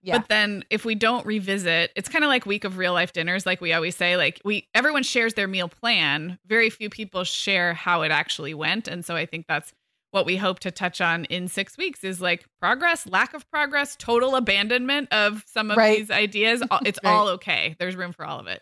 Yeah. 0.03 0.19
But 0.19 0.29
then 0.29 0.63
if 0.69 0.85
we 0.85 0.95
don't 0.95 1.25
revisit, 1.25 1.91
it's 1.95 2.07
kind 2.07 2.23
of 2.23 2.29
like 2.29 2.45
week 2.45 2.63
of 2.63 2.77
real 2.77 2.93
life 2.93 3.13
dinners 3.13 3.45
like 3.45 3.59
we 3.59 3.73
always 3.73 3.95
say 3.95 4.15
like 4.15 4.39
we 4.45 4.67
everyone 4.73 5.03
shares 5.03 5.33
their 5.33 5.47
meal 5.47 5.67
plan, 5.67 6.39
very 6.45 6.69
few 6.69 6.89
people 6.89 7.23
share 7.23 7.73
how 7.73 8.03
it 8.03 8.11
actually 8.11 8.53
went 8.53 8.87
and 8.87 9.03
so 9.03 9.15
I 9.15 9.25
think 9.25 9.45
that's 9.47 9.73
what 10.11 10.25
we 10.25 10.37
hope 10.37 10.59
to 10.59 10.71
touch 10.71 11.01
on 11.01 11.25
in 11.25 11.47
six 11.47 11.77
weeks 11.77 12.03
is 12.03 12.21
like 12.21 12.45
progress, 12.59 13.05
lack 13.07 13.33
of 13.33 13.49
progress, 13.51 13.95
total 13.97 14.35
abandonment 14.35 15.11
of 15.11 15.43
some 15.45 15.69
of 15.69 15.77
right. 15.77 15.99
these 15.99 16.11
ideas. 16.11 16.63
It's 16.85 16.99
right. 17.03 17.11
all 17.11 17.27
okay. 17.29 17.75
There's 17.79 17.95
room 17.95 18.13
for 18.13 18.25
all 18.25 18.39
of 18.39 18.47
it. 18.47 18.61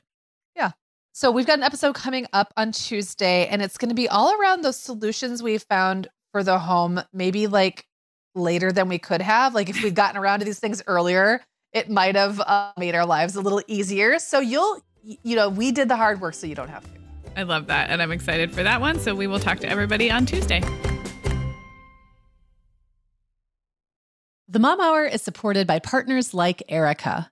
Yeah. 0.56 0.72
So 1.12 1.32
we've 1.32 1.46
got 1.46 1.60
an 1.60 1.64
episode 1.64 1.96
coming 1.96 2.28
up 2.34 2.52
on 2.58 2.72
Tuesday, 2.72 3.48
and 3.48 3.62
it's 3.62 3.78
going 3.78 3.90
to 3.90 3.96
be 3.96 4.10
all 4.10 4.40
around 4.40 4.64
those 4.64 4.78
solutions 4.78 5.44
we 5.44 5.58
found 5.58 6.08
for 6.36 6.44
the 6.44 6.60
home, 6.60 7.00
maybe 7.14 7.48
like 7.48 7.86
later 8.36 8.70
than 8.70 8.90
we 8.90 9.00
could 9.00 9.22
have. 9.22 9.56
Like 9.56 9.70
if 9.70 9.82
we'd 9.82 9.96
gotten 10.04 10.18
around 10.18 10.40
to 10.40 10.46
these 10.46 10.60
things 10.60 10.84
earlier, 10.86 11.40
it 11.72 11.90
might 11.90 12.18
have 12.18 12.42
uh, 12.42 12.74
made 12.78 12.94
our 12.94 13.06
lives 13.06 13.38
a 13.38 13.42
little 13.42 13.62
easier. 13.68 14.20
So 14.20 14.42
you'll, 14.42 14.82
you 15.02 15.38
know, 15.38 15.48
we 15.48 15.72
did 15.72 15.88
the 15.88 15.96
hard 15.96 16.20
work 16.20 16.34
so 16.34 16.46
you 16.46 16.54
don't 16.54 16.68
have 16.68 16.84
to. 16.84 17.00
I 17.38 17.44
love 17.44 17.68
that. 17.68 17.90
And 17.90 18.02
I'm 18.02 18.12
excited 18.12 18.54
for 18.54 18.64
that 18.64 18.82
one. 18.82 19.00
So 19.00 19.16
we 19.16 19.28
will 19.28 19.40
talk 19.40 19.60
to 19.60 19.70
everybody 19.70 20.12
on 20.12 20.26
Tuesday. 20.26 20.62
The 24.50 24.60
Mom 24.60 24.82
Hour 24.82 25.06
is 25.06 25.22
supported 25.22 25.68
by 25.68 25.80
partners 25.80 26.34
like 26.34 26.62
Erika. 26.68 27.32